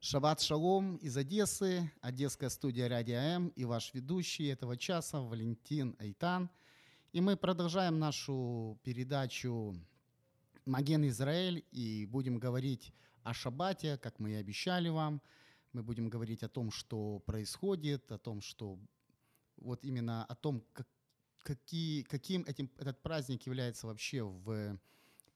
Шаббат 0.00 0.40
шалом 0.40 0.94
из 0.98 1.16
Одессы, 1.16 1.90
Одесская 2.02 2.50
студия 2.50 2.88
Радио 2.88 3.16
М 3.16 3.48
и 3.56 3.64
ваш 3.64 3.92
ведущий 3.94 4.46
этого 4.46 4.76
часа 4.76 5.20
Валентин 5.20 5.96
Айтан. 5.98 6.50
И 7.12 7.20
мы 7.20 7.36
продолжаем 7.36 7.98
нашу 7.98 8.78
передачу 8.84 9.74
«Маген 10.66 11.08
Израиль» 11.08 11.64
и 11.72 12.06
будем 12.06 12.38
говорить 12.38 12.92
о 13.24 13.34
Шаббате, 13.34 13.98
как 13.98 14.20
мы 14.20 14.30
и 14.30 14.34
обещали 14.34 14.88
вам. 14.88 15.20
Мы 15.72 15.82
будем 15.82 16.08
говорить 16.08 16.44
о 16.44 16.48
том, 16.48 16.70
что 16.70 17.18
происходит, 17.26 18.12
о 18.12 18.18
том, 18.18 18.40
что 18.40 18.78
вот 19.56 19.84
именно 19.84 20.24
о 20.26 20.36
том, 20.36 20.64
как, 20.74 20.86
какие, 21.40 22.02
каким 22.04 22.44
этим, 22.44 22.70
этот 22.78 23.02
праздник 23.02 23.46
является 23.46 23.88
вообще 23.88 24.22
в 24.22 24.78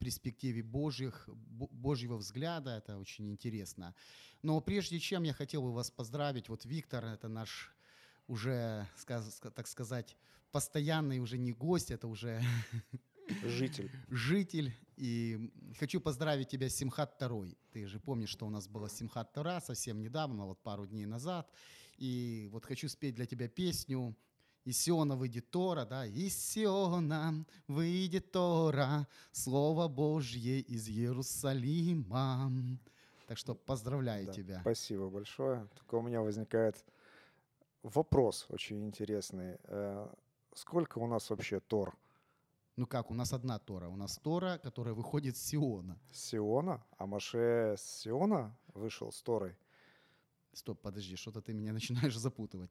перспективе 0.03 0.63
Божьих, 0.63 1.29
Божьего 1.29 2.17
взгляда, 2.17 2.71
это 2.71 2.99
очень 2.99 3.31
интересно. 3.31 3.95
Но 4.43 4.61
прежде 4.61 4.99
чем 4.99 5.23
я 5.23 5.33
хотел 5.33 5.63
бы 5.63 5.73
вас 5.73 5.91
поздравить, 5.91 6.49
вот 6.49 6.65
Виктор, 6.65 7.05
это 7.05 7.29
наш 7.29 7.73
уже, 8.27 8.89
так 9.55 9.69
сказать, 9.69 10.17
постоянный 10.51 11.21
уже 11.21 11.39
не 11.39 11.53
гость, 11.53 11.93
это 11.93 12.09
уже 12.09 12.43
Житель. 13.45 13.91
Житель. 14.11 14.75
И 14.97 15.51
хочу 15.79 16.01
поздравить 16.01 16.49
тебя 16.49 16.69
с 16.69 16.75
Симхат 16.75 17.17
2. 17.21 17.47
Ты 17.73 17.87
же 17.87 18.01
помнишь, 18.01 18.31
что 18.31 18.47
у 18.47 18.51
нас 18.51 18.67
была 18.67 18.89
Симхат 18.89 19.33
2 19.35 19.61
совсем 19.61 20.01
недавно, 20.01 20.47
вот 20.47 20.61
пару 20.63 20.87
дней 20.87 21.07
назад. 21.07 21.49
И 21.97 22.49
вот 22.51 22.65
хочу 22.65 22.89
спеть 22.89 23.15
для 23.15 23.27
тебя 23.27 23.49
песню 23.49 24.17
из 24.65 24.79
Сиона 24.79 25.17
выйдет 25.17 25.51
Тора, 25.51 25.85
да, 25.85 26.07
из 26.07 26.37
Сиона 26.37 27.45
выйдет 27.67 28.31
Тора, 28.31 29.07
Слово 29.33 29.89
Божье 29.89 30.61
из 30.61 30.89
Иерусалима. 30.89 32.51
Так 33.27 33.39
что 33.39 33.55
поздравляю 33.55 34.27
да, 34.27 34.33
тебя. 34.33 34.61
Спасибо 34.61 35.09
большое. 35.09 35.67
Только 35.75 35.97
у 35.97 36.03
меня 36.03 36.21
возникает 36.21 36.85
вопрос 37.83 38.47
очень 38.49 38.85
интересный. 38.85 39.59
Э, 39.65 40.09
сколько 40.55 40.99
у 40.99 41.07
нас 41.07 41.31
вообще 41.31 41.61
Тор? 41.61 41.97
Ну 42.77 42.87
как, 42.87 43.11
у 43.11 43.15
нас 43.15 43.33
одна 43.33 43.59
Тора. 43.59 43.89
У 43.89 43.97
нас 43.97 44.19
Тора, 44.19 44.59
которая 44.59 44.95
выходит 44.95 45.37
с 45.37 45.43
Сиона. 45.43 45.99
С 46.11 46.31
Сиона? 46.31 46.83
А 46.99 47.07
Маше 47.07 47.75
с 47.77 48.03
Сиона 48.03 48.57
вышел 48.75 49.13
с 49.13 49.23
Торой? 49.23 49.57
Стоп, 50.53 50.81
подожди, 50.81 51.17
что-то 51.17 51.41
ты 51.41 51.53
меня 51.53 51.73
начинаешь 51.79 52.17
запутывать. 52.17 52.71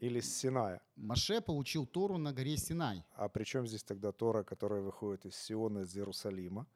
Или 0.00 0.20
с 0.20 0.36
Синая? 0.36 0.80
Маше 0.96 1.40
получил 1.40 1.86
Тору 1.86 2.18
на 2.18 2.32
горе 2.32 2.56
Синай. 2.56 3.04
А 3.14 3.28
при 3.28 3.44
чем 3.44 3.66
здесь 3.66 3.82
тогда 3.82 4.12
Тора, 4.12 4.42
которая 4.42 4.82
выходит 4.82 5.24
из 5.24 5.36
Сиона, 5.36 5.80
из 5.80 5.96
Иерусалима? 5.96 6.66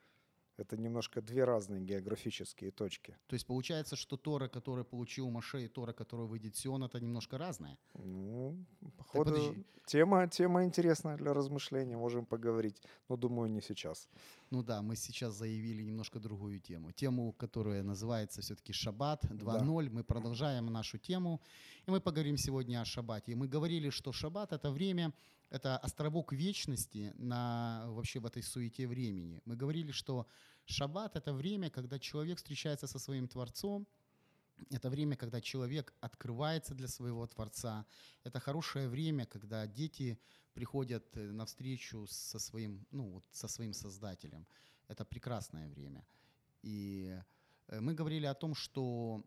Это 0.61 0.77
немножко 0.77 1.22
две 1.22 1.44
разные 1.44 1.80
географические 1.80 2.70
точки. 2.70 3.16
То 3.27 3.34
есть 3.34 3.47
получается, 3.47 3.97
что 3.97 4.16
Тора, 4.16 4.48
которую 4.48 4.84
получил 4.84 5.30
Маше, 5.30 5.64
и 5.64 5.69
Тора, 5.69 5.92
которая 5.92 6.27
выйдет 6.27 6.56
Сион, 6.56 6.84
это 6.84 7.00
немножко 7.00 7.39
разные? 7.39 7.78
Ну, 7.94 8.56
походу, 8.97 9.55
тема, 9.86 10.28
тема 10.28 10.64
интересная 10.64 11.16
для 11.16 11.33
размышления, 11.33 11.97
можем 11.97 12.27
поговорить, 12.27 12.83
но 13.08 13.16
думаю, 13.16 13.50
не 13.50 13.61
сейчас. 13.61 14.08
Ну 14.50 14.62
да, 14.62 14.83
мы 14.83 14.97
сейчас 14.97 15.34
заявили 15.34 15.83
немножко 15.83 16.20
другую 16.20 16.61
тему. 16.61 16.92
Тему, 16.92 17.33
которая 17.33 17.83
называется 17.83 18.41
все-таки 18.41 18.72
«Шаббат 18.72 19.25
2.0». 19.25 19.84
Да. 19.84 19.91
Мы 19.91 20.05
продолжаем 20.05 20.66
нашу 20.66 20.98
тему, 20.98 21.41
и 21.86 21.91
мы 21.91 22.00
поговорим 22.00 22.36
сегодня 22.36 22.81
о 22.81 22.84
Шаббате. 22.84 23.33
И 23.33 23.34
мы 23.34 23.48
говорили, 23.48 23.91
что 23.91 24.12
Шаббат— 24.12 24.53
это 24.55 24.70
время, 24.70 25.12
это 25.50 25.76
островок 25.76 26.32
вечности 26.32 27.12
на, 27.16 27.84
вообще 27.88 28.20
в 28.20 28.26
этой 28.26 28.42
суете 28.42 28.86
времени. 28.86 29.42
Мы 29.44 29.56
говорили, 29.56 29.92
что 29.92 30.26
Шаббат— 30.66 31.16
это 31.16 31.32
время, 31.32 31.70
когда 31.70 31.98
человек 31.98 32.38
встречается 32.38 32.86
со 32.86 32.98
своим 32.98 33.26
Творцом, 33.28 33.86
это 34.70 34.90
время, 34.90 35.16
когда 35.16 35.40
человек 35.40 35.92
открывается 36.00 36.74
для 36.74 36.88
своего 36.88 37.26
Творца. 37.26 37.84
Это 38.24 38.40
хорошее 38.40 38.88
время, 38.88 39.26
когда 39.26 39.66
дети 39.66 40.18
приходят 40.54 41.04
э, 41.16 41.30
на 41.30 41.44
встречу 41.46 42.06
со 42.08 42.38
своим, 42.38 42.86
ну, 42.91 43.10
вот, 43.10 43.25
со 43.32 43.48
своим 43.48 43.72
Создателем. 43.72 44.46
Это 44.88 45.04
прекрасное 45.04 45.69
время. 45.69 46.04
И 46.62 47.19
э, 47.69 47.80
мы 47.80 47.94
говорили 47.94 48.26
о 48.26 48.34
том, 48.34 48.54
что 48.54 49.25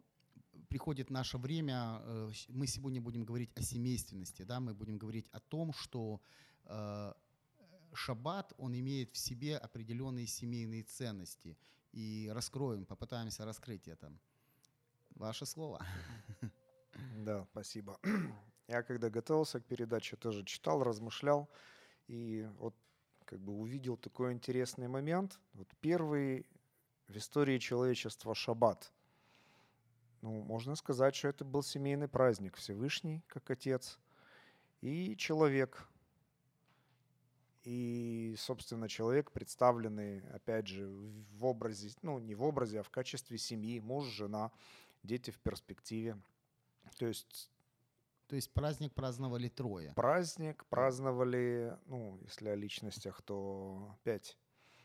приходит 0.73 1.11
наше 1.11 1.37
время, 1.37 2.01
э, 2.03 2.31
мы 2.47 2.65
сегодня 2.65 2.99
будем 2.99 3.25
говорить 3.25 3.51
о 3.55 3.61
семейственности, 3.61 4.41
да, 4.41 4.59
мы 4.59 4.73
будем 4.73 4.97
говорить 4.97 5.27
о 5.31 5.39
том, 5.39 5.71
что 5.71 6.19
шаббат, 7.93 8.53
он 8.57 8.73
имеет 8.73 9.11
в 9.11 9.17
себе 9.17 9.57
определенные 9.57 10.25
семейные 10.25 10.81
ценности. 10.83 11.55
И 11.91 12.31
раскроем, 12.33 12.85
попытаемся 12.85 13.45
раскрыть 13.45 13.87
это. 13.87 14.11
Ваше 15.15 15.45
слово. 15.45 15.85
Да, 17.17 17.45
спасибо. 17.51 17.99
Я 18.67 18.81
когда 18.83 19.09
готовился 19.09 19.59
к 19.59 19.65
передаче, 19.65 20.15
тоже 20.15 20.43
читал, 20.43 20.83
размышлял. 20.83 21.49
И 22.07 22.47
вот 22.57 22.75
как 23.25 23.39
бы 23.39 23.53
увидел 23.53 23.97
такой 23.97 24.31
интересный 24.31 24.87
момент. 24.87 25.39
Вот 25.53 25.67
первый 25.81 26.45
в 27.07 27.17
истории 27.17 27.59
человечества 27.59 28.33
шаббат. 28.35 28.91
Ну, 30.23 30.41
можно 30.41 30.75
сказать, 30.75 31.13
что 31.15 31.27
это 31.27 31.43
был 31.43 31.61
семейный 31.61 32.07
праздник. 32.07 32.55
Всевышний, 32.55 33.21
как 33.27 33.51
отец, 33.51 33.99
и 34.79 35.17
человек, 35.17 35.85
и, 37.63 38.33
собственно, 38.37 38.87
человек, 38.87 39.33
представленный, 39.33 40.21
опять 40.29 40.67
же, 40.67 40.87
в 40.87 41.43
образе, 41.43 41.89
ну, 42.01 42.19
не 42.19 42.35
в 42.35 42.43
образе, 42.43 42.79
а 42.79 42.83
в 42.83 42.89
качестве 42.89 43.37
семьи, 43.37 43.81
муж, 43.81 44.05
жена, 44.05 44.53
дети 45.03 45.29
в 45.29 45.39
перспективе. 45.39 46.17
То 46.97 47.05
есть... 47.05 47.51
То 48.27 48.37
есть 48.37 48.53
праздник 48.53 48.93
праздновали 48.93 49.49
трое? 49.49 49.91
Праздник 49.93 50.65
праздновали, 50.67 51.77
ну, 51.85 52.17
если 52.21 52.47
о 52.47 52.55
личностях, 52.55 53.21
то 53.23 53.99
пять. 54.03 54.37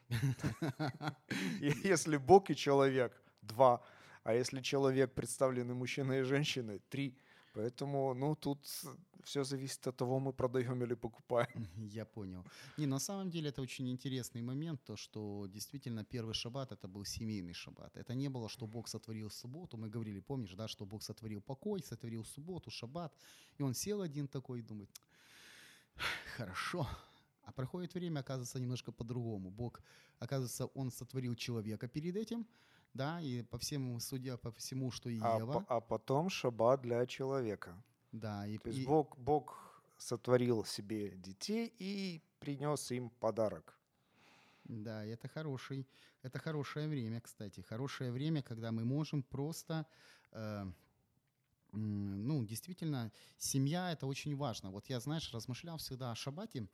Если 1.61 2.17
Бог 2.17 2.51
и 2.51 2.57
человек, 2.57 3.23
два. 3.43 3.85
А 4.29 4.35
если 4.35 4.61
человек, 4.61 5.15
представленный 5.15 5.75
мужчиной 5.75 6.21
и 6.21 6.23
женщиной, 6.23 6.83
три. 6.91 7.17
Поэтому, 7.55 8.13
ну, 8.15 8.37
тут 8.37 8.59
все 9.25 9.43
зависит 9.43 9.87
от 9.87 9.97
того, 9.97 10.19
мы 10.21 10.35
продаем 10.35 10.83
или 10.83 10.95
покупаем. 10.95 11.67
Я 11.95 12.05
понял. 12.05 12.45
Не, 12.77 12.87
на 12.87 12.99
самом 12.99 13.31
деле 13.31 13.49
это 13.49 13.63
очень 13.63 13.89
интересный 13.89 14.43
момент, 14.43 14.85
то, 14.85 14.97
что 14.97 15.47
действительно 15.49 16.05
первый 16.05 16.35
шаббат 16.35 16.73
это 16.73 16.89
был 16.89 17.07
семейный 17.07 17.55
шаббат. 17.55 17.97
Это 17.97 18.15
не 18.15 18.29
было, 18.29 18.51
что 18.51 18.67
Бог 18.67 18.89
сотворил 18.89 19.31
субботу. 19.31 19.79
Мы 19.79 19.89
говорили, 19.89 20.21
помнишь, 20.21 20.55
да, 20.55 20.69
что 20.69 20.85
Бог 20.85 21.03
сотворил 21.03 21.41
покой, 21.41 21.83
сотворил 21.83 22.25
субботу, 22.25 22.71
шаббат. 22.71 23.15
И 23.57 23.63
он 23.63 23.73
сел 23.73 24.03
один 24.03 24.29
такой 24.29 24.59
и 24.59 24.63
думает, 24.63 24.91
хорошо, 26.37 26.87
а 27.45 27.53
проходит 27.53 27.95
время, 27.95 28.21
оказывается, 28.21 28.61
немножко 28.61 28.93
по-другому. 28.93 29.51
Бог, 29.51 29.81
оказывается, 30.19 30.67
Он 30.75 30.91
сотворил 30.91 31.35
человека 31.35 31.89
перед 31.89 32.15
этим, 32.15 32.47
да, 32.95 33.21
и 33.21 33.43
по 33.43 33.59
всему, 33.59 34.01
судя 34.01 34.37
по 34.37 34.51
всему, 34.53 34.91
что 34.91 35.09
и 35.11 35.19
а, 35.23 35.39
Ева. 35.39 35.65
А 35.69 35.81
потом 35.81 36.31
шаббат 36.31 36.83
для 36.83 37.07
человека. 37.07 37.75
Да. 38.13 38.47
И, 38.47 38.59
То 38.59 38.69
есть 38.69 38.81
и... 38.81 38.87
Бог, 38.87 39.17
Бог 39.19 39.83
сотворил 39.99 40.65
себе 40.65 41.11
детей 41.17 41.73
и 41.79 42.23
принес 42.39 42.91
им 42.91 43.11
подарок. 43.21 43.75
Да, 44.65 45.05
это 45.05 45.29
хороший, 45.29 45.87
это 46.23 46.39
хорошее 46.39 46.89
время, 46.89 47.21
кстати, 47.21 47.61
хорошее 47.61 48.13
время, 48.13 48.43
когда 48.43 48.71
мы 48.71 48.85
можем 48.85 49.23
просто 49.23 49.87
э, 50.33 50.67
ну, 51.73 52.45
действительно, 52.45 53.13
семья– 53.37 53.93
это 53.93 54.07
очень 54.07 54.35
важно. 54.37 54.71
Вот 54.71 54.89
я, 54.89 55.01
знаешь, 55.01 55.33
размышлял 55.33 55.77
всегда 55.79 56.13
о 56.13 56.15
шаббате 56.15 56.69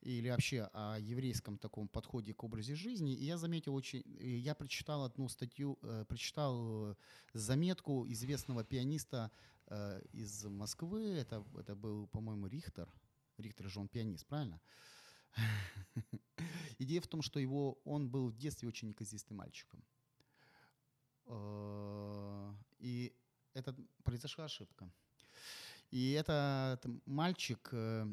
или 0.00 0.30
вообще 0.30 0.70
о 0.72 0.98
еврейском 0.98 1.58
таком 1.58 1.88
подходе 1.88 2.32
к 2.32 2.44
образе 2.44 2.74
жизни, 2.74 3.14
и 3.14 3.24
я 3.24 3.36
заметил 3.36 3.74
очень… 3.74 4.02
Я 4.20 4.54
прочитал 4.54 5.04
одну 5.04 5.28
статью, 5.28 5.78
э, 5.82 6.04
прочитал 6.08 6.92
э, 6.92 6.94
заметку 7.34 8.06
известного 8.08 8.64
пианиста 8.64 9.30
э, 9.66 10.00
из 10.12 10.44
Москвы, 10.44 11.04
это, 11.04 11.44
это 11.58 11.74
был, 11.74 12.06
по-моему, 12.08 12.46
Рихтер. 12.46 12.88
Рихтер 13.36 13.68
же 13.68 13.80
он 13.80 13.88
пианист, 13.88 14.26
правильно? 14.26 14.60
Идея 16.78 17.00
в 17.00 17.06
том, 17.06 17.22
что 17.22 17.38
его, 17.38 17.78
он 17.84 18.08
был 18.08 18.30
в 18.30 18.36
детстве 18.36 18.68
очень 18.68 18.88
неказистым 18.88 19.36
мальчиком. 19.36 19.84
И 22.78 23.12
это 23.58 23.74
произошла 24.04 24.44
ошибка. 24.44 24.90
И 25.90 26.12
этот 26.12 26.84
мальчик, 27.06 27.68
э, 27.72 28.06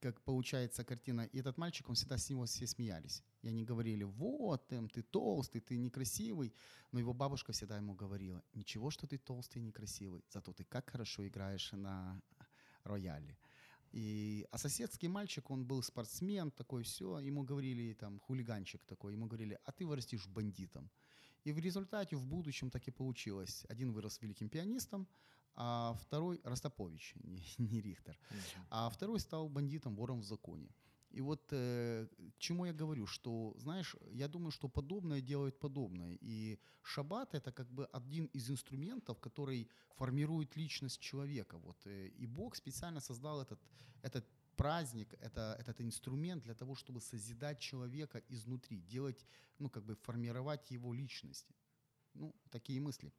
как 0.00 0.20
получается 0.22 0.84
картина, 0.84 1.22
и 1.32 1.38
этот 1.38 1.58
мальчик, 1.58 1.88
он 1.88 1.94
всегда 1.94 2.16
с 2.16 2.30
него 2.30 2.44
все 2.44 2.66
смеялись. 2.66 3.22
И 3.42 3.48
они 3.48 3.64
говорили, 3.64 4.04
вот, 4.04 4.72
эм, 4.72 4.88
ты 4.88 5.02
толстый, 5.02 5.60
ты 5.60 5.78
некрасивый. 5.78 6.52
Но 6.92 7.00
его 7.00 7.12
бабушка 7.12 7.52
всегда 7.52 7.76
ему 7.76 7.94
говорила, 7.94 8.42
ничего, 8.54 8.90
что 8.90 9.06
ты 9.06 9.18
толстый 9.18 9.58
и 9.58 9.62
некрасивый, 9.62 10.24
зато 10.28 10.52
ты 10.52 10.64
как 10.64 10.90
хорошо 10.90 11.26
играешь 11.26 11.72
на 11.72 12.20
рояле. 12.84 13.36
И, 13.92 14.46
а 14.52 14.58
соседский 14.58 15.08
мальчик, 15.08 15.50
он 15.50 15.64
был 15.64 15.82
спортсмен, 15.82 16.50
такой 16.50 16.82
все, 16.82 17.18
ему 17.18 17.42
говорили, 17.42 17.94
там, 17.94 18.20
хулиганчик 18.20 18.84
такой, 18.84 19.14
ему 19.14 19.26
говорили, 19.26 19.58
а 19.64 19.72
ты 19.72 19.84
вырастешь 19.84 20.28
бандитом. 20.28 20.90
И 21.44 21.52
в 21.52 21.58
результате 21.58 22.16
в 22.16 22.24
будущем 22.24 22.70
так 22.70 22.88
и 22.88 22.90
получилось. 22.90 23.64
Один 23.68 23.92
вырос 23.92 24.20
великим 24.22 24.48
пианистом, 24.48 25.06
а 25.54 25.94
второй 26.00 26.40
Ростопович, 26.44 27.14
не, 27.24 27.42
не 27.58 27.80
Рихтер, 27.80 28.18
а 28.68 28.88
второй 28.88 29.20
стал 29.20 29.48
бандитом, 29.48 29.96
вором 29.96 30.20
в 30.20 30.24
законе. 30.24 30.70
И 31.10 31.20
вот 31.20 31.52
э, 31.52 32.06
к 32.36 32.38
чему 32.38 32.66
я 32.66 32.72
говорю, 32.72 33.06
что, 33.06 33.54
знаешь, 33.58 33.96
я 34.12 34.28
думаю, 34.28 34.52
что 34.52 34.68
подобное 34.68 35.20
делает 35.20 35.58
подобное. 35.58 36.16
И 36.20 36.58
шаббат 36.82 37.34
это 37.34 37.50
как 37.50 37.68
бы 37.72 37.86
один 37.86 38.26
из 38.26 38.48
инструментов, 38.48 39.18
который 39.18 39.68
формирует 39.96 40.56
личность 40.56 41.00
человека. 41.00 41.58
Вот, 41.58 41.86
э, 41.86 42.08
и 42.08 42.26
Бог 42.26 42.54
специально 42.54 43.00
создал 43.00 43.42
этот, 43.42 43.60
этот 44.02 44.24
праздник, 44.60 45.14
это, 45.20 45.56
этот 45.58 45.80
инструмент 45.80 46.42
для 46.42 46.54
того, 46.54 46.74
чтобы 46.74 47.00
созидать 47.00 47.58
человека 47.58 48.22
изнутри, 48.28 48.82
делать, 48.82 49.26
ну, 49.58 49.70
как 49.70 49.84
бы 49.84 49.94
формировать 49.94 50.70
его 50.70 50.92
личность. 50.92 51.46
Ну, 52.14 52.34
такие 52.50 52.80
мысли. 52.80 53.10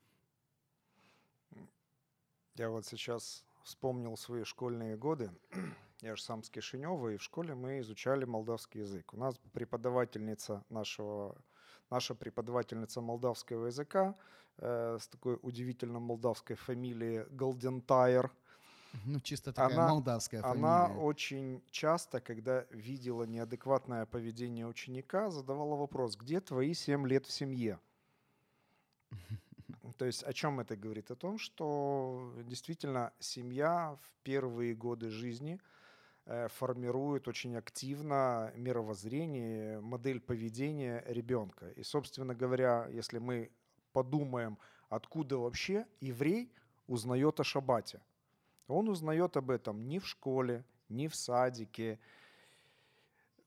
Я 2.56 2.70
вот 2.70 2.86
сейчас 2.86 3.44
вспомнил 3.64 4.18
свои 4.18 4.44
школьные 4.44 4.98
годы. 4.98 5.32
Я 6.02 6.16
же 6.16 6.22
сам 6.22 6.44
с 6.44 6.50
Кишинева, 6.50 7.10
и 7.10 7.18
в 7.18 7.24
школе 7.24 7.56
мы 7.56 7.80
изучали 7.80 8.26
молдавский 8.26 8.82
язык. 8.82 9.14
У 9.14 9.18
нас 9.18 9.36
преподавательница 9.54 10.64
нашего, 10.70 11.36
наша 11.90 12.14
преподавательница 12.14 13.02
молдавского 13.02 13.68
языка 13.68 14.16
э, 14.58 14.98
с 15.00 15.08
такой 15.08 15.40
удивительно 15.42 16.00
молдавской 16.00 16.56
фамилией 16.56 17.26
Голдентайр. 17.32 18.32
Ну, 19.06 19.20
чисто 19.20 19.54
такая 19.54 19.74
она, 19.74 19.90
молдавская 19.90 20.42
фамилия. 20.42 20.60
Она 20.60 20.88
очень 20.88 21.64
часто, 21.72 22.20
когда 22.20 22.66
видела 22.72 23.24
неадекватное 23.24 24.06
поведение 24.06 24.68
ученика, 24.68 25.32
задавала 25.32 25.76
вопрос, 25.76 26.16
где 26.16 26.42
твои 26.42 26.74
7 26.74 27.08
лет 27.08 27.26
в 27.26 27.32
семье? 27.32 27.80
То 29.98 30.06
есть 30.06 30.24
о 30.24 30.34
чем 30.34 30.60
это 30.60 30.76
говорит? 30.76 31.12
О 31.12 31.16
том, 31.16 31.38
что 31.38 32.34
действительно 32.44 33.14
семья 33.20 33.98
в 34.02 34.12
первые 34.24 34.76
годы 34.76 35.10
жизни 35.10 35.60
э, 36.26 36.48
формирует 36.50 37.28
очень 37.28 37.56
активно 37.56 38.52
мировоззрение, 38.56 39.80
модель 39.80 40.20
поведения 40.20 41.04
ребенка. 41.08 41.70
И, 41.72 41.84
собственно 41.84 42.36
говоря, 42.36 42.88
если 42.92 43.20
мы 43.20 43.52
подумаем, 43.94 44.58
откуда 44.90 45.38
вообще 45.38 45.86
еврей 46.00 46.52
узнает 46.88 47.40
о 47.40 47.44
шаббате, 47.44 48.02
он 48.72 48.90
узнает 48.90 49.38
об 49.38 49.52
этом 49.52 49.88
не 49.88 50.00
в 50.00 50.08
школе, 50.08 50.64
не 50.90 51.08
в 51.08 51.16
садике. 51.16 52.00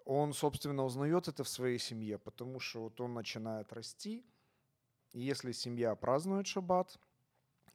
Он, 0.04 0.32
собственно, 0.32 0.84
узнает 0.84 1.28
это 1.28 1.44
в 1.44 1.48
своей 1.48 1.78
семье, 1.78 2.18
потому 2.18 2.60
что 2.60 2.82
вот 2.82 3.00
он 3.00 3.14
начинает 3.14 3.72
расти, 3.72 4.24
и 5.12 5.20
если 5.20 5.52
семья 5.52 5.94
празднует 5.94 6.46
шаббат, 6.46 6.98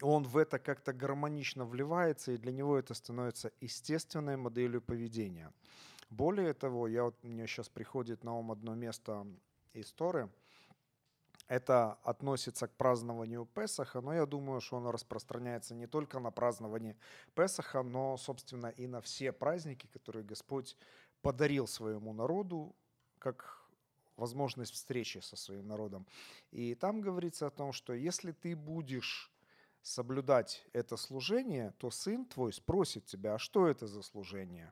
он 0.01 0.23
в 0.23 0.37
это 0.37 0.59
как-то 0.59 0.93
гармонично 0.93 1.65
вливается, 1.65 2.31
и 2.31 2.37
для 2.37 2.51
него 2.51 2.77
это 2.77 2.93
становится 2.93 3.51
естественной 3.59 4.37
моделью 4.37 4.81
поведения. 4.81 5.51
Более 6.09 6.53
того, 6.53 6.87
я 6.87 7.03
вот, 7.03 7.23
мне 7.23 7.47
сейчас 7.47 7.69
приходит 7.69 8.23
на 8.23 8.37
ум 8.37 8.51
одно 8.51 8.75
место 8.75 9.27
из 9.73 9.91
Торы. 9.93 10.29
Это 11.49 11.93
относится 12.03 12.67
к 12.67 12.75
празднованию 12.77 13.45
Песаха, 13.45 14.01
но 14.01 14.13
я 14.13 14.27
думаю, 14.27 14.61
что 14.61 14.77
оно 14.77 14.91
распространяется 14.91 15.73
не 15.73 15.87
только 15.87 16.19
на 16.19 16.29
празднование 16.29 16.95
Песаха, 17.33 17.81
но, 17.81 18.17
собственно, 18.17 18.67
и 18.67 18.85
на 18.85 19.01
все 19.01 19.31
праздники, 19.31 19.87
которые 19.87 20.23
Господь 20.23 20.77
подарил 21.23 21.67
своему 21.67 22.13
народу, 22.13 22.75
как 23.17 23.67
возможность 24.15 24.73
встречи 24.73 25.17
со 25.17 25.35
своим 25.35 25.67
народом. 25.67 26.05
И 26.51 26.75
там 26.75 27.01
говорится 27.01 27.47
о 27.47 27.51
том, 27.51 27.73
что 27.73 27.93
если 27.93 28.31
ты 28.31 28.55
будешь 28.55 29.31
соблюдать 29.81 30.63
это 30.71 30.97
служение, 30.97 31.73
то 31.79 31.89
сын 31.89 32.25
твой 32.25 32.53
спросит 32.53 33.05
тебя, 33.05 33.35
а 33.35 33.39
что 33.39 33.67
это 33.67 33.87
за 33.87 34.03
служение? 34.03 34.71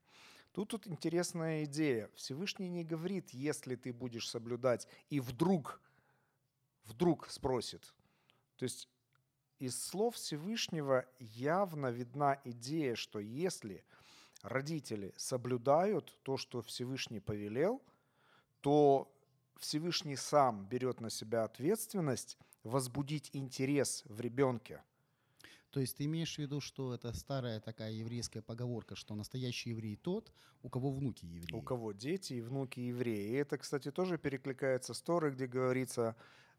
Тут 0.52 0.70
тут 0.70 0.88
интересная 0.88 1.64
идея. 1.64 2.10
Всевышний 2.16 2.70
не 2.70 2.84
говорит, 2.84 3.32
если 3.32 3.76
ты 3.76 3.94
будешь 3.94 4.30
соблюдать, 4.30 4.88
и 5.10 5.20
вдруг, 5.20 5.82
вдруг 6.88 7.30
спросит. 7.30 7.94
То 8.58 8.64
есть 8.64 8.90
из 9.60 9.82
слов 9.82 10.16
Всевышнего 10.16 11.06
явно 11.20 11.88
видна 11.88 12.40
идея, 12.46 12.96
что 12.96 13.20
если 13.20 13.84
родители 14.42 15.14
соблюдают 15.18 16.18
то, 16.24 16.38
что 16.38 16.62
Всевышний 16.62 17.20
повелел, 17.20 17.82
то 18.62 19.12
Всевышний 19.58 20.16
сам 20.16 20.68
берет 20.68 21.02
на 21.02 21.10
себя 21.10 21.44
ответственность 21.44 22.38
возбудить 22.64 23.30
интерес 23.34 24.04
в 24.06 24.20
ребенке. 24.20 24.84
То 25.72 25.82
есть 25.82 25.98
ты 25.98 26.06
имеешь 26.06 26.36
в 26.36 26.40
виду, 26.40 26.62
что 26.62 26.94
это 26.94 27.12
старая 27.14 27.60
такая 27.60 27.92
еврейская 27.92 28.42
поговорка, 28.42 28.96
что 28.96 29.16
настоящий 29.16 29.72
еврей 29.72 29.96
тот, 29.96 30.32
у 30.64 30.70
кого 30.70 30.92
внуки 30.92 31.26
евреи. 31.26 31.56
У 31.56 31.62
кого 31.62 31.92
дети 31.92 32.34
и 32.34 32.42
внуки 32.42 32.80
евреи. 32.80 33.30
И 33.30 33.34
это, 33.34 33.58
кстати, 33.58 33.92
тоже 33.92 34.18
перекликается 34.18 34.94
с 34.94 35.02
Торой, 35.02 35.32
где 35.32 35.46
говорится 35.46 36.16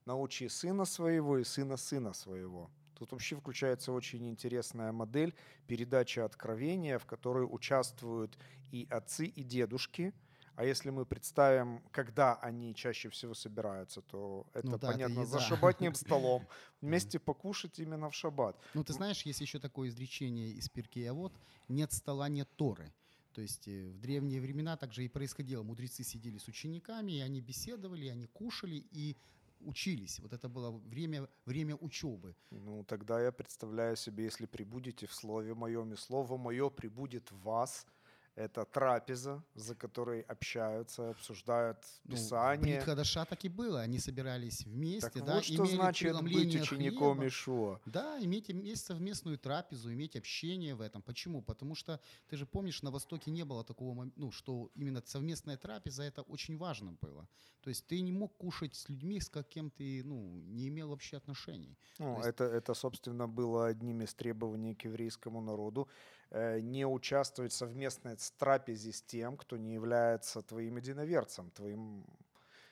«научи 0.08 0.48
сына 0.48 0.84
своего 0.84 1.38
и 1.38 1.44
сына 1.44 1.76
сына 1.76 2.12
своего». 2.12 2.70
Тут 2.94 3.12
вообще 3.12 3.36
включается 3.36 3.92
очень 3.92 4.26
интересная 4.26 4.90
модель 4.92 5.34
передачи 5.68 6.18
откровения, 6.18 6.98
в 6.98 7.06
которой 7.06 7.46
участвуют 7.48 8.36
и 8.72 8.88
отцы, 8.90 9.26
и 9.26 9.44
дедушки– 9.44 10.12
а 10.58 10.64
если 10.64 10.90
мы 10.90 11.06
представим, 11.06 11.80
когда 11.92 12.34
они 12.34 12.74
чаще 12.74 13.10
всего 13.10 13.32
собираются, 13.32 14.02
то 14.02 14.44
это 14.54 14.66
ну, 14.66 14.78
да, 14.78 14.90
понятно, 14.90 15.20
это 15.20 15.30
за 15.30 15.38
шабатным 15.38 15.94
столом. 15.94 16.48
Вместе 16.80 17.20
покушать 17.20 17.78
именно 17.78 18.10
в 18.10 18.14
шаббат. 18.16 18.60
Ну, 18.74 18.82
ты 18.82 18.92
знаешь, 18.92 19.22
есть 19.22 19.40
еще 19.40 19.60
такое 19.60 19.88
изречение 19.88 20.50
из 20.50 20.68
Пиркея, 20.68 21.12
вот 21.12 21.32
«нет 21.68 21.92
стола, 21.92 22.28
нет 22.28 22.48
Торы». 22.56 22.92
То 23.34 23.40
есть 23.40 23.68
э, 23.68 23.88
в 23.88 24.00
древние 24.00 24.40
времена 24.40 24.76
также 24.76 25.04
и 25.04 25.08
происходило. 25.08 25.62
Мудрецы 25.62 26.02
сидели 26.02 26.38
с 26.38 26.48
учениками, 26.48 27.12
и 27.12 27.20
они 27.20 27.40
беседовали, 27.40 28.08
они 28.08 28.26
кушали 28.26 28.84
и 28.90 29.16
учились. 29.60 30.20
Вот 30.20 30.32
это 30.32 30.48
было 30.48 30.70
время, 30.70 31.28
время 31.46 31.76
учебы. 31.76 32.34
Ну, 32.50 32.84
тогда 32.84 33.20
я 33.20 33.32
представляю 33.32 33.96
себе, 33.96 34.24
если 34.24 34.46
прибудете 34.46 35.06
в 35.06 35.14
Слове 35.14 35.54
Моем, 35.54 35.92
и 35.92 35.96
Слово 35.96 36.36
Мое 36.36 36.70
прибудет 36.70 37.30
в 37.30 37.42
вас– 37.42 37.86
это 38.38 38.64
трапеза, 38.64 39.42
за 39.54 39.74
которой 39.74 40.20
общаются, 40.20 41.10
обсуждают 41.10 41.78
ну, 42.04 42.12
Писание. 42.12 42.78
Ну, 42.78 42.84
Хадаша 42.84 43.24
так 43.24 43.44
и 43.44 43.48
было. 43.48 43.80
Они 43.80 43.98
собирались 43.98 44.64
вместе. 44.64 45.10
Так 45.10 45.24
да, 45.24 45.34
вот 45.34 45.44
что 45.44 45.66
значит 45.66 46.22
быть 46.22 46.54
учеником 46.54 47.26
Ишуа. 47.26 47.80
Да, 47.86 48.18
иметь, 48.20 48.50
иметь 48.50 48.78
совместную 48.78 49.38
трапезу, 49.38 49.92
иметь 49.92 50.16
общение 50.16 50.74
в 50.74 50.80
этом. 50.80 51.02
Почему? 51.02 51.42
Потому 51.42 51.74
что, 51.74 52.00
ты 52.28 52.36
же 52.36 52.46
помнишь, 52.46 52.82
на 52.82 52.90
Востоке 52.90 53.30
не 53.32 53.44
было 53.44 53.64
такого, 53.64 54.08
ну, 54.16 54.30
что 54.30 54.70
именно 54.76 55.02
совместная 55.04 55.56
трапеза, 55.56 56.04
это 56.04 56.22
очень 56.22 56.56
важно 56.56 56.96
было. 57.00 57.28
То 57.62 57.70
есть 57.70 57.86
ты 57.86 58.00
не 58.00 58.12
мог 58.12 58.36
кушать 58.36 58.76
с 58.76 58.88
людьми, 58.88 59.20
с 59.20 59.28
каким 59.28 59.70
ты 59.70 60.04
ну, 60.04 60.40
не 60.46 60.68
имел 60.68 60.88
вообще 60.88 61.16
отношений. 61.16 61.76
Ну, 61.98 62.16
есть... 62.16 62.28
это, 62.28 62.44
это, 62.44 62.74
собственно, 62.74 63.26
было 63.26 63.66
одним 63.66 64.02
из 64.02 64.14
требований 64.14 64.74
к 64.74 64.84
еврейскому 64.84 65.40
народу. 65.40 65.88
Э, 66.30 66.60
не 66.60 66.86
участвовать 66.86 67.52
в 67.52 67.56
совместной 67.56 68.16
трапезе 68.36 68.92
с 68.92 69.00
тем, 69.00 69.36
кто 69.38 69.56
не 69.56 69.72
является 69.72 70.42
твоим 70.42 70.76
единоверцем, 70.76 71.50
твоим 71.50 72.04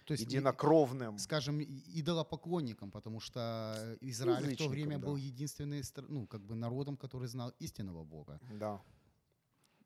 то 0.05 0.13
есть, 0.13 0.25
единокровным. 0.25 1.19
Скажем, 1.19 1.61
идолопоклонником, 1.63 2.91
потому 2.91 3.19
что 3.19 3.97
Израиль 4.03 4.55
в 4.55 4.59
то 4.59 4.69
время 4.69 4.99
да. 4.99 5.07
был 5.07 5.17
единственным 5.17 5.83
ну, 6.09 6.27
как 6.27 6.43
бы 6.43 6.55
народом, 6.55 6.99
который 6.99 7.29
знал 7.29 7.55
истинного 7.59 8.05
Бога. 8.05 8.39
Да. 8.51 8.83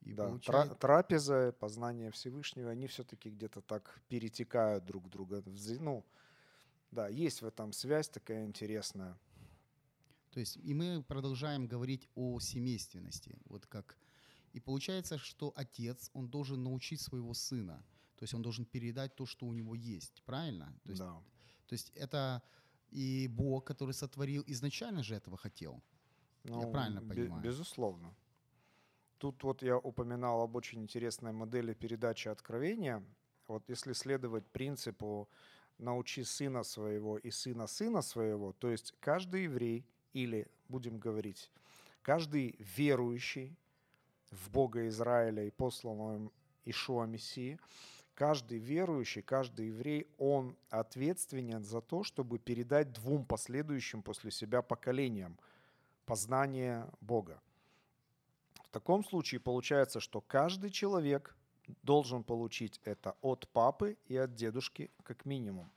И 0.03 0.15
да. 0.15 0.27
Получает... 0.27 0.79
Трапеза, 0.81 1.55
познание 1.61 2.11
Всевышнего, 2.11 2.71
они 2.71 2.89
все-таки 2.89 3.31
где-то 3.31 3.61
так 3.61 4.01
перетекают 4.09 4.85
друг 4.85 5.09
друга. 5.09 5.45
Ну, 5.79 6.05
да, 6.91 7.07
есть 7.07 7.41
в 7.41 7.47
этом 7.47 7.73
связь 7.73 8.09
такая 8.09 8.45
интересная. 8.47 9.17
То 10.31 10.41
есть 10.41 10.57
и 10.57 10.75
мы 10.75 11.03
продолжаем 11.03 11.67
говорить 11.67 12.09
о 12.15 12.39
семейственности. 12.41 13.37
Вот 13.47 13.67
как 13.67 13.99
и 14.53 14.61
получается, 14.61 15.19
что 15.19 15.53
отец, 15.57 16.11
он 16.13 16.29
должен 16.29 16.63
научить 16.63 17.01
своего 17.01 17.35
сына. 17.35 17.85
То 18.17 18.25
есть 18.25 18.35
он 18.35 18.43
должен 18.43 18.65
передать 18.65 19.15
то, 19.15 19.27
что 19.27 19.47
у 19.47 19.53
него 19.53 19.75
есть. 19.75 20.23
Правильно? 20.25 20.75
То 20.85 20.91
есть, 20.91 21.01
да. 21.01 21.23
То 21.67 21.75
есть 21.75 21.91
это 21.95 22.43
и 22.91 23.29
Бог, 23.29 23.65
который 23.65 23.95
сотворил, 23.95 24.45
изначально 24.47 25.03
же 25.03 25.15
этого 25.15 25.37
хотел. 25.37 25.83
Ну, 26.45 26.61
Я 26.61 26.67
правильно 26.69 27.01
понимаю? 27.01 27.43
Безусловно. 27.43 28.15
Тут 29.19 29.43
вот 29.45 29.63
я 29.63 29.79
упоминал 29.79 30.41
об 30.43 30.57
очень 30.57 30.81
интересной 30.81 31.33
модели 31.33 31.75
передачи 31.75 32.29
откровения. 32.29 33.03
Вот 33.49 33.69
если 33.69 33.95
следовать 33.95 34.47
принципу 34.47 35.29
«научи 35.79 36.25
сына 36.25 36.65
своего 36.65 37.19
и 37.19 37.31
сына 37.31 37.67
сына 37.67 38.03
своего», 38.03 38.53
то 38.53 38.71
есть 38.71 38.95
каждый 39.01 39.45
еврей– 39.45 39.87
или, 40.13 40.47
будем 40.69 40.99
говорить, 40.99 41.51
каждый 42.03 42.57
верующий 42.59 43.57
в 44.31 44.51
Бога 44.51 44.87
Израиля 44.89 45.45
и 45.45 45.51
посланного 45.51 46.17
им 46.17 46.33
Ишуа 46.65 47.07
Мессии, 47.07 47.59
каждый 48.15 48.59
верующий, 48.59 49.23
каждый 49.23 49.69
еврей, 49.69 50.07
он 50.19 50.57
ответственен 50.69 51.65
за 51.65 51.81
то, 51.81 52.05
чтобы 52.05 52.39
передать 52.39 52.93
двум 52.93 53.25
последующим 53.25 54.03
после 54.03 54.31
себя 54.31 54.63
поколениям 54.63 55.39
познание 56.05 56.87
Бога. 57.01 57.41
В 58.65 58.69
таком 58.71 59.05
случае 59.05 59.41
получается, 59.41 60.01
что 60.01 60.21
каждый 60.21 60.71
человек 60.71 61.37
должен 61.83 62.23
получить 62.23 62.81
это 62.85 63.17
от 63.21 63.49
папы 63.49 63.97
и 64.07 64.17
от 64.17 64.35
дедушки 64.35 64.91
как 65.03 65.25
минимум. 65.25 65.71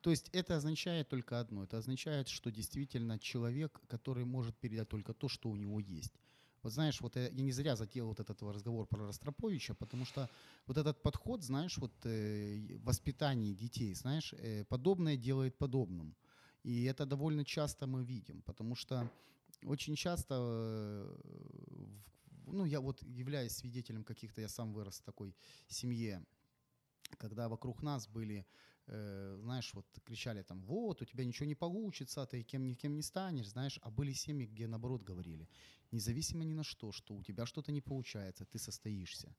То 0.00 0.10
есть 0.10 0.28
это 0.32 0.56
означает 0.56 1.08
только 1.08 1.40
одно. 1.40 1.64
Это 1.64 1.78
означает, 1.78 2.28
что 2.28 2.50
действительно 2.50 3.18
человек, 3.18 3.80
который 3.88 4.24
может 4.24 4.56
передать 4.56 4.88
только 4.88 5.12
то, 5.12 5.28
что 5.28 5.50
у 5.50 5.56
него 5.56 5.80
есть. 5.80 6.14
Вот 6.62 6.72
знаешь, 6.72 7.00
вот 7.00 7.16
я, 7.16 7.28
я 7.28 7.42
не 7.42 7.52
зря 7.52 7.76
затеял 7.76 8.08
вот 8.08 8.20
этот 8.20 8.42
разговор 8.42 8.86
про 8.86 9.06
Ростроповича, 9.06 9.74
потому 9.74 10.04
что 10.04 10.28
вот 10.66 10.76
этот 10.76 11.02
подход, 11.02 11.42
знаешь, 11.42 11.78
вот 11.78 11.92
э, 12.04 12.78
воспитание 12.82 13.54
детей, 13.54 13.94
знаешь, 13.94 14.34
э, 14.34 14.64
подобное 14.64 15.16
делает 15.16 15.56
подобным. 15.56 16.14
И 16.64 16.84
это 16.84 17.06
довольно 17.06 17.44
часто 17.44 17.86
мы 17.86 18.04
видим, 18.04 18.42
потому 18.42 18.74
что 18.74 19.10
очень 19.64 19.94
часто, 19.96 20.34
э, 20.34 21.16
ну, 22.46 22.64
я 22.64 22.80
вот 22.80 23.02
являюсь 23.02 23.52
свидетелем 23.52 24.04
каких-то, 24.04 24.40
я 24.40 24.48
сам 24.48 24.72
вырос 24.72 24.98
в 24.98 25.02
такой 25.04 25.34
семье, 25.68 26.24
когда 27.18 27.48
вокруг 27.48 27.82
нас 27.82 28.08
были 28.08 28.44
э, 28.88 29.38
знаешь, 29.42 29.74
вот 29.74 29.86
кричали 30.04 30.42
там, 30.42 30.62
вот, 30.62 31.02
у 31.02 31.04
тебя 31.04 31.24
ничего 31.24 31.46
не 31.46 31.54
получится, 31.54 32.26
ты 32.26 32.42
кем 32.42 32.66
никем 32.66 32.94
не 32.94 33.02
станешь, 33.02 33.48
знаешь, 33.48 33.78
а 33.82 33.90
были 33.90 34.12
семьи, 34.12 34.46
где 34.46 34.66
наоборот 34.66 35.02
говорили, 35.02 35.48
независимо 35.92 36.44
ни 36.44 36.54
на 36.54 36.64
что, 36.64 36.92
что 36.92 37.14
у 37.14 37.22
тебя 37.22 37.46
что-то 37.46 37.72
не 37.72 37.80
получается, 37.80 38.44
ты 38.44 38.58
состоишься. 38.58 39.34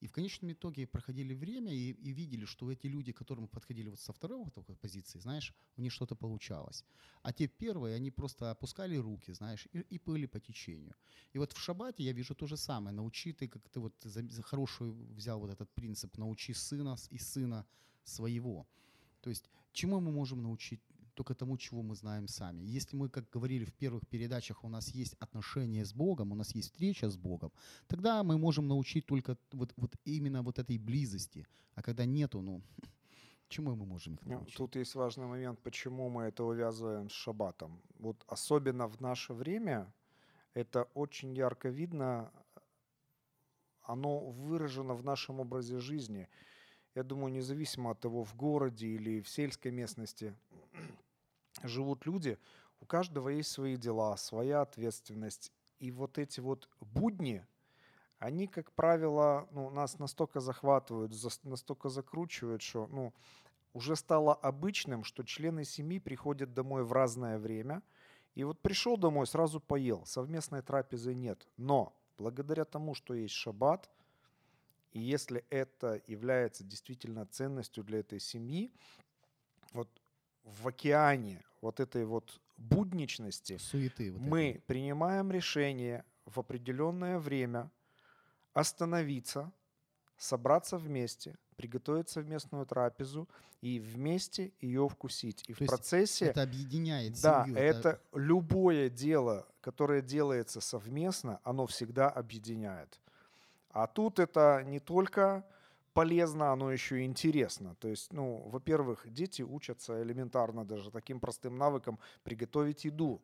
И 0.00 0.06
в 0.06 0.12
конечном 0.12 0.52
итоге 0.52 0.86
проходили 0.86 1.34
время 1.34 1.72
и, 1.72 1.92
и 1.92 2.12
видели, 2.12 2.44
что 2.44 2.70
эти 2.72 2.88
люди, 2.88 3.12
которым 3.12 3.46
подходили 3.46 3.88
вот 3.88 4.00
со 4.00 4.12
второй 4.12 4.44
вот 4.44 4.54
такой 4.54 4.74
позиции, 4.74 5.20
знаешь, 5.20 5.54
у 5.76 5.82
них 5.82 5.92
что-то 5.92 6.16
получалось. 6.16 6.84
А 7.22 7.32
те 7.32 7.46
первые, 7.46 7.94
они 7.94 8.10
просто 8.10 8.50
опускали 8.50 8.96
руки, 8.96 9.32
знаешь, 9.32 9.68
и, 9.72 9.78
и 9.78 9.98
плыли 9.98 10.26
по 10.26 10.40
течению. 10.40 10.94
И 11.32 11.38
вот 11.38 11.52
в 11.52 11.58
шабате 11.58 12.02
я 12.02 12.12
вижу 12.12 12.34
то 12.34 12.46
же 12.46 12.56
самое. 12.56 12.96
Научи 12.96 13.32
ты, 13.32 13.48
как 13.48 13.68
ты 13.68 13.80
вот 13.80 13.94
за, 14.02 14.28
за 14.28 14.42
хорошую 14.42 14.92
взял 15.14 15.38
вот 15.38 15.50
этот 15.50 15.70
принцип, 15.70 16.18
научи 16.18 16.52
сына 16.52 16.96
и 17.10 17.18
сына 17.18 17.64
своего. 18.04 18.66
То 19.22 19.30
есть 19.30 19.48
чему 19.72 20.00
мы 20.00 20.12
можем 20.12 20.42
научить 20.42 20.80
только 21.14 21.34
тому, 21.34 21.56
чего 21.56 21.82
мы 21.82 21.94
знаем 21.94 22.28
сами. 22.28 22.62
Если 22.62 22.96
мы, 22.96 23.08
как 23.08 23.28
говорили 23.30 23.64
в 23.64 23.72
первых 23.72 24.06
передачах, 24.08 24.64
у 24.64 24.68
нас 24.68 24.88
есть 24.88 25.14
отношения 25.20 25.84
с 25.84 25.92
Богом, 25.92 26.32
у 26.32 26.34
нас 26.34 26.54
есть 26.54 26.72
встреча 26.72 27.08
с 27.08 27.16
Богом, 27.16 27.52
тогда 27.86 28.22
мы 28.22 28.38
можем 28.38 28.68
научить 28.68 29.06
только 29.06 29.36
вот, 29.52 29.72
вот 29.76 29.96
именно 30.04 30.42
вот 30.42 30.58
этой 30.58 30.78
близости. 30.78 31.46
А 31.74 31.82
когда 31.82 32.06
нету, 32.06 32.40
ну, 32.40 32.62
чему 33.48 33.74
мы 33.74 33.86
можем 33.86 34.14
их 34.14 34.20
ну, 34.24 34.32
научить? 34.32 34.56
Тут 34.56 34.76
есть 34.76 34.94
важный 34.94 35.26
момент, 35.26 35.60
почему 35.60 36.08
мы 36.08 36.24
это 36.24 36.44
увязываем 36.44 37.08
с 37.08 37.12
шаббатом. 37.12 37.80
Вот 37.98 38.24
особенно 38.26 38.88
в 38.88 39.00
наше 39.00 39.34
время 39.34 39.92
это 40.54 40.88
очень 40.94 41.34
ярко 41.34 41.68
видно, 41.68 42.30
оно 43.82 44.30
выражено 44.30 44.94
в 44.94 45.04
нашем 45.04 45.40
образе 45.40 45.78
жизни. 45.80 46.28
Я 46.94 47.02
думаю, 47.02 47.32
независимо 47.32 47.92
от 47.92 48.00
того, 48.00 48.24
в 48.24 48.34
городе 48.36 48.86
или 48.86 49.20
в 49.20 49.28
сельской 49.28 49.70
местности, 49.70 50.34
живут 51.62 52.06
люди, 52.06 52.38
у 52.80 52.86
каждого 52.86 53.28
есть 53.28 53.50
свои 53.50 53.76
дела, 53.76 54.16
своя 54.16 54.62
ответственность. 54.62 55.52
И 55.78 55.90
вот 55.90 56.18
эти 56.18 56.40
вот 56.40 56.68
будни, 56.80 57.46
они, 58.18 58.46
как 58.46 58.72
правило, 58.72 59.48
ну, 59.52 59.70
нас 59.70 59.98
настолько 59.98 60.40
захватывают, 60.40 61.12
настолько 61.44 61.88
закручивают, 61.88 62.60
что 62.60 62.86
ну, 62.88 63.12
уже 63.72 63.96
стало 63.96 64.34
обычным, 64.34 65.04
что 65.04 65.22
члены 65.22 65.64
семьи 65.64 65.98
приходят 65.98 66.54
домой 66.54 66.84
в 66.84 66.92
разное 66.92 67.38
время. 67.38 67.82
И 68.34 68.44
вот 68.44 68.60
пришел 68.60 68.96
домой, 68.96 69.26
сразу 69.26 69.60
поел. 69.60 70.04
Совместной 70.06 70.62
трапезы 70.62 71.14
нет. 71.14 71.46
Но 71.56 71.94
благодаря 72.18 72.64
тому, 72.64 72.94
что 72.94 73.14
есть 73.14 73.34
шаббат, 73.34 73.90
и 74.92 75.00
если 75.00 75.44
это 75.50 76.00
является 76.06 76.64
действительно 76.64 77.26
ценностью 77.26 77.82
для 77.82 78.00
этой 78.00 78.20
семьи, 78.20 78.72
вот 79.72 79.88
в 80.44 80.68
океане 80.68 81.42
вот 81.60 81.80
этой 81.80 82.04
вот 82.04 82.40
будничности 82.56 83.56
Суеты 83.56 84.12
вот 84.12 84.20
мы 84.20 84.50
этой. 84.50 84.62
принимаем 84.62 85.32
решение 85.32 86.04
в 86.26 86.38
определенное 86.38 87.18
время 87.18 87.70
остановиться, 88.52 89.52
собраться 90.18 90.76
вместе, 90.76 91.36
приготовить 91.56 92.10
совместную 92.10 92.66
трапезу 92.66 93.28
и 93.60 93.78
вместе 93.78 94.52
ее 94.60 94.88
вкусить. 94.88 95.44
И 95.48 95.54
То 95.54 95.64
в 95.64 95.68
процессе... 95.68 96.26
Это 96.26 96.42
объединяет 96.42 97.20
Да, 97.22 97.44
семью, 97.44 97.58
это... 97.58 97.78
это 97.88 98.02
любое 98.12 98.90
дело, 98.90 99.48
которое 99.60 100.02
делается 100.02 100.60
совместно, 100.60 101.40
оно 101.44 101.66
всегда 101.66 102.10
объединяет. 102.10 103.00
А 103.72 103.86
тут 103.86 104.18
это 104.18 104.62
не 104.64 104.78
только 104.78 105.44
полезно, 105.94 106.52
оно 106.52 106.70
еще 106.72 107.00
и 107.00 107.04
интересно. 107.04 107.74
То 107.76 107.88
есть, 107.88 108.12
ну, 108.12 108.48
во-первых, 108.48 109.10
дети 109.10 109.42
учатся 109.42 110.02
элементарно 110.02 110.64
даже 110.64 110.90
таким 110.90 111.20
простым 111.20 111.56
навыкам 111.56 111.98
приготовить 112.22 112.84
еду. 112.84 113.20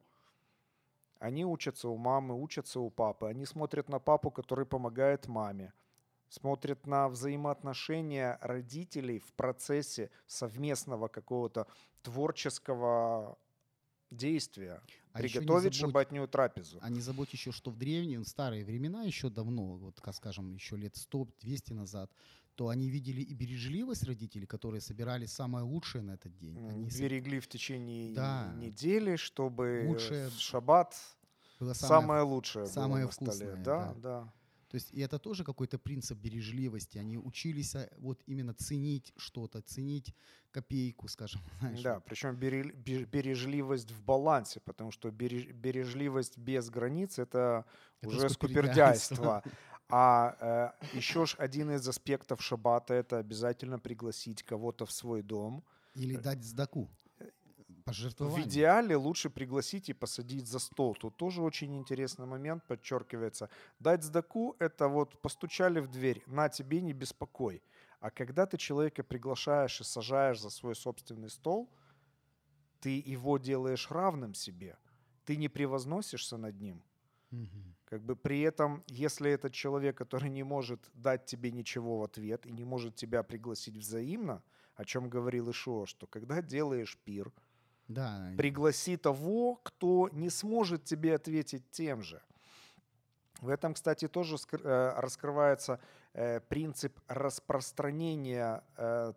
Они 1.18 1.44
учатся 1.44 1.88
у 1.88 1.96
мамы, 1.96 2.40
учатся 2.40 2.80
у 2.80 2.90
папы. 2.90 3.26
Они 3.26 3.44
смотрят 3.44 3.88
на 3.88 3.98
папу, 3.98 4.30
который 4.30 4.66
помогает 4.66 5.26
маме. 5.26 5.72
Смотрят 6.28 6.86
на 6.86 7.08
взаимоотношения 7.08 8.38
родителей 8.42 9.18
в 9.18 9.32
процессе 9.32 10.10
совместного 10.26 11.08
какого-то 11.08 11.66
творческого 12.02 13.38
действия. 14.10 14.80
А 15.18 15.22
приготовить 15.22 15.74
забудь, 15.74 15.74
шабатнюю 15.74 16.28
трапезу. 16.28 16.78
А 16.80 16.90
не 16.90 17.00
забудь 17.00 17.32
еще, 17.32 17.52
что 17.52 17.70
в 17.70 17.76
древние, 17.76 18.18
в 18.18 18.24
старые 18.24 18.64
времена, 18.64 19.02
еще 19.02 19.30
давно, 19.30 19.76
вот, 19.76 20.00
скажем, 20.14 20.54
еще 20.54 20.76
лет 20.76 20.94
100-200 20.94 21.74
назад, 21.74 22.10
то 22.54 22.68
они 22.68 22.90
видели 22.90 23.20
и 23.20 23.34
бережливость 23.34 24.02
родителей, 24.02 24.46
которые 24.46 24.80
собирали 24.80 25.26
самое 25.26 25.64
лучшее 25.64 26.02
на 26.02 26.12
этот 26.12 26.36
день. 26.36 26.58
Они 26.68 26.88
Берегли 26.90 27.38
в 27.38 27.48
течение 27.48 28.14
да. 28.14 28.52
недели, 28.56 29.16
чтобы 29.16 29.84
лучшее 29.86 30.30
шаббат 30.30 30.96
было 31.60 31.72
самое, 31.72 32.00
самое 32.00 32.22
лучшее 32.22 32.66
самое 32.66 33.04
было 33.04 33.12
вкусное, 33.12 33.28
на 33.28 33.32
столе. 33.34 33.62
Да, 33.64 33.94
да. 33.94 33.94
да. 34.00 34.32
То 34.68 34.74
есть 34.74 34.90
и 34.92 35.00
это 35.00 35.18
тоже 35.18 35.44
какой-то 35.44 35.78
принцип 35.78 36.18
бережливости. 36.18 36.98
Они 36.98 37.16
учились 37.16 37.74
а, 37.74 37.88
вот 37.98 38.22
именно 38.26 38.52
ценить 38.52 39.12
что-то, 39.16 39.62
ценить 39.62 40.14
копейку, 40.50 41.08
скажем. 41.08 41.40
Знаешь. 41.60 41.82
Да, 41.82 42.00
причем 42.00 42.36
бережливость 42.36 43.90
в 43.90 44.02
балансе, 44.02 44.60
потому 44.60 44.90
что 44.90 45.10
бережливость 45.10 46.36
без 46.36 46.68
границ 46.68 47.18
это, 47.18 47.64
это 48.02 48.16
уже 48.16 48.28
скупердяйство. 48.28 49.42
А 49.90 50.74
э, 50.82 50.96
еще 50.98 51.24
ж 51.24 51.34
один 51.38 51.70
из 51.70 51.88
аспектов 51.88 52.42
шаббата 52.42 52.92
это 52.92 53.16
обязательно 53.16 53.78
пригласить 53.78 54.42
кого-то 54.42 54.84
в 54.84 54.92
свой 54.92 55.22
дом. 55.22 55.64
Или 55.94 56.16
дать 56.16 56.44
сдаку. 56.44 56.90
В 58.28 58.40
идеале 58.42 58.96
лучше 58.96 59.30
пригласить 59.30 59.88
и 59.88 59.92
посадить 59.94 60.46
за 60.46 60.58
стол. 60.58 60.94
Тут 60.94 61.16
тоже 61.16 61.42
очень 61.42 61.76
интересный 61.76 62.26
момент 62.26 62.64
подчеркивается. 62.66 63.48
Дать 63.78 64.02
сдаку– 64.02 64.56
это 64.58 64.88
вот 64.88 65.20
постучали 65.20 65.80
в 65.80 65.88
дверь, 65.88 66.22
на 66.26 66.48
тебе 66.48 66.80
не 66.80 66.92
беспокой. 66.92 67.62
А 68.00 68.10
когда 68.10 68.46
ты 68.46 68.56
человека 68.56 69.02
приглашаешь 69.02 69.80
и 69.80 69.84
сажаешь 69.84 70.40
за 70.40 70.50
свой 70.50 70.76
собственный 70.76 71.30
стол, 71.30 71.68
ты 72.80 73.02
его 73.04 73.38
делаешь 73.38 73.90
равным 73.90 74.34
себе. 74.34 74.78
Ты 75.24 75.36
не 75.36 75.48
превозносишься 75.48 76.36
над 76.36 76.60
ним. 76.60 76.82
Угу. 77.32 77.74
Как 77.84 78.02
бы 78.02 78.16
при 78.16 78.40
этом, 78.40 78.84
если 78.86 79.30
этот 79.30 79.52
человек, 79.52 79.96
который 79.96 80.30
не 80.30 80.42
может 80.42 80.90
дать 80.94 81.26
тебе 81.26 81.50
ничего 81.50 81.98
в 81.98 82.04
ответ 82.04 82.46
и 82.46 82.52
не 82.52 82.64
может 82.64 82.94
тебя 82.94 83.22
пригласить 83.22 83.76
взаимно, 83.76 84.42
о 84.74 84.84
чем 84.84 85.10
говорил 85.10 85.50
Ишуа, 85.50 85.86
что 85.86 86.06
когда 86.06 86.40
делаешь 86.40 86.98
пир, 87.04 87.32
да. 87.88 88.32
пригласи 88.36 88.96
того, 88.96 89.56
кто 89.62 90.08
не 90.12 90.30
сможет 90.30 90.84
тебе 90.84 91.14
ответить 91.14 91.70
тем 91.70 92.02
же. 92.02 92.22
В 93.40 93.48
этом, 93.48 93.74
кстати, 93.74 94.08
тоже 94.08 94.36
э, 94.52 94.92
раскрывается 94.96 95.80
э, 96.12 96.40
принцип 96.40 96.98
распространения 97.08 98.62
э, 98.76 99.12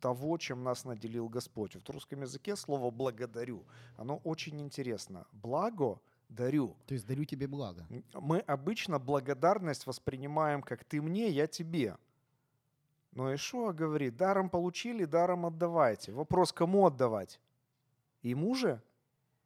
того, 0.00 0.38
чем 0.38 0.64
нас 0.64 0.84
наделил 0.84 1.28
Господь. 1.28 1.76
В 1.76 1.90
русском 1.90 2.22
языке 2.22 2.56
слово 2.56 2.90
«благодарю», 2.90 3.64
оно 3.96 4.16
очень 4.24 4.60
интересно. 4.60 5.26
«Благо» 5.32 6.00
дарю. 6.28 6.76
То 6.86 6.94
есть 6.94 7.06
дарю 7.06 7.24
тебе 7.24 7.46
благо. 7.46 7.86
Мы 8.14 8.40
обычно 8.40 8.98
благодарность 8.98 9.86
воспринимаем 9.86 10.62
как 10.62 10.84
ты 10.84 11.00
мне, 11.00 11.28
я 11.28 11.46
тебе. 11.46 11.96
Но 13.12 13.34
Ишуа 13.34 13.72
говорит, 13.72 14.16
даром 14.16 14.50
получили, 14.50 15.04
даром 15.04 15.46
отдавайте. 15.46 16.12
Вопрос, 16.12 16.52
кому 16.52 16.86
отдавать? 16.86 17.40
Ему 18.22 18.54
же? 18.54 18.82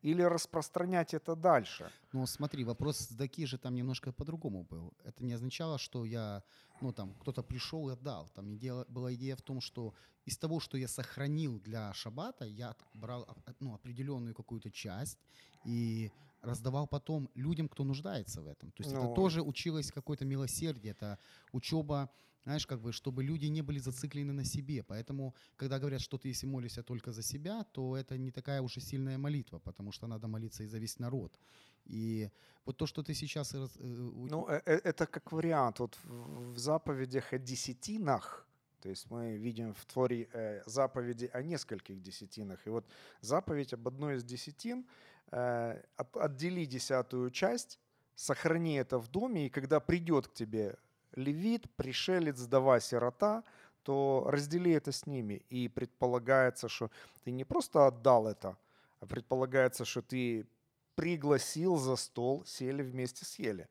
или 0.02 0.22
распространять 0.22 1.14
это 1.14 1.36
дальше? 1.36 1.90
Ну, 2.12 2.26
смотри, 2.26 2.64
вопрос 2.64 2.98
сдаки 2.98 3.46
же 3.46 3.58
там 3.58 3.74
немножко 3.74 4.12
по-другому 4.12 4.64
был. 4.64 4.94
Это 5.04 5.24
не 5.24 5.34
означало, 5.34 5.78
что 5.78 6.04
я, 6.04 6.42
ну, 6.80 6.92
там, 6.92 7.14
кто-то 7.20 7.42
пришел 7.42 7.88
и 7.88 7.92
отдал. 7.92 8.28
Там 8.34 8.54
идея, 8.54 8.84
была 8.88 9.14
идея 9.14 9.36
в 9.36 9.42
том, 9.42 9.60
что 9.60 9.94
из 10.24 10.38
того, 10.38 10.60
что 10.60 10.78
я 10.78 10.88
сохранил 10.88 11.60
для 11.60 11.92
шабата, 11.92 12.44
я 12.44 12.74
брал 12.94 13.28
ну, 13.58 13.74
определенную 13.74 14.34
какую-то 14.34 14.70
часть 14.70 15.18
и 15.64 16.10
раздавал 16.42 16.86
потом 16.86 17.28
людям, 17.34 17.68
кто 17.68 17.84
нуждается 17.84 18.42
в 18.42 18.46
этом. 18.46 18.70
То 18.72 18.82
есть 18.82 18.94
ну, 18.94 19.04
это 19.04 19.14
тоже 19.14 19.42
училось 19.42 19.92
какое-то 19.92 20.24
милосердие, 20.24 20.92
это 20.92 21.18
учеба 21.52 22.10
знаешь, 22.44 22.66
как 22.66 22.80
бы, 22.80 22.92
чтобы 22.92 23.22
люди 23.22 23.46
не 23.46 23.62
были 23.62 23.78
зациклены 23.78 24.32
на 24.32 24.44
себе. 24.44 24.82
Поэтому, 24.82 25.34
когда 25.56 25.78
говорят, 25.78 26.00
что 26.00 26.18
ты 26.18 26.28
если 26.28 26.46
молишься 26.46 26.82
только 26.82 27.12
за 27.12 27.22
себя, 27.22 27.64
то 27.64 27.96
это 27.96 28.16
не 28.16 28.30
такая 28.30 28.62
уже 28.62 28.80
сильная 28.80 29.18
молитва, 29.18 29.58
потому 29.58 29.92
что 29.92 30.06
надо 30.06 30.28
молиться 30.28 30.62
и 30.62 30.66
за 30.66 30.78
весь 30.78 30.98
народ. 30.98 31.38
И 31.84 32.30
вот 32.64 32.76
то, 32.76 32.86
что 32.86 33.02
ты 33.02 33.14
сейчас... 33.14 33.54
Э, 33.54 33.68
ну, 33.78 34.46
э, 34.48 34.60
э, 34.64 34.80
это 34.84 35.06
как 35.06 35.32
вариант. 35.32 35.80
Вот 35.80 35.98
в 36.04 36.58
заповедях 36.58 37.32
о 37.32 37.38
десятинах, 37.38 38.46
то 38.80 38.88
есть 38.88 39.10
мы 39.10 39.36
видим 39.36 39.74
в 39.74 39.84
Торе 39.84 40.62
заповеди 40.66 41.30
о 41.34 41.42
нескольких 41.42 42.00
десятинах. 42.00 42.66
И 42.66 42.70
вот 42.70 42.86
заповедь 43.20 43.74
об 43.74 43.86
одной 43.86 44.16
из 44.16 44.24
десятин 44.24 44.86
отдели 45.30 46.64
десятую 46.64 47.30
часть, 47.30 47.78
сохрани 48.14 48.74
это 48.74 48.98
в 48.98 49.08
доме, 49.08 49.46
и 49.46 49.50
когда 49.50 49.80
придет 49.80 50.28
к 50.28 50.34
тебе 50.34 50.76
левит, 51.14 51.70
пришелец, 51.76 52.40
дова, 52.42 52.80
сирота, 52.80 53.44
то 53.82 54.24
раздели 54.26 54.72
это 54.72 54.92
с 54.92 55.06
ними. 55.06 55.42
И 55.48 55.68
предполагается, 55.68 56.68
что 56.68 56.90
ты 57.24 57.30
не 57.30 57.44
просто 57.44 57.86
отдал 57.86 58.26
это, 58.26 58.56
а 59.00 59.06
предполагается, 59.06 59.84
что 59.84 60.02
ты 60.02 60.46
пригласил 60.94 61.76
за 61.76 61.96
стол, 61.96 62.44
сели 62.44 62.82
вместе 62.82 63.24
съели. 63.24 63.68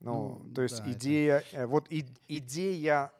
Ну, 0.00 0.40
ну 0.44 0.54
то 0.54 0.62
есть 0.62 0.82
да, 0.84 0.92
идея, 0.92 1.44
это... 1.52 1.68
вот 1.68 1.86
и, 1.90 2.04
идея 2.26 3.12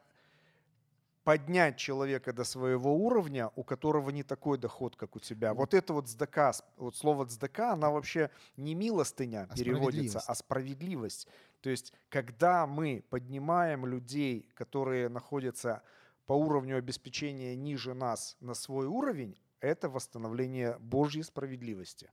поднять 1.23 1.77
человека 1.77 2.33
до 2.33 2.43
своего 2.43 2.95
уровня, 2.95 3.51
у 3.55 3.63
которого 3.63 4.09
не 4.09 4.23
такой 4.23 4.57
доход, 4.57 4.95
как 4.95 5.15
у 5.15 5.19
тебя. 5.19 5.53
Вот 5.53 5.73
это 5.73 5.93
вот 5.93 6.07
сдака, 6.07 6.53
вот 6.77 6.95
слово 6.95 7.25
сдака, 7.27 7.73
она 7.73 7.89
вообще 7.89 8.29
не 8.57 8.75
милостыня 8.75 9.47
а 9.49 9.55
переводится, 9.55 10.19
а 10.19 10.35
справедливость. 10.35 11.27
То 11.61 11.69
есть, 11.69 11.93
когда 12.09 12.67
мы 12.67 13.03
поднимаем 13.09 13.85
людей, 13.85 14.49
которые 14.53 15.07
находятся 15.07 15.81
по 16.25 16.33
уровню 16.33 16.77
обеспечения 16.77 17.55
ниже 17.55 17.93
нас 17.93 18.35
на 18.41 18.53
свой 18.53 18.87
уровень, 18.87 19.39
это 19.61 19.87
восстановление 19.89 20.77
Божьей 20.79 21.23
справедливости. 21.23 22.11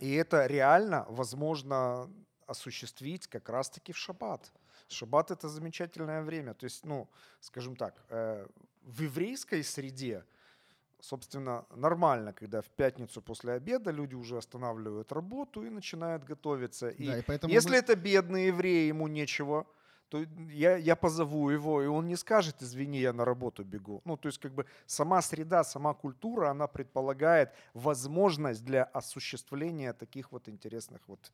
И 0.00 0.12
это 0.14 0.46
реально 0.46 1.06
возможно 1.08 2.10
осуществить 2.46 3.26
как 3.28 3.48
раз-таки 3.48 3.92
в 3.92 3.96
шаббат. 3.96 4.52
Шаббат 4.88 5.30
это 5.30 5.48
замечательное 5.48 6.22
время. 6.22 6.54
То 6.54 6.64
есть, 6.64 6.84
ну, 6.84 7.08
скажем 7.40 7.76
так, 7.76 7.94
э, 8.08 8.46
в 8.82 9.02
еврейской 9.02 9.62
среде, 9.62 10.24
собственно, 11.00 11.64
нормально, 11.74 12.32
когда 12.32 12.60
в 12.60 12.68
пятницу 12.68 13.20
после 13.20 13.52
обеда 13.52 13.90
люди 13.90 14.14
уже 14.14 14.36
останавливают 14.36 15.12
работу 15.12 15.64
и 15.64 15.70
начинают 15.70 16.24
готовиться. 16.24 16.88
И, 16.88 17.06
да, 17.06 17.18
и 17.18 17.22
поэтому 17.22 17.52
если 17.52 17.70
мы... 17.70 17.76
это 17.76 17.96
бедный 17.96 18.46
еврей, 18.46 18.88
ему 18.88 19.08
нечего, 19.08 19.66
то 20.08 20.24
я, 20.50 20.76
я 20.76 20.94
позову 20.94 21.50
его, 21.50 21.82
и 21.82 21.86
он 21.86 22.06
не 22.06 22.16
скажет, 22.16 22.62
извини, 22.62 23.00
я 23.00 23.12
на 23.12 23.24
работу 23.24 23.64
бегу. 23.64 24.02
Ну, 24.04 24.16
то 24.16 24.28
есть 24.28 24.38
как 24.38 24.54
бы 24.54 24.66
сама 24.86 25.20
среда, 25.20 25.64
сама 25.64 25.94
культура, 25.94 26.50
она 26.50 26.68
предполагает 26.68 27.50
возможность 27.74 28.64
для 28.64 28.84
осуществления 28.84 29.92
таких 29.92 30.32
вот 30.32 30.48
интересных 30.48 31.00
вот 31.08 31.32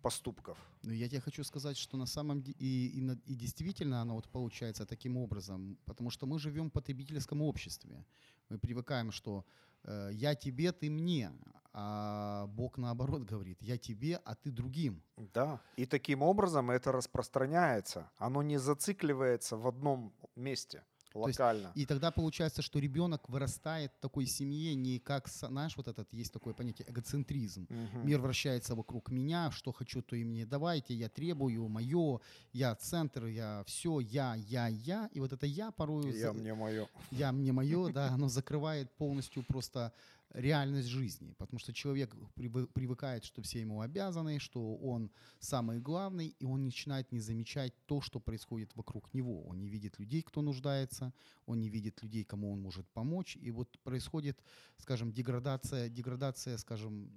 поступков. 0.00 0.58
Ну, 0.82 0.92
я 0.92 1.08
тебе 1.08 1.20
хочу 1.20 1.44
сказать, 1.44 1.76
что 1.76 1.96
на 1.96 2.06
самом 2.06 2.42
деле 2.42 2.56
и, 2.58 3.00
и, 3.00 3.32
и 3.32 3.34
действительно 3.34 4.00
оно 4.00 4.14
вот 4.14 4.28
получается 4.28 4.86
таким 4.86 5.16
образом, 5.16 5.78
потому 5.84 6.10
что 6.10 6.26
мы 6.26 6.38
живем 6.38 6.68
в 6.68 6.72
потребительском 6.72 7.42
обществе. 7.42 8.04
Мы 8.48 8.58
привыкаем, 8.58 9.12
что 9.12 9.44
э, 9.84 10.10
я 10.12 10.34
тебе, 10.34 10.72
ты 10.72 10.90
мне, 10.90 11.30
а 11.72 12.46
Бог 12.46 12.78
наоборот 12.78 13.22
говорит, 13.22 13.62
я 13.62 13.78
тебе, 13.78 14.20
а 14.24 14.34
ты 14.34 14.50
другим. 14.50 15.02
Да, 15.16 15.60
и 15.76 15.86
таким 15.86 16.22
образом 16.22 16.70
это 16.70 16.92
распространяется. 16.92 18.10
Оно 18.16 18.42
не 18.42 18.58
зацикливается 18.58 19.56
в 19.56 19.66
одном 19.66 20.12
месте 20.36 20.82
локально. 21.14 21.66
Есть, 21.66 21.76
и 21.76 21.86
тогда 21.86 22.10
получается, 22.10 22.62
что 22.62 22.78
ребенок 22.78 23.28
вырастает 23.28 23.92
в 23.94 24.00
такой 24.00 24.26
семье 24.26 24.74
не 24.74 24.98
как, 24.98 25.28
знаешь, 25.28 25.76
вот 25.76 25.88
этот 25.88 26.12
есть 26.12 26.32
такое 26.32 26.54
понятие 26.54 26.88
эгоцентризм. 26.90 27.64
Угу. 27.64 28.06
Мир 28.06 28.20
вращается 28.20 28.74
вокруг 28.74 29.10
меня, 29.10 29.50
что 29.50 29.72
хочу, 29.72 30.02
то 30.02 30.16
и 30.16 30.24
мне 30.24 30.46
давайте, 30.46 30.94
я 30.94 31.08
требую, 31.08 31.68
мое, 31.68 32.20
я 32.52 32.74
центр, 32.74 33.26
я 33.26 33.62
все, 33.66 34.00
я, 34.00 34.34
я, 34.34 34.68
я. 34.68 35.08
И 35.12 35.20
вот 35.20 35.32
это 35.32 35.46
я 35.46 35.70
порой... 35.70 36.12
Я 36.12 36.32
мне 36.32 36.54
мое. 36.54 36.86
Я 37.10 37.32
мне 37.32 37.52
мое, 37.52 37.92
да, 37.92 38.08
оно 38.08 38.28
закрывает 38.28 38.90
полностью 38.96 39.42
просто 39.42 39.92
реальность 40.32 40.88
жизни, 40.88 41.34
потому 41.38 41.58
что 41.58 41.72
человек 41.72 42.14
привыкает, 42.34 43.24
что 43.24 43.42
все 43.42 43.60
ему 43.60 43.80
обязаны, 43.80 44.38
что 44.38 44.76
он 44.76 45.10
самый 45.38 45.80
главный, 45.80 46.28
и 46.38 46.44
он 46.44 46.64
начинает 46.64 47.12
не 47.12 47.20
замечать 47.20 47.74
то, 47.86 48.00
что 48.00 48.20
происходит 48.20 48.74
вокруг 48.76 49.12
него. 49.12 49.42
Он 49.44 49.58
не 49.58 49.68
видит 49.68 49.98
людей, 49.98 50.22
кто 50.22 50.42
нуждается, 50.42 51.12
он 51.46 51.60
не 51.60 51.68
видит 51.68 52.02
людей, 52.02 52.24
кому 52.24 52.52
он 52.52 52.60
может 52.60 52.88
помочь, 52.90 53.36
и 53.36 53.50
вот 53.50 53.78
происходит, 53.82 54.42
скажем, 54.78 55.12
деградация, 55.12 55.88
деградация, 55.88 56.58
скажем, 56.58 57.10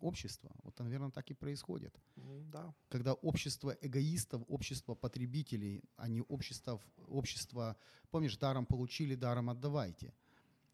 общества. 0.00 0.50
Вот, 0.62 0.78
наверное, 0.78 1.10
так 1.10 1.30
и 1.30 1.34
происходит. 1.34 1.94
Да. 2.16 2.74
Когда 2.88 3.14
общество 3.14 3.76
эгоистов, 3.82 4.42
общество 4.48 4.94
потребителей, 4.94 5.82
а 5.96 6.08
не 6.08 6.22
общество, 6.22 6.80
общество, 7.08 7.76
помнишь, 8.10 8.36
даром 8.36 8.64
получили, 8.64 9.16
даром 9.16 9.50
отдавайте– 9.50 10.14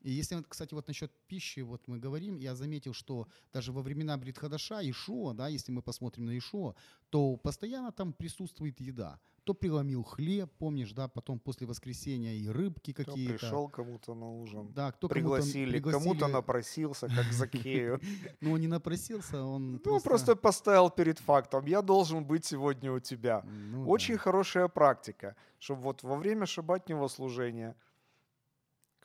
и 0.06 0.10
если, 0.12 0.40
кстати, 0.48 0.72
вот 0.72 0.86
насчет 0.86 1.10
пищи 1.26 1.60
вот 1.60 1.82
мы 1.88 1.98
говорим, 1.98 2.36
я 2.36 2.54
заметил, 2.54 2.92
что 2.92 3.26
даже 3.52 3.72
во 3.72 3.82
времена 3.82 4.16
Бритхадаша, 4.16 4.80
Ишуа, 4.88 5.34
да, 5.34 5.48
если 5.48 5.72
мы 5.72 5.82
посмотрим 5.82 6.26
на 6.26 6.38
Ишуа, 6.38 6.74
то 7.10 7.36
постоянно 7.36 7.90
там 7.90 8.12
присутствует 8.12 8.78
еда. 8.80 9.18
То 9.42 9.52
преломил 9.52 10.04
хлеб, 10.04 10.52
помнишь, 10.58 10.92
да, 10.92 11.08
потом 11.08 11.40
после 11.40 11.66
воскресения 11.66 12.34
и 12.34 12.48
рыбки 12.48 12.92
какие-то. 12.92 13.38
Пришел 13.38 13.68
кому-то 13.68 14.14
на 14.14 14.30
ужин. 14.30 14.72
Да, 14.72 14.92
кто 14.92 15.08
пригласили, 15.08 15.64
кому-то, 15.64 15.72
пригласили. 15.72 16.08
кому-то 16.08 16.28
напросился, 16.28 17.08
как 17.08 17.32
Закею. 17.32 18.00
Ну, 18.40 18.52
он 18.52 18.60
не 18.60 18.68
напросился, 18.68 19.42
он 19.42 19.80
Ну, 19.84 20.00
просто 20.00 20.36
поставил 20.36 20.90
перед 20.90 21.18
фактом, 21.18 21.66
я 21.66 21.82
должен 21.82 22.24
быть 22.24 22.44
сегодня 22.44 22.92
у 22.92 23.00
тебя. 23.00 23.42
Ну 23.44 23.88
Очень 23.88 24.18
хорошая 24.18 24.68
практика, 24.68 25.34
чтобы 25.58 25.82
вот 25.82 26.04
во 26.04 26.14
время 26.16 26.46
шабатнего 26.46 27.08
служения– 27.08 27.74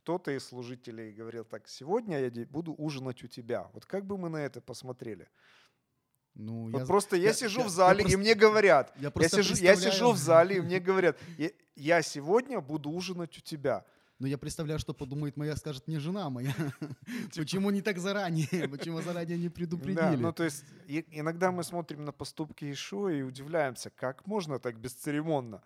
кто-то 0.01 0.31
из 0.31 0.45
служителей 0.45 1.11
говорил 1.11 1.45
так, 1.45 1.67
сегодня 1.67 2.19
я 2.19 2.45
буду 2.45 2.73
ужинать 2.73 3.23
у 3.23 3.27
тебя. 3.27 3.69
Вот 3.73 3.85
как 3.85 4.05
бы 4.05 4.17
мы 4.17 4.29
на 4.29 4.37
это 4.37 4.59
посмотрели? 4.61 5.29
Ну, 6.33 6.71
вот 6.71 6.79
я, 6.79 6.85
просто 6.85 7.15
я, 7.17 7.27
я 7.27 7.33
сижу 7.33 7.61
я, 7.61 7.67
в 7.67 7.69
зале, 7.69 7.97
я 7.99 8.03
просто, 8.03 8.17
и 8.17 8.21
мне 8.21 8.35
говорят, 8.35 8.93
я, 8.95 9.11
я, 9.13 9.29
сижу, 9.29 9.49
представляю... 9.49 9.77
я 9.77 9.91
сижу 9.91 10.11
в 10.11 10.17
зале, 10.29 10.57
и 10.57 10.61
мне 10.61 10.79
говорят, 10.79 11.17
я, 11.37 11.51
я 11.75 12.01
сегодня 12.01 12.61
буду 12.61 12.89
ужинать 12.89 13.37
у 13.37 13.41
тебя. 13.41 13.85
Но 14.17 14.27
я 14.27 14.37
представляю, 14.37 14.79
что 14.79 14.93
подумает 14.93 15.35
моя, 15.35 15.55
скажет 15.55 15.87
мне 15.87 15.99
жена 15.99 16.29
моя. 16.29 16.53
Почему 17.35 17.69
не 17.69 17.81
так 17.81 17.97
заранее? 17.97 18.67
Почему 18.69 19.01
заранее 19.01 19.37
не 19.37 19.49
предупредили? 19.49 19.95
Да, 19.95 20.11
ну 20.17 20.31
то 20.31 20.43
есть 20.43 20.63
иногда 20.87 21.51
мы 21.51 21.63
смотрим 21.63 22.05
на 22.05 22.11
поступки 22.11 22.71
Ишуа 22.71 23.09
и 23.09 23.23
удивляемся, 23.23 23.89
как 23.89 24.25
можно 24.25 24.57
так 24.59 24.79
бесцеремонно. 24.79 25.61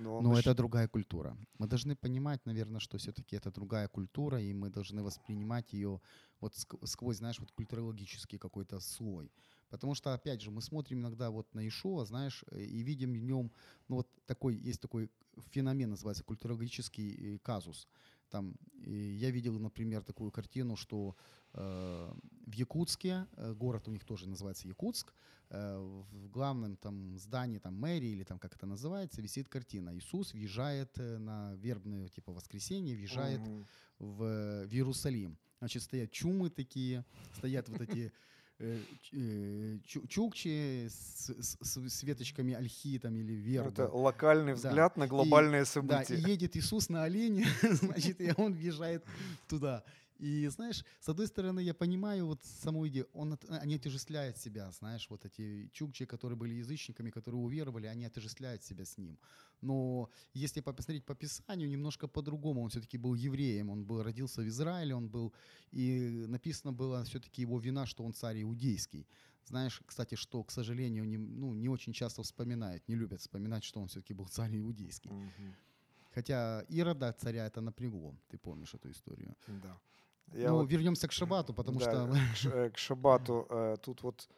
Но, 0.00 0.22
Но 0.22 0.38
это 0.38 0.54
другая 0.54 0.88
культура. 0.88 1.36
Мы 1.58 1.66
должны 1.66 1.94
понимать, 1.94 2.46
наверное, 2.46 2.80
что 2.80 2.96
все-таки 2.96 3.36
это 3.36 3.50
другая 3.50 3.86
культура, 3.86 4.40
и 4.40 4.54
мы 4.54 4.70
должны 4.70 5.02
воспринимать 5.02 5.74
ее 5.74 6.00
вот 6.40 6.54
сквозь, 6.84 7.18
знаешь, 7.18 7.38
вот 7.38 7.52
культурологический 7.52 8.38
какой-то 8.38 8.80
слой. 8.80 9.30
Потому 9.68 9.94
что, 9.94 10.14
опять 10.14 10.40
же, 10.40 10.50
мы 10.50 10.62
смотрим 10.62 11.00
иногда 11.00 11.30
вот 11.30 11.54
на 11.54 11.68
Ишуа, 11.68 12.06
знаешь, 12.06 12.44
э, 12.50 12.62
и 12.62 12.82
видим 12.82 13.12
в 13.12 13.18
нем, 13.18 13.52
ну 13.88 13.96
вот 13.96 14.08
такой, 14.24 14.56
есть 14.56 14.80
такой 14.80 15.10
феномен, 15.50 15.90
называется 15.90 16.24
культурологический 16.24 17.34
э, 17.34 17.38
казус. 17.38 17.86
Там, 18.30 18.54
я 18.86 19.30
видел, 19.30 19.58
например, 19.58 20.02
такую 20.02 20.30
картину, 20.30 20.76
что 20.76 21.16
э, 21.52 22.12
в 22.46 22.52
Якутске, 22.52 23.26
э, 23.36 23.52
город 23.54 23.88
у 23.88 23.90
них 23.90 24.04
тоже 24.04 24.28
называется 24.28 24.68
Якутск, 24.68 25.12
э, 25.50 25.76
в 25.78 26.28
главном 26.30 26.76
там 26.76 27.18
здании 27.18 27.58
там 27.58 27.74
мэрии 27.74 28.10
или 28.10 28.24
там 28.24 28.38
как 28.38 28.54
это 28.54 28.66
называется, 28.66 29.20
висит 29.22 29.48
картина. 29.48 29.94
Иисус 29.96 30.32
въезжает 30.32 30.98
э, 30.98 31.18
на 31.18 31.54
вербное 31.56 32.08
типа 32.08 32.32
воскресенье, 32.32 32.96
въезжает 32.96 33.40
mm-hmm. 33.40 33.66
в, 33.98 34.66
в 34.66 34.72
Иерусалим. 34.72 35.36
Значит, 35.58 35.82
стоят 35.82 36.10
чумы 36.10 36.50
такие, 36.50 37.04
стоят 37.36 37.68
вот 37.68 37.80
эти 37.82 38.00
Э, 38.00 38.08
э, 38.08 38.12
чукчи 40.08 40.88
с, 40.88 41.30
с, 41.40 41.88
с 41.88 42.02
веточками 42.02 42.54
ольхи 42.54 42.98
там, 42.98 43.16
или 43.16 43.32
верба. 43.32 43.70
Это 43.70 43.88
локальный 43.88 44.54
взгляд 44.54 44.92
да. 44.94 45.00
на 45.00 45.06
глобальные 45.06 45.62
и, 45.62 45.64
события. 45.64 46.14
Да, 46.16 46.28
и 46.28 46.32
едет 46.32 46.56
Иисус 46.56 46.88
на 46.88 47.04
олене, 47.04 47.46
значит, 47.62 48.20
и 48.20 48.32
он 48.36 48.54
въезжает 48.54 49.04
туда. 49.48 49.82
И 50.20 50.46
знаешь, 50.48 50.84
с 51.00 51.08
одной 51.08 51.26
стороны, 51.26 51.60
я 51.60 51.72
понимаю 51.72 52.26
вот 52.26 52.44
саму 52.44 52.86
идею, 52.88 53.08
он, 53.14 53.38
они 53.48 53.76
отождествляют 53.76 54.36
себя, 54.36 54.70
знаешь, 54.72 55.08
вот 55.10 55.24
эти 55.24 55.70
чукчи, 55.72 56.04
которые 56.04 56.36
были 56.36 56.54
язычниками, 56.54 57.10
которые 57.10 57.40
уверовали, 57.40 57.86
они 57.86 58.04
отождествляют 58.04 58.62
себя 58.62 58.84
с 58.84 58.98
ним. 58.98 59.18
Но 59.62 60.10
если 60.34 60.60
посмотреть 60.60 61.04
по 61.04 61.14
Писанию, 61.14 61.68
немножко 61.68 62.08
по-другому. 62.08 62.62
Он 62.62 62.68
все-таки 62.68 62.98
был 62.98 63.14
евреем, 63.14 63.70
он 63.70 63.84
был, 63.84 64.02
родился 64.02 64.42
в 64.42 64.48
Израиле, 64.48 64.94
он 64.94 65.08
был, 65.08 65.32
и 65.72 66.26
написано 66.28 66.72
было 66.72 67.02
все-таки 67.04 67.42
его 67.42 67.58
вина, 67.58 67.86
что 67.86 68.04
он 68.04 68.12
царь 68.12 68.42
иудейский. 68.42 69.06
Знаешь, 69.46 69.82
кстати, 69.86 70.16
что, 70.16 70.44
к 70.44 70.50
сожалению, 70.50 71.04
не, 71.04 71.18
ну, 71.18 71.54
не 71.54 71.68
очень 71.68 71.92
часто 71.92 72.22
вспоминают, 72.22 72.88
не 72.88 72.94
любят 72.94 73.20
вспоминать, 73.20 73.64
что 73.64 73.80
он 73.80 73.86
все-таки 73.86 74.14
был 74.14 74.28
царь 74.28 74.56
иудейский. 74.56 75.10
Мгм. 75.10 75.56
Хотя 76.14 76.64
Ирода 76.68 77.12
царя 77.12 77.46
это 77.46 77.60
напрягло, 77.60 78.14
ты 78.28 78.38
помнишь 78.38 78.74
эту 78.74 78.90
историю. 78.90 79.34
Да. 79.46 79.78
Я 80.32 80.50
ну, 80.50 80.58
вот, 80.58 80.70
вернемся 80.70 81.08
к 81.08 81.12
шабату, 81.12 81.52
потому 81.52 81.80
да, 81.80 82.34
что... 82.34 82.50
к 82.50 82.54
э, 82.54 82.70
к 82.70 82.78
шабату 82.78 83.46
э, 83.50 83.76
тут 83.82 84.02
вот 84.02 84.28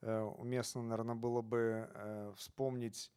э, 0.00 0.20
уместно, 0.20 0.82
наверное, 0.82 1.14
было 1.14 1.42
бы 1.42 1.88
вспомнить 2.36 3.10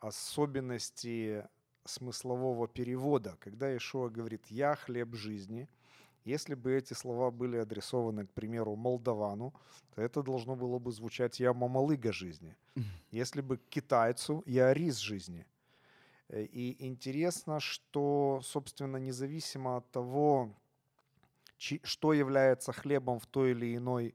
особенности 0.00 1.44
смыслового 1.84 2.68
перевода, 2.68 3.36
когда 3.40 3.74
Ишуа 3.74 4.08
говорит 4.10 4.46
«Я 4.46 4.76
хлеб 4.76 5.14
жизни», 5.14 5.68
если 6.24 6.54
бы 6.54 6.74
эти 6.74 6.92
слова 6.92 7.30
были 7.30 7.56
адресованы, 7.56 8.26
к 8.26 8.32
примеру, 8.32 8.76
молдавану, 8.76 9.54
то 9.94 10.02
это 10.02 10.22
должно 10.22 10.56
было 10.56 10.78
бы 10.78 10.92
звучать 10.92 11.40
«Я 11.40 11.54
мамалыга 11.54 12.12
жизни». 12.12 12.54
Если 13.10 13.40
бы 13.40 13.56
к 13.56 13.68
китайцу 13.70 14.42
«Я 14.44 14.74
рис 14.74 14.98
жизни». 14.98 15.46
И 16.30 16.76
интересно, 16.80 17.58
что, 17.58 18.40
собственно, 18.44 18.98
независимо 18.98 19.78
от 19.78 19.90
того, 19.90 20.54
что 21.58 22.12
является 22.12 22.72
хлебом 22.72 23.18
в 23.18 23.26
той 23.26 23.50
или 23.50 23.76
иной 23.76 24.14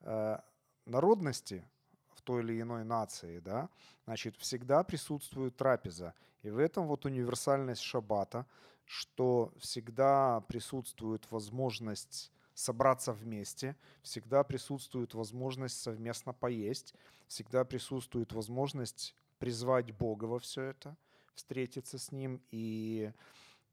э, 0.00 0.38
народности, 0.86 1.68
в 2.14 2.22
той 2.22 2.42
или 2.42 2.60
иной 2.60 2.84
нации, 2.84 3.40
да, 3.40 3.68
значит, 4.04 4.36
всегда 4.36 4.82
присутствует 4.82 5.56
трапеза. 5.56 6.14
И 6.42 6.50
в 6.50 6.58
этом 6.58 6.86
вот 6.86 7.04
универсальность 7.04 7.82
шаббата, 7.82 8.46
что 8.84 9.52
всегда 9.58 10.40
присутствует 10.42 11.30
возможность 11.30 12.32
собраться 12.54 13.12
вместе, 13.12 13.76
всегда 14.02 14.44
присутствует 14.44 15.14
возможность 15.14 15.80
совместно 15.80 16.32
поесть, 16.32 16.94
всегда 17.26 17.64
присутствует 17.64 18.32
возможность 18.32 19.14
призвать 19.38 19.92
Бога 19.92 20.26
во 20.26 20.38
все 20.38 20.62
это, 20.62 20.96
встретиться 21.34 21.98
с 21.98 22.12
Ним 22.12 22.42
и 22.50 23.12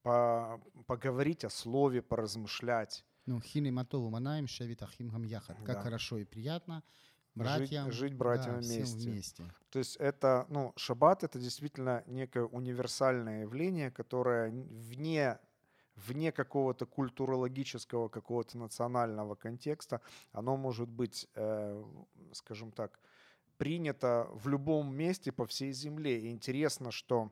по- 0.02 0.62
поговорить 0.88 1.44
о 1.44 1.50
слове, 1.50 2.02
поразмышлять. 2.02 3.06
Ну, 3.26 3.40
хины 3.42 3.72
матову 3.72 4.10
манаем 4.10 4.48
шевит 4.48 4.82
ахим 4.82 5.10
гам 5.10 5.24
яхат. 5.24 5.58
Как 5.58 5.76
Да. 5.76 5.82
хорошо 5.82 6.18
и 6.18 6.26
приятно 6.26 6.84
братьям. 7.36 7.92
жить 7.92 8.14
братьям 8.14 8.62
да, 8.62 8.68
вместе. 8.68 9.10
вместе. 9.10 9.54
То 9.70 9.80
есть 9.80 9.96
это, 9.98 10.46
ну, 10.50 10.74
шаббат 10.76 11.24
это 11.24 11.40
действительно 11.40 12.04
некое 12.08 12.44
универсальное 12.46 13.42
явление, 13.42 13.92
которое 13.92 14.50
вне, 14.50 15.40
вне 15.96 16.32
какого-то 16.32 16.86
культурологического, 16.86 18.10
какого-то 18.10 18.58
национального 18.58 19.36
контекста, 19.36 20.02
оно 20.32 20.58
может 20.58 20.90
быть, 20.90 21.28
э, 21.36 21.84
скажем 22.34 22.72
так, 22.72 23.00
принято 23.58 24.28
в 24.32 24.48
любом 24.48 24.96
месте 24.96 25.32
по 25.34 25.46
всей 25.46 25.74
земле. 25.74 26.20
И 26.22 26.32
интересно, 26.32 26.92
что 26.92 27.32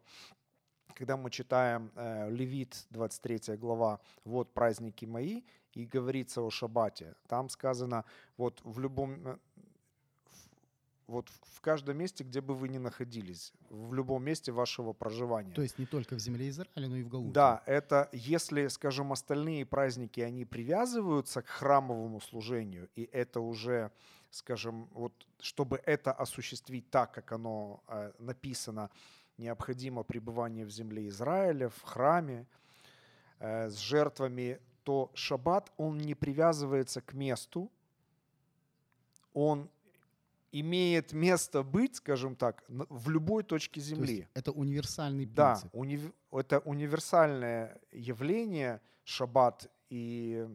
когда 0.98 1.16
мы 1.16 1.30
читаем 1.30 1.92
э, 1.96 2.30
Левит, 2.32 2.88
23 2.90 3.56
глава, 3.58 4.00
вот 4.26 4.52
праздники 4.54 5.06
мои, 5.06 5.42
и 5.78 5.86
говорится 5.86 6.42
о 6.42 6.50
шаббате, 6.50 7.14
там 7.28 7.50
сказано, 7.50 8.04
вот 8.38 8.62
в 8.64 8.80
любом, 8.80 9.28
э, 9.28 9.38
вот 11.08 11.30
в- 11.30 11.58
в 11.58 11.62
каждом 11.62 11.98
месте, 11.98 12.24
где 12.24 12.42
бы 12.42 12.56
вы 12.56 12.68
ни 12.70 12.80
находились, 12.80 13.54
в 13.70 13.94
любом 13.94 14.24
месте 14.24 14.52
вашего 14.52 14.94
проживания. 14.94 15.54
То 15.54 15.62
есть 15.62 15.80
не 15.80 15.86
только 15.86 16.16
в 16.16 16.20
земле 16.20 16.50
Израиля, 16.50 16.90
но 16.90 16.96
и 16.98 17.04
в 17.04 17.10
Галуте. 17.10 17.32
Да, 17.34 17.62
это 17.68 18.10
если, 18.12 18.68
скажем, 18.70 19.12
остальные 19.12 19.66
праздники, 19.66 20.20
они 20.22 20.46
привязываются 20.46 21.42
к 21.42 21.48
храмовому 21.48 22.20
служению, 22.22 22.90
и 22.96 23.08
это 23.14 23.40
уже, 23.40 23.92
скажем, 24.32 24.88
вот 24.94 25.14
чтобы 25.40 25.80
это 25.86 26.12
осуществить 26.12 26.90
так, 26.90 27.12
как 27.14 27.32
оно 27.32 27.82
э, 27.88 28.12
написано, 28.20 28.90
необходимо 29.38 30.04
пребывание 30.04 30.66
в 30.66 30.70
земле 30.70 31.08
Израиля, 31.08 31.70
в 31.70 31.82
храме, 31.82 32.46
э, 33.40 33.70
с 33.70 33.78
жертвами, 33.78 34.60
то 34.84 35.12
шаббат, 35.14 35.72
он 35.78 35.98
не 35.98 36.16
привязывается 36.16 37.02
к 37.02 37.14
месту, 37.14 37.72
он 39.34 39.70
имеет 40.52 41.14
место 41.14 41.62
быть, 41.62 41.98
скажем 41.98 42.36
так, 42.36 42.64
в 42.68 43.10
любой 43.10 43.44
точке 43.44 43.80
То 43.82 43.86
земли. 43.88 44.16
есть 44.16 44.30
это 44.34 44.52
универсальный 44.52 45.26
Да, 45.26 45.52
принцип. 45.56 45.76
унив- 45.76 46.14
это 46.32 46.60
универсальное 46.60 47.80
явление 47.92 48.82
шаббат, 49.04 49.70
и, 49.90 50.48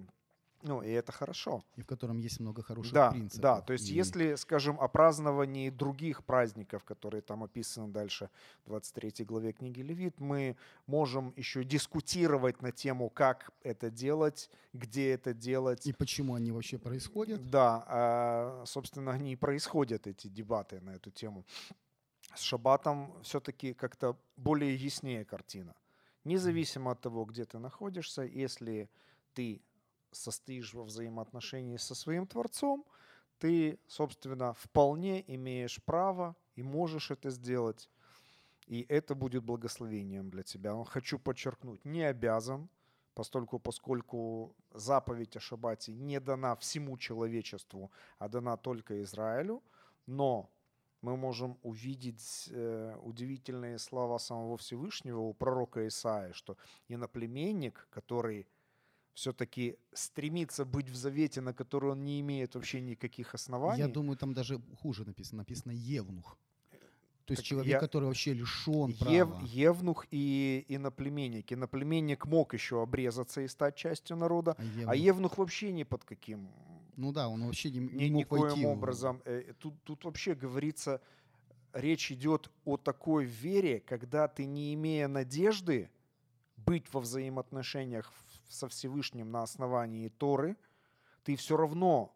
ну, 0.63 0.83
и 0.83 0.91
это 0.91 1.13
хорошо. 1.13 1.65
И 1.77 1.83
в 1.83 1.87
котором 1.87 2.19
есть 2.19 2.41
много 2.41 2.63
хороших 2.63 2.93
Да, 2.93 3.11
принципов. 3.11 3.43
да, 3.43 3.61
то 3.61 3.73
есть 3.73 3.91
И 3.91 3.95
если, 3.95 4.37
скажем, 4.37 4.79
о 4.81 4.89
праздновании 4.89 5.71
других 5.71 6.25
праздников, 6.25 6.85
которые 6.85 7.21
там 7.23 7.43
описаны 7.43 7.89
дальше 7.93 8.31
в 8.65 8.69
23 8.69 9.25
главе 9.25 9.53
книги 9.53 9.81
Левит, 9.83 10.21
мы 10.21 10.57
можем 10.87 11.33
еще 11.37 11.65
дискутировать 11.65 12.63
на 12.63 12.73
тему, 12.73 13.11
как 13.11 13.51
это 13.63 13.91
делать, 13.91 14.51
где 14.73 15.11
это 15.13 15.35
делать. 15.35 15.87
И 15.87 15.93
почему 15.93 16.35
они 16.35 16.53
вообще 16.53 16.79
происходят. 16.79 17.51
Да, 17.51 17.85
а, 17.87 18.63
собственно, 18.67 19.13
они 19.13 19.33
и 19.33 19.37
происходят, 19.37 20.07
эти 20.07 20.29
дебаты 20.29 20.81
на 20.81 20.91
эту 20.91 21.11
тему. 21.11 21.45
С 22.35 22.41
шаббатом 22.41 23.13
все-таки 23.23 23.75
как-то 23.75 24.17
более 24.37 24.75
яснее 24.75 25.25
картина. 25.25 25.75
Независимо 26.25 26.93
от 26.93 27.01
того, 27.01 27.25
где 27.25 27.45
ты 27.45 27.59
находишься, 27.59 28.23
если 28.23 28.89
ты 29.35 29.61
состоишь 30.13 30.75
во 30.75 30.85
взаимоотношении 30.85 31.77
со 31.77 31.95
своим 31.95 32.27
Творцом, 32.27 32.85
ты, 33.39 33.79
собственно, 33.89 34.55
вполне 34.55 35.25
имеешь 35.35 35.83
право 35.83 36.37
и 36.55 36.63
можешь 36.63 37.11
это 37.11 37.31
сделать. 37.31 37.91
И 38.67 38.87
это 38.89 39.15
будет 39.15 39.43
благословением 39.43 40.31
для 40.31 40.43
тебя. 40.43 40.75
Но 40.75 40.85
хочу 40.85 41.19
подчеркнуть, 41.19 41.85
не 41.85 42.03
обязан, 42.03 42.69
постольку, 43.15 43.59
поскольку 43.59 44.55
заповедь 44.73 45.37
о 45.37 45.41
шаббате 45.41 45.93
не 45.93 46.21
дана 46.21 46.55
всему 46.57 46.97
человечеству, 46.97 47.91
а 48.19 48.29
дана 48.29 48.57
только 48.57 49.03
Израилю, 49.03 49.63
но 50.07 50.49
мы 51.03 51.17
можем 51.17 51.59
увидеть 51.63 52.49
э, 52.51 52.97
удивительные 53.03 53.79
слова 53.79 54.19
самого 54.19 54.57
Всевышнего 54.57 55.19
у 55.19 55.35
пророка 55.35 55.87
Исаия, 55.89 56.33
что 56.33 56.57
иноплеменник, 56.89 57.89
который 57.91 58.47
все-таки 59.15 59.77
стремится 59.93 60.65
быть 60.65 60.89
в 60.89 60.95
завете, 60.97 61.41
на 61.41 61.53
который 61.53 61.91
он 61.93 62.05
не 62.05 62.21
имеет 62.21 62.55
вообще 62.55 62.81
никаких 62.81 63.35
оснований. 63.35 63.81
Я 63.83 63.89
думаю, 63.89 64.17
там 64.17 64.33
даже 64.35 64.61
хуже 64.81 65.05
написано. 65.05 65.39
Написано 65.43 65.73
Евнух. 65.73 66.39
То 67.25 67.33
есть 67.33 67.43
Так 67.43 67.47
человек, 67.49 67.71
я- 67.73 67.79
который 67.79 68.05
вообще 68.07 68.33
лишен 68.35 68.95
права. 68.99 69.13
Ев- 69.15 69.43
Евнух 69.43 70.07
и 70.11 70.65
иноплеменник. 70.69 71.53
Иноплеменник 71.53 72.27
мог 72.27 72.55
еще 72.55 72.83
обрезаться 72.83 73.41
и 73.43 73.49
стать 73.49 73.77
частью 73.77 74.17
народа, 74.17 74.57
А 74.59 74.63
а 74.63 74.95
Евнух- 74.97 74.97
Евнух 75.07 75.39
вообще 75.39 75.73
ни 75.73 75.85
под 75.85 76.05
каким 76.05 76.51
Ну 76.97 77.13
да, 77.13 77.29
он 77.29 77.45
вообще 77.47 77.71
не, 77.71 77.79
не 77.79 78.11
мог 78.11 78.21
никоим 78.25 78.43
войти. 78.43 78.67
образом. 78.67 79.23
Э, 79.25 79.53
Тут, 79.59 79.75
тут 79.85 80.05
вообще 80.05 80.35
говорится, 80.35 81.01
речь 81.73 82.11
идет 82.13 82.51
о 82.65 82.77
такой 82.77 83.25
вере, 83.25 83.81
когда 83.81 84.27
ты, 84.29 84.45
не 84.47 84.75
имея 84.75 85.09
надежды 85.09 85.89
быть 86.57 86.93
во 86.93 87.01
взаимоотношениях 87.01 88.13
в- 88.13 88.32
со 88.53 88.69
Всевышним 88.69 89.31
на 89.31 89.43
основании 89.43 90.09
Торы, 90.09 90.57
ты 91.25 91.37
все 91.37 91.57
равно 91.57 92.15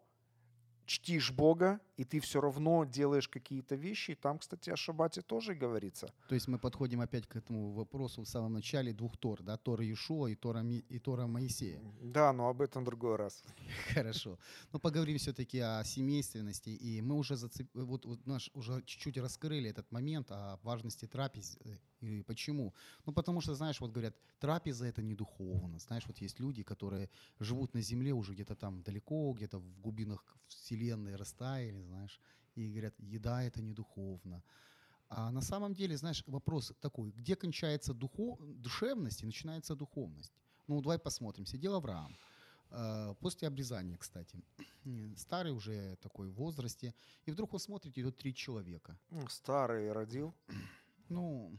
чтишь 0.85 1.31
Бога, 1.31 1.81
и 1.97 2.03
ты 2.03 2.19
все 2.19 2.39
равно 2.41 2.85
делаешь 2.85 3.27
какие-то 3.27 3.75
вещи. 3.75 4.11
И 4.11 4.15
там, 4.15 4.37
кстати, 4.39 4.69
о 4.69 4.75
шаббате 4.75 5.21
тоже 5.21 5.55
говорится. 5.55 6.13
То 6.29 6.35
есть 6.35 6.47
мы 6.47 6.59
подходим 6.59 7.01
опять 7.01 7.25
к 7.27 7.35
этому 7.35 7.71
вопросу 7.73 8.21
в 8.21 8.27
самом 8.27 8.53
начале 8.53 8.93
двух 8.93 9.17
Тор, 9.17 9.41
да, 9.41 9.57
Тора 9.57 9.83
Иешуа 9.83 10.27
и 10.27 10.35
Тора, 10.35 10.59
Ми- 10.59 10.85
и 10.89 10.99
Тора 10.99 11.27
Моисея. 11.27 11.81
Да, 12.01 12.31
но 12.33 12.47
об 12.49 12.61
этом 12.61 12.83
в 12.83 12.85
другой 12.85 13.15
раз. 13.15 13.43
Хорошо. 13.93 14.37
Но 14.71 14.79
поговорим 14.79 15.17
все-таки 15.17 15.59
о 15.59 15.83
семейственности. 15.83 16.69
И 16.69 17.01
мы 17.01 17.15
уже, 17.15 17.35
зацеп... 17.35 17.67
вот, 17.73 18.05
вот 18.05 18.25
наш, 18.27 18.51
уже 18.53 18.81
чуть-чуть 18.85 19.17
раскрыли 19.17 19.69
этот 19.69 19.91
момент 19.91 20.31
о 20.31 20.59
важности 20.63 21.07
трапез. 21.07 21.57
э, 21.65 21.77
И 22.01 22.21
почему? 22.21 22.73
Ну, 23.05 23.13
потому 23.13 23.41
что, 23.41 23.55
знаешь, 23.55 23.81
вот 23.81 23.91
говорят, 23.91 24.15
трапеза 24.39 24.85
это 24.85 25.01
не 25.01 25.15
духовно. 25.15 25.79
Знаешь, 25.79 26.05
вот 26.07 26.17
есть 26.21 26.39
люди, 26.39 26.61
которые 26.63 27.09
живут 27.39 27.73
на 27.73 27.81
земле 27.81 28.13
уже 28.13 28.33
где-то 28.33 28.55
там 28.55 28.83
далеко, 28.83 29.33
где-то 29.33 29.57
в 29.57 29.81
глубинах 29.81 30.23
вселенной 30.47 31.15
растаяли, 31.15 31.86
знаешь, 31.87 32.19
и 32.55 32.69
говорят, 32.69 32.93
еда 32.99 33.43
это 33.43 33.61
не 33.61 33.73
духовно. 33.73 34.43
А 35.09 35.31
на 35.31 35.41
самом 35.41 35.73
деле, 35.73 35.97
знаешь, 35.97 36.23
вопрос 36.27 36.73
такой, 36.81 37.11
где 37.11 37.35
кончается 37.35 37.93
духов... 37.93 38.39
душевность 38.61 39.23
и 39.23 39.25
начинается 39.25 39.75
духовность? 39.75 40.33
Ну, 40.67 40.81
давай 40.81 40.99
посмотрим. 40.99 41.45
Сидел 41.45 41.75
Авраам. 41.75 42.15
Э, 42.71 43.15
после 43.19 43.47
обрезания, 43.47 43.97
кстати. 43.97 44.43
Старый 45.17 45.53
уже 45.53 45.95
такой 46.01 46.27
в 46.29 46.33
возрасте. 46.33 46.93
И 47.25 47.31
вдруг 47.31 47.53
вы 47.53 47.59
смотрите, 47.59 48.01
идут 48.01 48.17
три 48.17 48.33
человека. 48.33 48.97
Старый 49.29 49.91
родил. 49.91 50.33
Ну, 51.09 51.57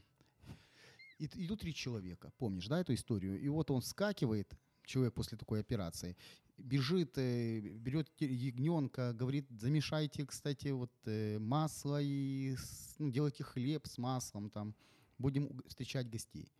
идут 1.19 1.61
три 1.61 1.73
человека, 1.73 2.31
помнишь, 2.37 2.69
да, 2.69 2.81
эту 2.81 2.93
историю? 2.93 3.41
И 3.41 3.49
вот 3.49 3.71
он 3.71 3.81
вскакивает, 3.81 4.53
человек 4.85 5.15
после 5.15 5.39
такой 5.39 5.61
операции, 5.61 6.17
бежит, 6.59 7.17
э, 7.17 7.61
берет 7.61 8.11
ягненка, 8.21 9.13
говорит, 9.13 9.47
замешайте, 9.51 10.27
кстати, 10.27 10.69
вот 10.69 10.93
э, 11.07 11.39
масло 11.39 12.01
и 12.03 12.57
ну, 12.99 13.11
делайте 13.11 13.45
хлеб 13.45 13.87
с 13.87 13.99
маслом, 13.99 14.51
там, 14.51 14.75
будем 15.19 15.63
встречать 15.67 16.11
гостей. 16.11 16.53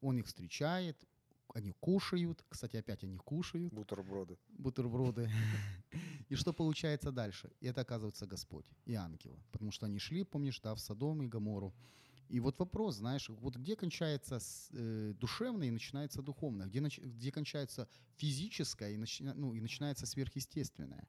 Он 0.00 0.18
их 0.18 0.26
встречает, 0.26 0.96
они 1.54 1.72
кушают, 1.72 2.44
кстати, 2.48 2.76
опять 2.76 3.02
они 3.04 3.16
кушают. 3.16 3.72
Бутерброды. 3.72 4.36
Бутерброды. 4.48 5.30
И 6.28 6.34
что 6.34 6.52
получается 6.52 7.10
дальше? 7.10 7.50
И 7.60 7.66
это 7.66 7.80
оказывается 7.80 8.26
Господь 8.26 8.66
и 8.84 8.94
ангелы, 8.94 9.38
потому 9.50 9.72
что 9.72 9.86
они 9.86 9.98
шли, 9.98 10.24
помнишь, 10.24 10.60
да, 10.60 10.74
в 10.74 10.80
Содом 10.80 11.22
и 11.22 11.26
Гамору. 11.26 11.72
И 12.28 12.40
вот 12.40 12.58
вопрос, 12.58 12.96
знаешь, 12.96 13.28
вот 13.28 13.56
где 13.56 13.74
кончается 13.74 14.38
э, 14.72 15.14
душевное 15.18 15.68
и 15.68 15.70
начинается 15.70 16.20
духовное, 16.22 16.66
где, 16.66 16.80
где 16.80 17.32
кончается 17.32 17.88
физическое 18.16 18.92
и, 18.92 18.96
начи, 18.96 19.24
ну, 19.24 19.54
и 19.54 19.60
начинается 19.60 20.06
сверхъестественное. 20.06 21.08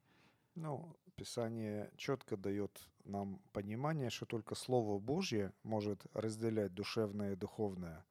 Ну, 0.54 0.96
Писание 1.16 1.90
четко 1.96 2.36
дает 2.38 2.80
нам 3.04 3.42
понимание, 3.52 4.08
что 4.08 4.24
только 4.24 4.54
Слово 4.54 4.98
Божье 4.98 5.52
может 5.62 6.06
разделять 6.14 6.72
душевное 6.72 7.32
и 7.32 7.36
духовное. 7.36 8.06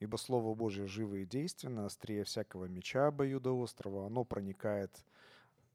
Ибо 0.00 0.16
Слово 0.16 0.54
Божье 0.54 0.86
живо 0.86 1.16
и 1.16 1.26
действенно, 1.26 1.84
острее 1.84 2.24
всякого 2.24 2.64
меча 2.64 3.08
обоюдоострого, 3.08 4.06
оно 4.06 4.24
проникает 4.24 5.04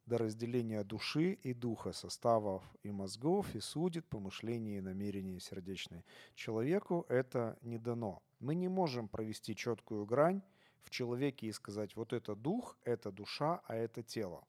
до 0.08 0.18
разделения 0.18 0.84
души 0.84 1.34
и 1.44 1.54
духа, 1.54 1.92
составов 1.92 2.64
и 2.84 2.92
мозгов, 2.92 3.54
и 3.56 3.60
судит 3.60 4.06
помышления 4.06 4.78
и 4.78 4.82
намерения 4.82 5.40
сердечные. 5.40 6.04
Человеку 6.34 7.06
это 7.10 7.58
не 7.62 7.78
дано. 7.78 8.22
Мы 8.40 8.56
не 8.56 8.70
можем 8.70 9.08
провести 9.08 9.56
четкую 9.56 10.06
грань 10.06 10.42
в 10.84 10.90
человеке 10.90 11.48
и 11.48 11.52
сказать, 11.52 11.96
вот 11.96 12.14
это 12.14 12.36
дух, 12.36 12.78
это 12.84 13.12
душа, 13.12 13.62
а 13.68 13.76
это 13.76 14.02
тело. 14.02 14.44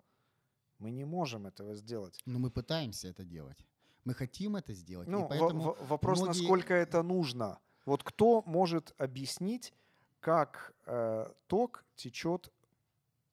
Мы 0.79 0.93
не 0.93 1.05
можем 1.05 1.47
этого 1.47 1.75
сделать. 1.75 2.23
Но 2.25 2.39
мы 2.39 2.51
пытаемся 2.51 3.09
это 3.09 3.25
делать. 3.25 3.59
Мы 4.05 4.15
хотим 4.15 4.55
это 4.55 4.73
сделать. 4.75 5.09
Ну, 5.09 5.27
поэтому 5.29 5.77
вопрос, 5.81 6.21
многие... 6.21 6.39
насколько 6.39 6.73
это 6.73 7.03
нужно. 7.03 7.59
Вот 7.85 8.05
кто 8.05 8.43
может 8.47 8.95
объяснить, 8.99 9.75
как 10.21 10.73
э, 10.87 11.33
ток 11.47 11.85
течет 11.97 12.53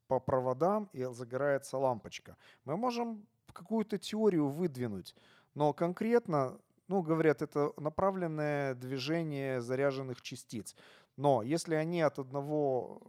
по 0.07 0.19
проводам 0.19 0.89
и 0.93 1.03
загорается 1.05 1.77
лампочка. 1.77 2.37
Мы 2.65 2.77
можем 2.77 3.25
какую-то 3.53 3.97
теорию 3.97 4.47
выдвинуть, 4.47 5.15
но 5.53 5.73
конкретно, 5.73 6.59
ну, 6.87 7.01
говорят, 7.01 7.41
это 7.41 7.73
направленное 7.77 8.75
движение 8.75 9.61
заряженных 9.61 10.21
частиц. 10.21 10.75
Но 11.17 11.41
если 11.41 11.75
они 11.75 12.01
от 12.01 12.19
одного 12.19 13.01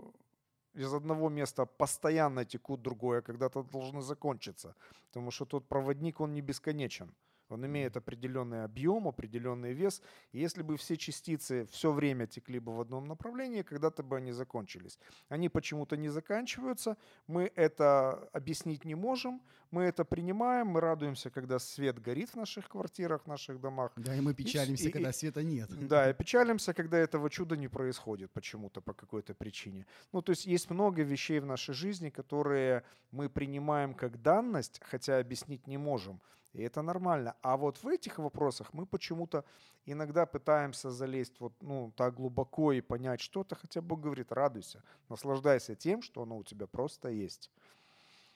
из 0.76 0.92
одного 0.92 1.30
места 1.30 1.64
постоянно 1.66 2.44
текут 2.44 2.82
другое, 2.82 3.22
когда-то 3.22 3.62
должны 3.62 4.02
закончиться. 4.02 4.74
Потому 5.08 5.30
что 5.30 5.46
тот 5.46 5.66
проводник, 5.66 6.20
он 6.20 6.34
не 6.34 6.42
бесконечен. 6.42 7.14
Он 7.48 7.64
имеет 7.66 7.96
определенный 7.96 8.64
объем, 8.64 9.06
определенный 9.08 9.72
вес. 9.72 10.02
И 10.32 10.40
если 10.40 10.62
бы 10.62 10.76
все 10.76 10.96
частицы 10.96 11.66
все 11.70 11.92
время 11.92 12.26
текли 12.26 12.58
бы 12.58 12.76
в 12.76 12.80
одном 12.80 13.06
направлении, 13.06 13.62
когда-то 13.62 14.02
бы 14.02 14.16
они 14.16 14.32
закончились. 14.32 14.98
Они 15.28 15.48
почему-то 15.48 15.96
не 15.96 16.08
заканчиваются. 16.08 16.96
Мы 17.26 17.52
это 17.54 18.28
объяснить 18.32 18.84
не 18.84 18.94
можем. 18.94 19.40
Мы 19.70 19.82
это 19.84 20.04
принимаем. 20.04 20.68
Мы 20.68 20.80
радуемся, 20.80 21.30
когда 21.30 21.58
свет 21.58 22.00
горит 22.00 22.30
в 22.30 22.36
наших 22.36 22.68
квартирах, 22.68 23.22
в 23.24 23.26
наших 23.26 23.60
домах. 23.60 23.92
Да, 23.96 24.14
и 24.14 24.20
мы 24.20 24.34
печалимся, 24.34 24.88
и, 24.88 24.92
когда 24.92 25.10
и, 25.10 25.12
света 25.12 25.42
нет. 25.42 25.68
Да, 25.88 26.10
и 26.10 26.14
печалимся, 26.14 26.74
когда 26.74 26.98
этого 26.98 27.30
чуда 27.30 27.56
не 27.56 27.68
происходит 27.68 28.30
почему-то, 28.32 28.80
по 28.80 28.92
какой-то 28.92 29.34
причине. 29.34 29.86
Ну, 30.12 30.22
то 30.22 30.30
есть 30.30 30.46
есть 30.46 30.70
много 30.70 31.02
вещей 31.02 31.40
в 31.40 31.46
нашей 31.46 31.74
жизни, 31.74 32.10
которые 32.10 32.82
мы 33.10 33.28
принимаем 33.28 33.94
как 33.94 34.22
данность, 34.22 34.80
хотя 34.82 35.18
объяснить 35.18 35.66
не 35.66 35.78
можем. 35.78 36.20
И 36.56 36.62
это 36.62 36.80
нормально. 36.80 37.36
А 37.42 37.58
вот 37.58 37.82
в 37.82 37.86
этих 37.86 38.18
вопросах 38.18 38.72
мы 38.72 38.86
почему-то 38.86 39.44
иногда 39.84 40.24
пытаемся 40.24 40.90
залезть 40.90 41.38
вот, 41.38 41.52
ну, 41.60 41.92
так 41.94 42.14
глубоко 42.14 42.72
и 42.72 42.80
понять 42.80 43.20
что-то, 43.20 43.54
хотя 43.54 43.82
Бог 43.82 44.00
говорит, 44.00 44.32
радуйся, 44.32 44.82
наслаждайся 45.10 45.74
тем, 45.74 46.00
что 46.00 46.22
оно 46.22 46.38
у 46.38 46.44
тебя 46.44 46.66
просто 46.66 47.10
есть. 47.10 47.50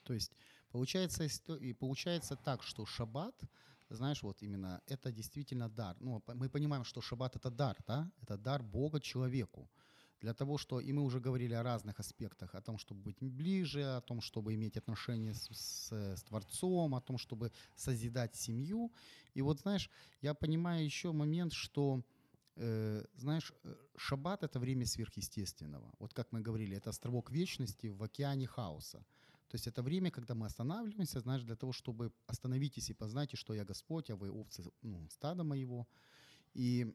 То 0.02 0.12
есть 0.12 0.32
получается, 0.70 1.24
и 1.54 1.72
получается 1.72 2.36
так, 2.36 2.62
что 2.62 2.84
шаббат, 2.84 3.34
знаешь, 3.88 4.22
вот 4.22 4.42
именно 4.42 4.82
это 4.86 5.10
действительно 5.10 5.70
дар. 5.70 5.96
Ну, 5.98 6.22
мы 6.26 6.50
понимаем, 6.50 6.84
что 6.84 7.00
шаббат 7.00 7.36
это 7.36 7.50
дар, 7.50 7.78
да? 7.86 8.10
Это 8.20 8.36
дар 8.36 8.62
Бога 8.62 9.00
человеку 9.00 9.66
для 10.20 10.34
того, 10.34 10.58
что, 10.58 10.80
и 10.80 10.92
мы 10.92 11.02
уже 11.02 11.20
говорили 11.20 11.54
о 11.54 11.62
разных 11.62 11.98
аспектах, 12.00 12.54
о 12.54 12.60
том, 12.60 12.78
чтобы 12.78 13.00
быть 13.00 13.18
ближе, 13.20 13.82
о 13.82 14.00
том, 14.00 14.20
чтобы 14.20 14.54
иметь 14.54 14.76
отношения 14.76 15.34
с, 15.34 15.48
с, 15.50 15.92
с 15.92 16.22
Творцом, 16.22 16.94
о 16.94 17.00
том, 17.00 17.18
чтобы 17.18 17.52
созидать 17.74 18.36
семью. 18.36 18.92
И 19.34 19.42
вот, 19.42 19.60
знаешь, 19.60 19.90
я 20.22 20.34
понимаю 20.34 20.84
еще 20.84 21.12
момент, 21.12 21.52
что, 21.52 22.02
э, 22.56 23.04
знаешь, 23.16 23.52
э, 23.64 23.74
шаббат– 23.96 24.42
это 24.44 24.58
время 24.58 24.84
сверхъестественного. 24.84 25.90
Вот 25.98 26.12
как 26.12 26.32
мы 26.32 26.40
говорили, 26.40 26.76
это 26.76 26.90
островок 26.90 27.30
вечности 27.30 27.88
в 27.88 28.02
океане 28.02 28.46
хаоса. 28.46 28.98
То 29.48 29.56
есть 29.56 29.66
это 29.66 29.82
время, 29.82 30.10
когда 30.10 30.34
мы 30.34 30.46
останавливаемся, 30.46 31.20
знаешь, 31.20 31.42
для 31.42 31.56
того, 31.56 31.72
чтобы 31.72 32.12
остановитесь 32.26 32.90
и 32.90 32.94
познайте, 32.94 33.36
что 33.36 33.54
я 33.54 33.64
Господь, 33.64 34.10
а 34.10 34.16
вы 34.16 34.30
овцы 34.30 34.62
ну, 34.82 35.08
стада 35.08 35.42
моего. 35.44 35.88
И 36.54 36.94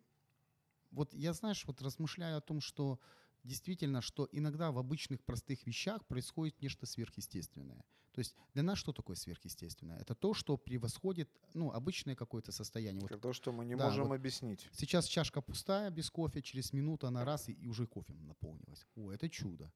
вот 0.95 1.13
я, 1.13 1.33
знаешь, 1.33 1.65
вот 1.65 1.81
размышляю 1.81 2.37
о 2.37 2.41
том, 2.41 2.61
что 2.61 2.99
действительно, 3.43 4.01
что 4.01 4.27
иногда 4.31 4.71
в 4.71 4.77
обычных 4.77 5.23
простых 5.23 5.67
вещах 5.67 6.05
происходит 6.05 6.61
нечто 6.61 6.85
сверхъестественное. 6.85 7.83
То 8.11 8.19
есть 8.19 8.35
для 8.53 8.63
нас 8.63 8.77
что 8.77 8.93
такое 8.93 9.17
сверхъестественное? 9.17 9.99
Это 9.99 10.15
то, 10.15 10.33
что 10.33 10.57
превосходит 10.57 11.29
ну, 11.53 11.71
обычное 11.71 12.15
какое-то 12.15 12.53
состояние. 12.53 13.05
Это 13.05 13.15
вот, 13.15 13.21
то, 13.21 13.33
что 13.33 13.51
мы 13.51 13.65
не 13.65 13.75
да, 13.75 13.85
можем 13.85 14.07
вот 14.07 14.15
объяснить. 14.15 14.69
Сейчас 14.71 15.05
чашка 15.05 15.41
пустая, 15.41 15.91
без 15.91 16.09
кофе, 16.09 16.41
через 16.41 16.71
минуту 16.71 17.07
она 17.07 17.25
раз 17.25 17.49
и, 17.49 17.51
и 17.51 17.67
уже 17.67 17.87
кофе 17.87 18.13
наполнилась. 18.13 18.87
О, 18.95 19.11
это 19.11 19.29
чудо. 19.29 19.71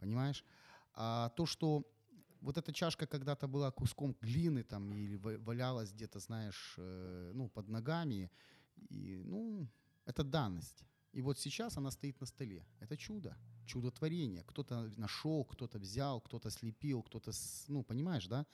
Понимаешь? 0.00 0.44
А 0.94 1.28
то, 1.36 1.46
что 1.46 1.84
вот 2.40 2.58
эта 2.58 2.72
чашка 2.72 3.06
когда-то 3.06 3.46
была 3.46 3.70
куском 3.70 4.16
глины 4.20 4.64
там 4.64 4.92
или 4.92 5.16
валялась 5.16 5.92
где-то, 5.92 6.18
знаешь, 6.18 6.74
э, 6.78 7.30
ну, 7.34 7.48
под 7.48 7.68
ногами, 7.68 8.30
и, 8.90 9.22
ну, 9.24 9.68
это 10.06 10.24
данность. 10.24 10.84
И 11.12 11.22
вот 11.22 11.38
сейчас 11.38 11.76
она 11.76 11.90
стоит 11.90 12.20
на 12.20 12.26
столе. 12.26 12.66
Это 12.80 12.96
чудо, 12.96 13.36
чудотворение. 13.66 14.44
Кто-то 14.44 14.92
нашел, 14.96 15.44
кто-то 15.44 15.78
взял, 15.78 16.20
кто-то 16.20 16.50
слепил, 16.50 17.02
кто-то, 17.02 17.32
ну, 17.68 17.82
понимаешь, 17.82 18.26
да? 18.26 18.46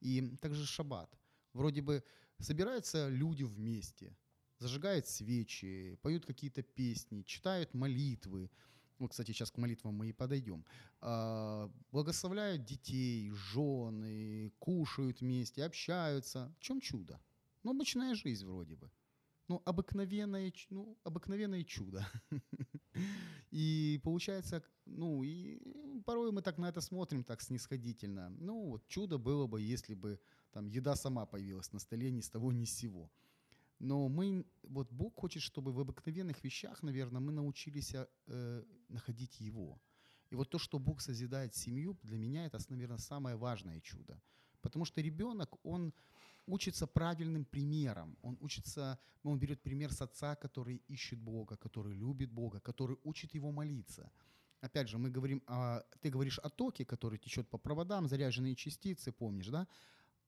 И 0.00 0.36
также 0.40 0.66
шаббат. 0.66 1.10
Вроде 1.52 1.82
бы 1.82 2.02
собираются 2.38 3.08
люди 3.08 3.44
вместе, 3.44 4.16
зажигают 4.58 5.06
свечи, 5.06 5.98
поют 6.02 6.26
какие-то 6.26 6.62
песни, 6.62 7.22
читают 7.22 7.74
молитвы. 7.74 8.50
Вот, 8.98 9.10
кстати, 9.10 9.32
сейчас 9.32 9.50
к 9.50 9.58
молитвам 9.58 9.94
мы 9.94 10.08
и 10.08 10.12
подойдем. 10.12 10.64
А, 11.00 11.70
благословляют 11.92 12.64
детей, 12.64 13.30
жены, 13.30 14.52
кушают 14.58 15.20
вместе, 15.20 15.64
общаются. 15.64 16.54
В 16.58 16.62
чем 16.62 16.80
чудо? 16.80 17.20
Ну, 17.62 17.72
обычная 17.72 18.14
жизнь 18.14 18.46
вроде 18.46 18.74
бы 18.76 18.90
ну, 19.48 19.62
обыкновенное, 19.64 20.52
ну, 20.70 20.98
обыкновенное 21.04 21.64
чудо. 21.64 22.06
И 23.50 24.00
получается, 24.02 24.62
ну, 24.86 25.22
и 25.22 25.58
порой 26.04 26.32
мы 26.32 26.42
так 26.42 26.58
на 26.58 26.68
это 26.68 26.80
смотрим, 26.80 27.24
так 27.24 27.42
снисходительно. 27.42 28.30
Ну, 28.30 28.70
вот 28.70 28.86
чудо 28.88 29.18
было 29.18 29.46
бы, 29.46 29.60
если 29.60 29.94
бы 29.94 30.18
там 30.52 30.66
еда 30.66 30.96
сама 30.96 31.26
появилась 31.26 31.72
на 31.72 31.78
столе 31.78 32.10
ни 32.10 32.20
с 32.20 32.30
того, 32.30 32.52
ни 32.52 32.64
с 32.64 32.74
сего. 32.74 33.10
Но 33.78 34.08
мы, 34.08 34.46
вот 34.62 34.90
Бог 34.90 35.14
хочет, 35.14 35.42
чтобы 35.42 35.72
в 35.72 35.80
обыкновенных 35.80 36.42
вещах, 36.44 36.82
наверное, 36.82 37.20
мы 37.20 37.32
научились 37.32 37.94
э, 37.94 38.64
находить 38.88 39.40
Его. 39.40 39.78
И 40.30 40.34
вот 40.34 40.50
то, 40.50 40.58
что 40.58 40.78
Бог 40.78 41.00
созидает 41.00 41.54
семью, 41.54 41.96
для 42.02 42.18
меня 42.18 42.46
это, 42.46 42.58
наверное, 42.68 42.98
самое 42.98 43.36
важное 43.36 43.80
чудо. 43.80 44.20
Потому 44.60 44.84
что 44.84 45.00
ребенок, 45.00 45.54
он 45.62 45.92
учится 46.46 46.86
правильным 46.86 47.44
примером. 47.44 48.16
Он 48.22 48.36
учится, 48.40 48.98
он 49.22 49.38
берет 49.38 49.62
пример 49.62 49.92
с 49.92 50.02
отца, 50.02 50.36
который 50.36 50.82
ищет 50.88 51.18
Бога, 51.18 51.56
который 51.56 51.94
любит 51.94 52.30
Бога, 52.30 52.60
который 52.60 52.96
учит 53.04 53.34
его 53.34 53.50
молиться. 53.52 54.10
Опять 54.60 54.88
же, 54.88 54.98
мы 54.98 55.10
говорим, 55.10 55.42
о, 55.46 55.80
ты 56.00 56.10
говоришь 56.10 56.38
о 56.38 56.48
токе, 56.48 56.84
который 56.84 57.18
течет 57.18 57.48
по 57.48 57.58
проводам, 57.58 58.08
заряженные 58.08 58.54
частицы, 58.54 59.12
помнишь, 59.12 59.48
да? 59.48 59.66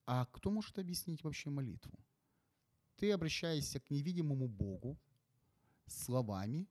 А 0.05 0.25
кто 0.25 0.51
может 0.51 0.79
объяснить 0.79 1.23
вообще 1.23 1.49
молитву? 1.49 1.99
Ты 2.95 3.11
обращаешься 3.11 3.79
к 3.79 3.89
невидимому 3.89 4.47
Богу 4.47 4.97
словами, 5.87 6.67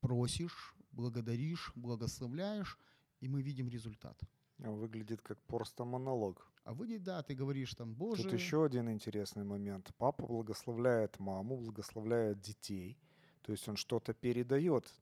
просишь, 0.00 0.74
благодаришь, 0.92 1.72
благословляешь, 1.74 2.78
и 3.20 3.28
мы 3.28 3.42
видим 3.42 3.68
результат. 3.68 4.20
Выглядит 4.58 5.22
как 5.22 5.40
просто 5.46 5.84
монолог. 5.84 6.51
А 6.64 6.74
выйдет, 6.74 7.02
да, 7.02 7.22
ты 7.22 7.34
говоришь 7.34 7.74
там, 7.74 7.94
Боже... 7.94 8.22
Тут 8.22 8.32
еще 8.34 8.64
один 8.64 8.88
интересный 8.88 9.44
момент. 9.44 9.92
Папа 9.98 10.26
благословляет 10.26 11.18
маму, 11.18 11.56
благословляет 11.56 12.40
детей. 12.40 12.98
То 13.42 13.52
есть 13.52 13.68
он 13.68 13.76
что-то 13.76 14.14
передает. 14.14 14.92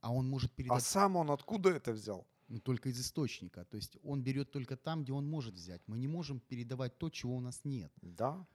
А 0.00 0.12
он 0.12 0.28
может 0.28 0.52
передать... 0.52 0.78
А 0.78 0.80
сам 0.80 1.16
он 1.16 1.30
откуда 1.30 1.70
это 1.70 1.92
взял? 1.92 2.26
Ну, 2.48 2.58
только 2.60 2.88
из 2.88 3.00
источника. 3.00 3.64
То 3.64 3.76
есть 3.76 3.96
он 4.02 4.22
берет 4.22 4.50
только 4.50 4.76
там, 4.76 5.02
где 5.02 5.12
он 5.12 5.26
может 5.26 5.54
взять. 5.54 5.80
Мы 5.86 5.96
не 5.96 6.08
можем 6.08 6.40
передавать 6.40 6.98
то, 6.98 7.08
чего 7.08 7.36
у 7.36 7.40
нас 7.40 7.64
нет. 7.64 7.92
Да. 8.02 8.46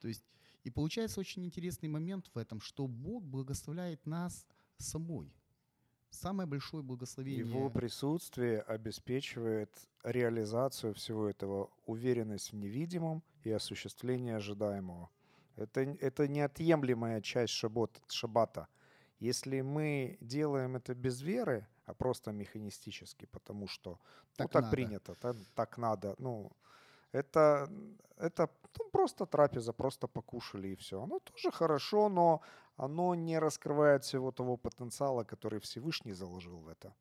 То 0.00 0.08
есть, 0.08 0.24
и 0.64 0.70
получается 0.70 1.20
очень 1.20 1.44
интересный 1.44 1.88
момент 1.88 2.30
в 2.34 2.38
этом, 2.38 2.60
что 2.60 2.88
Бог 2.88 3.22
благословляет 3.22 4.06
нас 4.06 4.46
собой. 4.78 5.32
Самое 6.16 6.48
большое 6.48 6.82
благословение. 6.82 7.46
Его 7.46 7.70
присутствие 7.70 8.60
обеспечивает 8.60 9.70
реализацию 10.02 10.94
всего 10.94 11.28
этого, 11.28 11.70
уверенность 11.86 12.52
в 12.52 12.56
невидимом 12.56 13.22
и 13.44 13.50
осуществление 13.50 14.36
ожидаемого. 14.36 15.10
Это, 15.56 15.80
это 15.80 16.28
неотъемлемая 16.28 17.20
часть 17.20 17.52
шабот, 17.52 18.00
шаббата. 18.08 18.68
Если 19.20 19.62
мы 19.62 20.18
делаем 20.20 20.76
это 20.76 20.94
без 20.94 21.22
веры, 21.22 21.66
а 21.86 21.94
просто 21.94 22.32
механистически, 22.32 23.26
потому 23.26 23.68
что 23.68 23.90
ну, 23.90 23.96
так, 24.36 24.50
так 24.50 24.70
принято, 24.70 25.14
так, 25.14 25.36
так 25.54 25.78
надо, 25.78 26.14
ну, 26.18 26.50
это, 27.12 27.68
это 28.18 28.50
ну, 28.78 28.90
просто 28.90 29.26
трапеза, 29.26 29.72
просто 29.72 30.06
покушали 30.06 30.68
и 30.68 30.76
все. 30.76 31.02
Оно 31.02 31.18
тоже 31.20 31.50
хорошо, 31.50 32.08
но 32.08 32.40
оно 32.76 33.14
не 33.14 33.38
раскрывает 33.38 34.04
всего 34.04 34.30
того 34.30 34.56
потенциала, 34.56 35.24
который 35.24 35.60
Всевышний 35.60 36.14
заложил 36.14 36.58
в 36.58 36.68
это. 36.68 36.94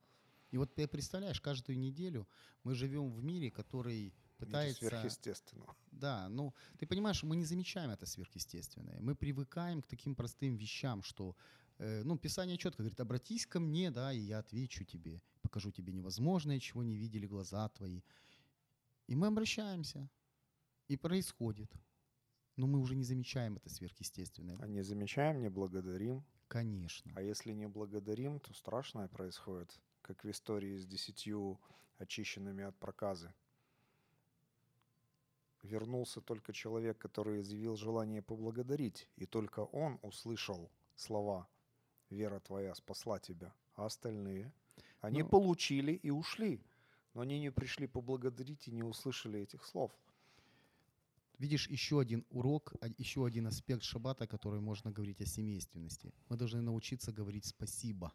И 0.51 0.57
вот 0.57 0.73
ты 0.73 0.87
представляешь, 0.87 1.41
каждую 1.41 1.77
неделю 1.79 2.27
мы 2.63 2.75
живем 2.75 3.11
в 3.11 3.23
мире, 3.23 3.51
который 3.51 4.13
пытается... 4.37 4.83
Мире 4.83 4.89
сверхъестественного. 4.89 5.75
Да, 5.91 6.29
ну, 6.29 6.53
ты 6.79 6.85
понимаешь, 6.85 7.23
мы 7.23 7.35
не 7.35 7.45
замечаем 7.45 7.89
это 7.89 8.05
сверхъестественное. 8.05 8.99
Мы 9.01 9.15
привыкаем 9.15 9.81
к 9.81 9.87
таким 9.87 10.15
простым 10.15 10.55
вещам, 10.55 11.03
что, 11.03 11.35
э, 11.77 12.03
ну, 12.03 12.17
Писание 12.17 12.57
четко 12.57 12.83
говорит, 12.83 12.99
обратись 12.99 13.45
ко 13.45 13.59
мне, 13.59 13.91
да, 13.91 14.13
и 14.13 14.19
я 14.19 14.39
отвечу 14.39 14.85
тебе, 14.85 15.21
покажу 15.41 15.71
тебе 15.71 15.91
невозможное, 15.91 16.59
чего 16.59 16.83
не 16.83 16.95
видели 16.95 17.27
глаза 17.27 17.67
твои. 17.69 18.01
И 19.07 19.15
мы 19.15 19.27
обращаемся, 19.27 20.09
и 20.87 20.95
происходит. 20.95 21.71
Но 22.57 22.67
мы 22.67 22.79
уже 22.79 22.95
не 22.95 23.03
замечаем 23.03 23.57
это 23.57 23.69
сверхъестественное. 23.69 24.57
А 24.59 24.67
не 24.67 24.81
замечаем, 24.81 25.41
не 25.41 25.49
благодарим. 25.49 26.23
Конечно. 26.47 27.11
А 27.15 27.21
если 27.21 27.51
не 27.51 27.67
благодарим, 27.67 28.39
то 28.39 28.53
страшное 28.53 29.07
происходит, 29.07 29.77
как 30.01 30.23
в 30.23 30.29
истории 30.29 30.77
с 30.77 30.85
десятью 30.85 31.59
очищенными 31.97 32.63
от 32.63 32.77
проказы. 32.77 33.33
Вернулся 35.63 36.21
только 36.21 36.53
человек, 36.53 36.97
который 36.97 37.41
изъявил 37.41 37.75
желание 37.75 38.21
поблагодарить, 38.21 39.09
и 39.15 39.25
только 39.25 39.61
он 39.61 39.99
услышал 40.03 40.71
слова 40.95 41.49
«Вера 42.09 42.39
твоя 42.39 42.75
спасла 42.75 43.19
тебя», 43.19 43.53
а 43.73 43.87
остальные, 43.87 44.53
они 45.01 45.23
ну, 45.23 45.29
получили 45.29 45.93
и 45.93 46.11
ушли, 46.11 46.63
но 47.15 47.21
они 47.21 47.39
не 47.39 47.51
пришли 47.51 47.87
поблагодарить 47.87 48.67
и 48.67 48.71
не 48.71 48.83
услышали 48.83 49.41
этих 49.41 49.65
слов– 49.65 49.91
Видишь, 51.37 51.67
еще 51.69 51.99
один 51.99 52.25
урок, 52.29 52.73
а, 52.79 52.87
еще 52.97 53.25
один 53.25 53.47
аспект 53.47 53.83
шаббата, 53.83 54.25
который 54.25 54.61
можно 54.61 54.91
говорить 54.91 55.21
о 55.21 55.25
семейственности. 55.25 56.13
Мы 56.29 56.37
должны 56.37 56.61
научиться 56.61 57.11
говорить 57.11 57.45
спасибо. 57.45 58.13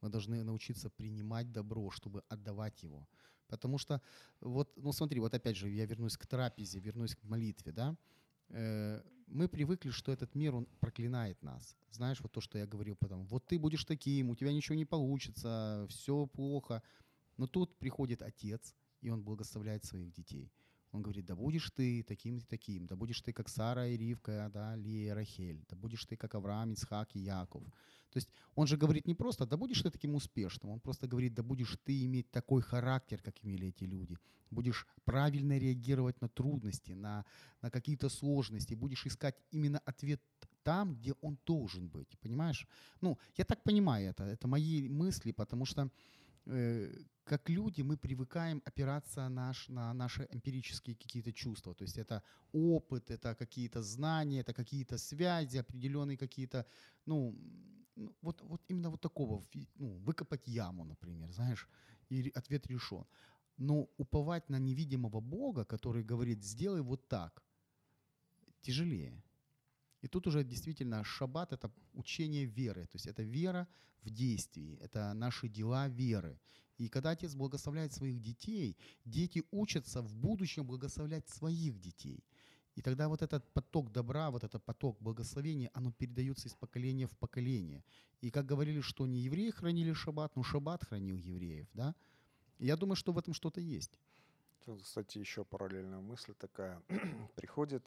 Мы 0.00 0.08
должны 0.08 0.42
научиться 0.42 0.88
принимать 0.88 1.52
добро, 1.52 1.90
чтобы 1.90 2.22
отдавать 2.28 2.82
его. 2.82 3.06
Потому 3.48 3.78
что, 3.78 4.00
вот, 4.40 4.72
ну 4.76 4.92
смотри, 4.92 5.20
вот 5.20 5.34
опять 5.34 5.56
же, 5.56 5.68
я 5.68 5.84
вернусь 5.84 6.16
к 6.16 6.26
трапезе, 6.26 6.80
вернусь 6.80 7.14
к 7.14 7.22
молитве, 7.24 7.72
да. 7.72 7.96
Э, 8.48 9.02
мы 9.26 9.48
привыкли, 9.48 9.90
что 9.90 10.12
этот 10.12 10.34
мир, 10.34 10.54
он 10.54 10.66
проклинает 10.80 11.42
нас. 11.42 11.76
Знаешь, 11.90 12.20
вот 12.20 12.32
то, 12.32 12.40
что 12.40 12.58
я 12.58 12.66
говорил 12.66 12.96
потом. 12.96 13.26
Вот 13.26 13.46
ты 13.46 13.58
будешь 13.58 13.84
таким, 13.84 14.30
у 14.30 14.36
тебя 14.36 14.52
ничего 14.52 14.74
не 14.74 14.86
получится, 14.86 15.86
все 15.90 16.26
плохо. 16.26 16.82
Но 17.36 17.46
тут 17.46 17.78
приходит 17.78 18.22
отец, 18.22 18.74
и 19.02 19.10
он 19.10 19.22
благословляет 19.22 19.84
своих 19.84 20.12
детей– 20.12 20.50
он 20.94 21.02
говорит, 21.02 21.26
да 21.26 21.34
будешь 21.34 21.70
ты 21.72 22.04
таким 22.04 22.38
и 22.38 22.40
таким, 22.40 22.86
да 22.86 22.94
будешь 22.94 23.20
ты 23.20 23.32
как 23.32 23.48
Сара 23.48 23.88
и 23.88 23.96
Ривка, 23.96 24.48
да, 24.54 24.76
Лия, 24.76 25.14
Рахель, 25.14 25.64
да 25.68 25.76
будешь 25.76 26.04
ты 26.04 26.16
как 26.16 26.34
Авраам, 26.36 26.72
Исхак 26.74 27.16
и 27.16 27.18
Яков. 27.18 27.64
То 28.10 28.18
есть 28.18 28.30
он 28.54 28.68
же 28.68 28.76
говорит 28.76 29.08
не 29.08 29.14
просто, 29.14 29.44
да 29.44 29.56
будешь 29.56 29.82
ты 29.82 29.90
таким 29.90 30.14
успешным, 30.14 30.70
он 30.70 30.78
просто 30.78 31.08
говорит, 31.08 31.34
да 31.34 31.42
будешь 31.42 31.76
ты 31.84 32.04
иметь 32.04 32.30
такой 32.30 32.62
характер, 32.62 33.20
как 33.20 33.34
имели 33.42 33.68
эти 33.68 33.82
люди. 33.84 34.16
Будешь 34.50 34.86
правильно 35.04 35.58
реагировать 35.58 36.20
на 36.20 36.28
трудности, 36.28 36.92
на, 36.92 37.24
на 37.60 37.70
какие-то 37.70 38.08
сложности, 38.08 38.74
будешь 38.74 39.04
искать 39.04 39.34
именно 39.50 39.80
ответ 39.80 40.22
там, 40.62 40.94
где 40.94 41.14
он 41.22 41.38
должен 41.44 41.88
быть, 41.88 42.16
понимаешь? 42.20 42.68
Ну, 43.00 43.18
я 43.36 43.44
так 43.44 43.64
понимаю 43.64 44.10
это, 44.10 44.22
это 44.22 44.46
мои 44.46 44.88
мысли, 44.88 45.32
потому 45.32 45.66
что 45.66 45.90
как 47.24 47.48
люди 47.48 47.82
мы 47.82 47.96
привыкаем 47.96 48.62
опираться 48.66 49.28
наш, 49.28 49.68
на 49.68 49.94
наши 49.94 50.28
эмпирические 50.30 50.94
какие-то 50.94 51.32
чувства. 51.32 51.74
То 51.74 51.84
есть 51.84 51.98
это 51.98 52.22
опыт, 52.52 53.10
это 53.10 53.34
какие-то 53.34 53.82
знания, 53.82 54.40
это 54.40 54.52
какие-то 54.52 54.98
связи, 54.98 55.58
определенные 55.58 56.18
какие-то, 56.18 56.66
ну, 57.06 57.34
ну, 57.96 58.14
вот, 58.20 58.42
вот 58.42 58.62
именно 58.68 58.90
вот 58.90 59.00
такого, 59.00 59.42
ну, 59.76 59.96
выкопать 59.98 60.46
яму, 60.48 60.84
например, 60.84 61.32
знаешь, 61.32 61.68
и 62.10 62.30
ответ 62.34 62.66
решен. 62.66 63.06
Но 63.56 63.88
уповать 63.96 64.50
на 64.50 64.58
невидимого 64.58 65.20
Бога, 65.20 65.64
который 65.64 66.02
говорит, 66.02 66.42
сделай 66.42 66.82
вот 66.82 67.08
так, 67.08 67.42
тяжелее. 68.60 69.22
И 70.04 70.08
тут 70.08 70.26
уже 70.26 70.44
действительно 70.44 71.02
шаббат– 71.02 71.52
это 71.52 71.70
учение 71.94 72.44
веры, 72.44 72.82
то 72.82 72.96
есть 72.96 73.06
это 73.06 73.22
вера 73.22 73.66
в 74.02 74.10
действии, 74.10 74.78
это 74.82 75.14
наши 75.14 75.48
дела 75.48 75.88
веры. 75.88 76.38
И 76.76 76.88
когда 76.88 77.10
Отец 77.10 77.34
благословляет 77.34 77.94
своих 77.94 78.20
детей, 78.20 78.76
дети 79.06 79.42
учатся 79.50 80.02
в 80.02 80.14
будущем 80.14 80.66
благословлять 80.66 81.26
своих 81.30 81.80
детей. 81.80 82.22
И 82.74 82.82
тогда 82.82 83.08
вот 83.08 83.22
этот 83.22 83.50
поток 83.54 83.92
добра, 83.92 84.30
вот 84.30 84.44
этот 84.44 84.62
поток 84.62 85.00
благословения, 85.00 85.70
оно 85.72 85.90
передается 85.90 86.48
из 86.48 86.54
поколения 86.54 87.06
в 87.06 87.16
поколение. 87.16 87.82
И 88.20 88.30
как 88.30 88.44
говорили, 88.44 88.82
что 88.82 89.06
не 89.06 89.20
евреи 89.20 89.50
хранили 89.52 89.94
шаббат, 89.94 90.36
но 90.36 90.42
шаббат 90.42 90.84
хранил 90.84 91.16
евреев. 91.16 91.66
Да? 91.72 91.94
я 92.58 92.76
думаю, 92.76 92.96
что 92.96 93.12
в 93.12 93.18
этом 93.18 93.32
что-то 93.32 93.62
есть. 93.62 93.98
Тут, 94.66 94.82
кстати, 94.82 95.16
еще 95.16 95.44
параллельная 95.44 96.00
мысль 96.00 96.34
такая. 96.34 96.82
Приходит 97.36 97.84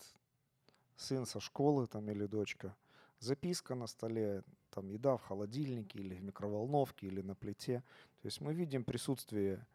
сын 0.98 1.26
со 1.26 1.40
школы 1.40 1.88
там 1.88 2.10
или 2.10 2.26
дочка, 2.26 2.76
записка 3.20 3.76
на 3.76 3.88
столе, 3.88 4.44
там 4.72 4.90
еда 4.90 5.16
в 5.18 5.22
холодильнике 5.22 6.00
или 6.00 6.16
в 6.16 6.24
микроволновке 6.24 7.08
или 7.08 7.22
на 7.22 7.36
плите. 7.36 7.84
То 8.22 8.28
есть 8.28 8.42
мы 8.42 8.54
видим 8.54 8.84
присутствие 8.84 9.66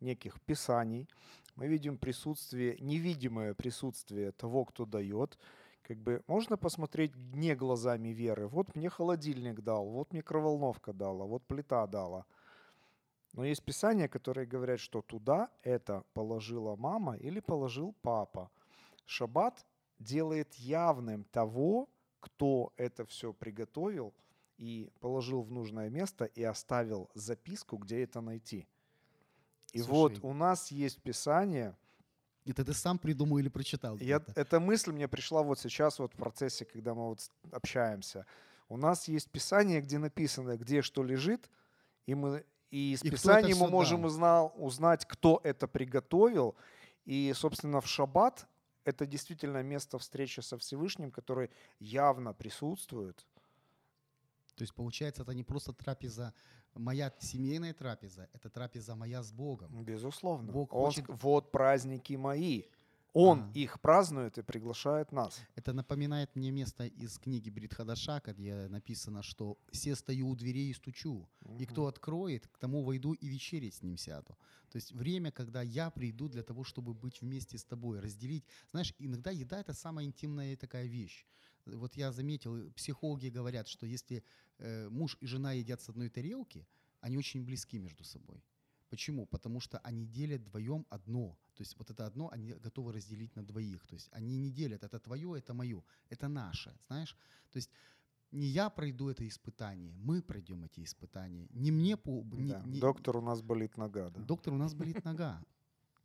неких 0.00 0.40
писаний, 0.42 1.08
мы 1.54 1.68
видим 1.68 1.96
присутствие, 1.96 2.76
невидимое 2.80 3.54
присутствие 3.54 4.32
того, 4.32 4.64
кто 4.64 4.84
дает. 4.84 5.38
Как 5.82 5.98
бы 5.98 6.22
можно 6.26 6.56
посмотреть 6.56 7.14
не 7.16 7.54
глазами 7.54 8.10
веры. 8.10 8.46
Вот 8.46 8.74
мне 8.76 8.88
холодильник 8.88 9.60
дал, 9.60 9.86
вот 9.88 10.12
микроволновка 10.12 10.92
дала, 10.92 11.24
вот 11.24 11.44
плита 11.46 11.86
дала. 11.86 12.24
Но 13.32 13.44
есть 13.44 13.64
писания, 13.64 14.08
которые 14.08 14.46
говорят, 14.46 14.78
что 14.78 15.02
туда 15.02 15.50
это 15.62 16.04
положила 16.12 16.76
мама 16.76 17.16
или 17.16 17.40
положил 17.40 17.94
папа. 18.02 18.50
Шаббат 19.06 19.64
делает 19.98 20.54
явным 20.54 21.24
того, 21.24 21.88
кто 22.20 22.72
это 22.76 23.04
все 23.04 23.32
приготовил 23.32 24.14
и 24.58 24.90
положил 25.00 25.42
в 25.42 25.50
нужное 25.50 25.90
место 25.90 26.24
и 26.24 26.42
оставил 26.42 27.10
записку, 27.14 27.76
где 27.76 28.02
это 28.04 28.20
найти. 28.20 28.66
И 29.72 29.80
Слушай, 29.80 29.90
вот 29.90 30.18
у 30.22 30.32
нас 30.32 30.70
есть 30.70 31.02
Писание. 31.02 31.76
Это 32.44 32.64
ты 32.64 32.74
сам 32.74 32.98
придумал 32.98 33.38
или 33.38 33.48
прочитал? 33.48 33.96
Я, 33.98 34.22
эта 34.34 34.60
мысль 34.60 34.92
мне 34.92 35.08
пришла 35.08 35.42
вот 35.42 35.58
сейчас 35.58 35.98
вот 35.98 36.12
в 36.12 36.16
процессе, 36.16 36.64
когда 36.64 36.94
мы 36.94 37.08
вот 37.08 37.30
общаемся. 37.50 38.26
У 38.68 38.76
нас 38.76 39.08
есть 39.08 39.30
Писание, 39.30 39.80
где 39.80 39.98
написано, 39.98 40.56
где 40.56 40.82
что 40.82 41.02
лежит, 41.02 41.50
и 42.06 42.14
мы 42.14 42.44
и 42.70 42.94
из 42.94 43.04
и 43.04 43.10
Писания 43.10 43.54
мы 43.54 43.68
можем 43.68 44.04
узнал, 44.04 44.52
узнать, 44.56 45.04
кто 45.06 45.40
это 45.44 45.68
приготовил. 45.68 46.56
И, 47.04 47.32
собственно, 47.36 47.80
в 47.80 47.86
шаббат 47.86 48.46
это 48.84 49.06
действительно 49.06 49.62
место 49.62 49.98
встречи 49.98 50.40
со 50.40 50.56
Всевышним, 50.58 51.10
который 51.10 51.50
явно 51.78 52.32
присутствует. 52.32 53.26
То 54.54 54.62
есть, 54.62 54.74
получается, 54.74 55.22
это 55.22 55.32
не 55.32 55.44
просто 55.44 55.72
трапеза, 55.72 56.34
моя 56.74 57.12
семейная 57.18 57.74
трапеза, 57.74 58.28
это 58.32 58.50
трапеза 58.50 58.94
моя 58.94 59.22
с 59.22 59.32
Богом. 59.32 59.84
Безусловно. 59.84 60.52
Бог 60.52 60.72
Он, 60.72 60.86
хочет... 60.86 61.04
Вот 61.08 61.50
праздники 61.50 62.14
мои. 62.14 62.64
Он 63.14 63.40
А. 63.40 63.50
их 63.54 63.80
празднует 63.80 64.38
и 64.38 64.42
приглашает 64.42 65.12
нас. 65.12 65.38
Это 65.54 65.74
напоминает 65.74 66.34
мне 66.34 66.50
место 66.50 66.86
из 66.86 67.18
книги 67.18 67.50
Бритхадаша, 67.50 68.22
где 68.24 68.68
написано, 68.68 69.22
что 69.22 69.58
«Се 69.70 69.94
стою 69.96 70.28
у 70.28 70.34
дверей 70.34 70.70
и 70.70 70.74
стучу, 70.74 71.28
и 71.58 71.66
кто 71.66 71.86
откроет, 71.86 72.48
к 72.48 72.58
тому 72.58 72.82
войду 72.82 73.12
и 73.12 73.28
вечерить 73.28 73.74
с 73.74 73.82
ним 73.82 73.98
сяду». 73.98 74.38
То 74.70 74.76
есть 74.76 74.92
время, 74.92 75.30
когда 75.30 75.60
я 75.60 75.90
приду 75.90 76.28
для 76.28 76.42
того, 76.42 76.64
чтобы 76.64 76.94
быть 76.94 77.20
вместе 77.20 77.58
с 77.58 77.64
тобой, 77.64 78.00
разделить. 78.00 78.46
Знаешь, 78.70 78.94
иногда 78.98 79.30
еда– 79.30 79.60
это 79.60 79.74
самая 79.74 80.06
интимная 80.06 80.56
такая 80.56 80.86
вещь. 80.86 81.26
Вот 81.66 81.94
я 81.96 82.12
заметил, 82.12 82.72
психологи 82.72 83.28
говорят, 83.28 83.68
что 83.68 83.86
если 83.86 84.24
э, 84.58 84.88
муж 84.88 85.18
и 85.20 85.26
жена 85.26 85.52
едят 85.52 85.82
с 85.82 85.90
одной 85.90 86.08
тарелки, 86.08 86.66
они 87.00 87.18
очень 87.18 87.44
близки 87.44 87.78
между 87.78 88.04
собой. 88.04 88.42
Почему? 88.92 89.24
Потому 89.26 89.58
что 89.60 89.78
они 89.78 90.04
делят 90.04 90.42
вдвоем 90.42 90.84
одно. 90.90 91.38
То 91.54 91.62
есть 91.62 91.78
вот 91.78 91.90
это 91.90 92.04
одно 92.06 92.28
они 92.30 92.52
готовы 92.52 92.92
разделить 92.92 93.34
на 93.36 93.42
двоих. 93.42 93.86
То 93.86 93.94
есть 93.94 94.10
они 94.12 94.36
не 94.36 94.50
делят, 94.50 94.84
это 94.84 94.98
твое, 95.00 95.38
это 95.38 95.54
мое, 95.54 95.82
это 96.10 96.28
наше, 96.28 96.74
знаешь? 96.88 97.16
То 97.50 97.56
есть 97.56 97.70
не 98.32 98.46
я 98.46 98.68
пройду 98.68 99.08
это 99.08 99.26
испытание, 99.26 99.94
мы 99.94 100.20
пройдем 100.20 100.64
эти 100.64 100.84
испытания. 100.84 101.48
Не 101.52 101.70
мне 101.70 101.96
по... 101.96 102.22
Не, 102.36 102.48
Да. 102.52 102.62
не- 102.66 102.80
Доктор, 102.80 103.16
у 103.16 103.22
нас 103.22 103.40
болит 103.40 103.78
нога. 103.78 104.10
Да? 104.10 104.20
Доктор, 104.20 104.52
у 104.52 104.58
нас 104.58 104.74
болит 104.74 105.04
нога. 105.04 105.42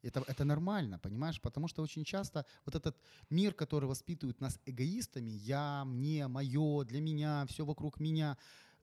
Это, 0.02 0.24
это 0.26 0.46
нормально, 0.46 0.98
понимаешь? 0.98 1.42
Потому 1.42 1.68
что 1.68 1.84
очень 1.84 2.06
часто 2.06 2.46
вот 2.66 2.76
этот 2.76 2.96
мир, 3.30 3.54
который 3.54 3.90
воспитывает 3.90 4.40
нас 4.40 4.60
эгоистами, 4.66 5.32
я, 5.32 5.84
мне, 5.84 6.28
мое, 6.28 6.86
для 6.86 7.02
меня, 7.02 7.46
все 7.48 7.66
вокруг 7.66 8.00
меня, 8.00 8.38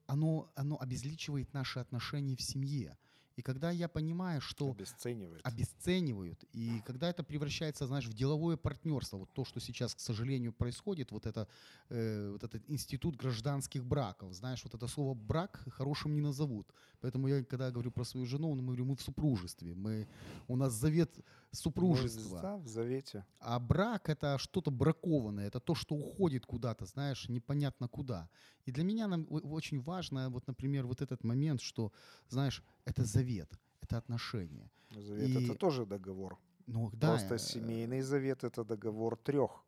оно, 0.06 0.52
оно 0.56 0.76
обезличивает 0.78 1.54
наши 1.54 1.78
отношения 1.78 2.36
в 2.36 2.42
семье. 2.42 2.98
И 3.36 3.42
когда 3.42 3.70
я 3.70 3.88
понимаю, 3.88 4.40
что 4.40 4.70
Обесценивает. 4.70 5.40
обесценивают. 5.44 6.44
И 6.52 6.80
когда 6.86 7.08
это 7.10 7.24
превращается, 7.24 7.86
знаешь, 7.86 8.06
в 8.06 8.14
деловое 8.14 8.56
партнерство, 8.56 9.18
вот 9.18 9.32
то, 9.32 9.44
что 9.44 9.60
сейчас, 9.60 9.94
к 9.94 10.00
сожалению, 10.00 10.52
происходит, 10.52 11.10
вот, 11.10 11.26
это, 11.26 11.48
э, 11.88 12.30
вот 12.30 12.44
этот 12.44 12.62
институт 12.70 13.16
гражданских 13.16 13.84
браков, 13.84 14.32
знаешь, 14.34 14.62
вот 14.64 14.74
это 14.74 14.86
слово 14.86 15.14
брак 15.14 15.64
хорошим 15.70 16.14
не 16.14 16.20
назовут. 16.20 16.66
Поэтому 17.00 17.28
я, 17.28 17.42
когда 17.44 17.70
говорю 17.70 17.90
про 17.90 18.04
свою 18.04 18.26
жену, 18.26 18.54
ну, 18.54 18.62
мы 18.62 18.68
говорю, 18.68 18.84
мы 18.84 18.96
в 18.96 19.02
супружестве, 19.02 19.74
мы, 19.74 20.06
у 20.48 20.56
нас 20.56 20.72
завет 20.72 21.10
супружества. 21.54 22.36
Мы, 22.36 22.42
да, 22.42 22.56
в 22.56 22.68
завете. 22.68 23.24
А 23.38 23.58
брак 23.58 24.08
это 24.08 24.38
что-то 24.38 24.70
бракованное, 24.70 25.46
это 25.46 25.60
то, 25.60 25.74
что 25.74 25.94
уходит 25.94 26.46
куда-то, 26.46 26.86
знаешь, 26.86 27.28
непонятно 27.28 27.88
куда. 27.88 28.28
И 28.66 28.72
для 28.72 28.84
меня 28.84 29.08
нам 29.08 29.26
очень 29.30 29.80
важно, 29.80 30.30
вот, 30.30 30.46
например, 30.46 30.86
вот 30.86 31.02
этот 31.02 31.24
момент, 31.24 31.60
что, 31.60 31.92
знаешь, 32.28 32.62
это 32.84 33.04
завет, 33.04 33.58
это 33.80 33.98
отношения. 33.98 34.70
Завет 34.90 35.42
это 35.42 35.54
тоже 35.54 35.86
договор. 35.86 36.38
Ну, 36.66 36.90
да, 36.92 37.10
Просто 37.10 37.34
э, 37.34 37.38
семейный 37.38 38.00
завет 38.00 38.44
это 38.44 38.64
договор 38.64 39.16
трех. 39.16 39.63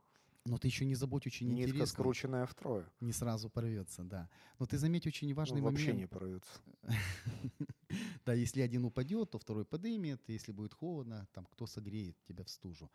Но 0.47 0.59
ты 0.59 0.69
еще 0.69 0.85
не 0.85 0.95
забудь 0.95 1.27
очень 1.27 1.49
Нитка, 1.49 1.71
интересно. 1.71 1.87
скрученная 1.87 2.47
втрое. 2.47 2.87
Не 3.01 3.13
сразу 3.13 3.51
порвется, 3.51 4.05
да. 4.05 4.29
Но 4.59 4.67
ты 4.67 4.79
заметь 4.79 5.07
очень 5.07 5.35
важный 5.35 5.61
Ну, 5.61 5.67
вообще 5.67 5.89
момент. 5.93 5.99
не 6.01 6.07
порвется. 6.07 6.61
Да, 8.25 8.35
если 8.35 8.61
один 8.61 8.85
упадет, 8.85 9.31
то 9.31 9.39
второй 9.39 9.65
подымет, 9.65 10.21
если 10.29 10.51
будет 10.53 10.75
холодно, 10.75 11.29
там 11.33 11.47
кто 11.47 11.67
согреет 11.67 12.17
тебя 12.25 12.43
в 12.45 12.51
стужу. 12.51 12.91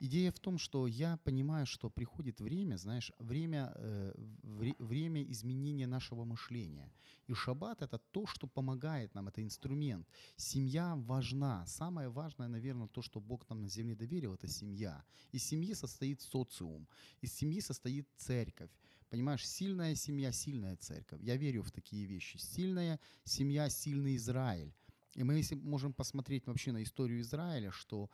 Идея 0.00 0.30
в 0.30 0.38
том, 0.38 0.58
что 0.58 0.86
я 0.86 1.16
понимаю, 1.16 1.66
что 1.66 1.90
приходит 1.90 2.40
время, 2.40 2.76
знаешь, 2.76 3.12
время, 3.18 3.72
э, 3.74 4.14
вре- 4.42 4.76
время 4.78 5.22
изменения 5.24 5.86
нашего 5.86 6.24
мышления. 6.24 6.92
И 7.26 7.34
шаббат 7.34 7.82
это 7.82 7.98
то, 7.98 8.26
что 8.26 8.46
помогает 8.46 9.14
нам, 9.14 9.28
это 9.28 9.42
инструмент. 9.42 10.06
Семья 10.36 10.94
важна. 10.96 11.66
Самое 11.66 12.08
важное, 12.08 12.48
наверное, 12.48 12.86
то, 12.88 13.02
что 13.02 13.20
Бог 13.20 13.48
нам 13.48 13.62
на 13.62 13.68
земле 13.68 13.96
доверил, 13.96 14.34
это 14.34 14.46
семья. 14.46 15.04
Из 15.32 15.42
семьи 15.42 15.74
состоит 15.74 16.20
социум, 16.20 16.86
из 17.20 17.32
семьи 17.32 17.60
состоит 17.60 18.08
церковь. 18.16 18.70
Понимаешь, 19.10 19.48
сильная 19.48 19.94
семья, 19.94 20.32
сильная 20.32 20.76
церковь. 20.76 21.20
Я 21.22 21.36
верю 21.36 21.62
в 21.62 21.70
такие 21.70 22.06
вещи. 22.06 22.36
Сильная 22.36 23.00
семья, 23.24 23.68
сильный 23.70 24.16
Израиль. 24.16 24.72
И 25.14 25.24
мы 25.24 25.34
если 25.34 25.56
можем 25.56 25.92
посмотреть 25.92 26.46
вообще 26.46 26.70
на 26.72 26.82
историю 26.82 27.20
Израиля, 27.20 27.72
что 27.72 28.10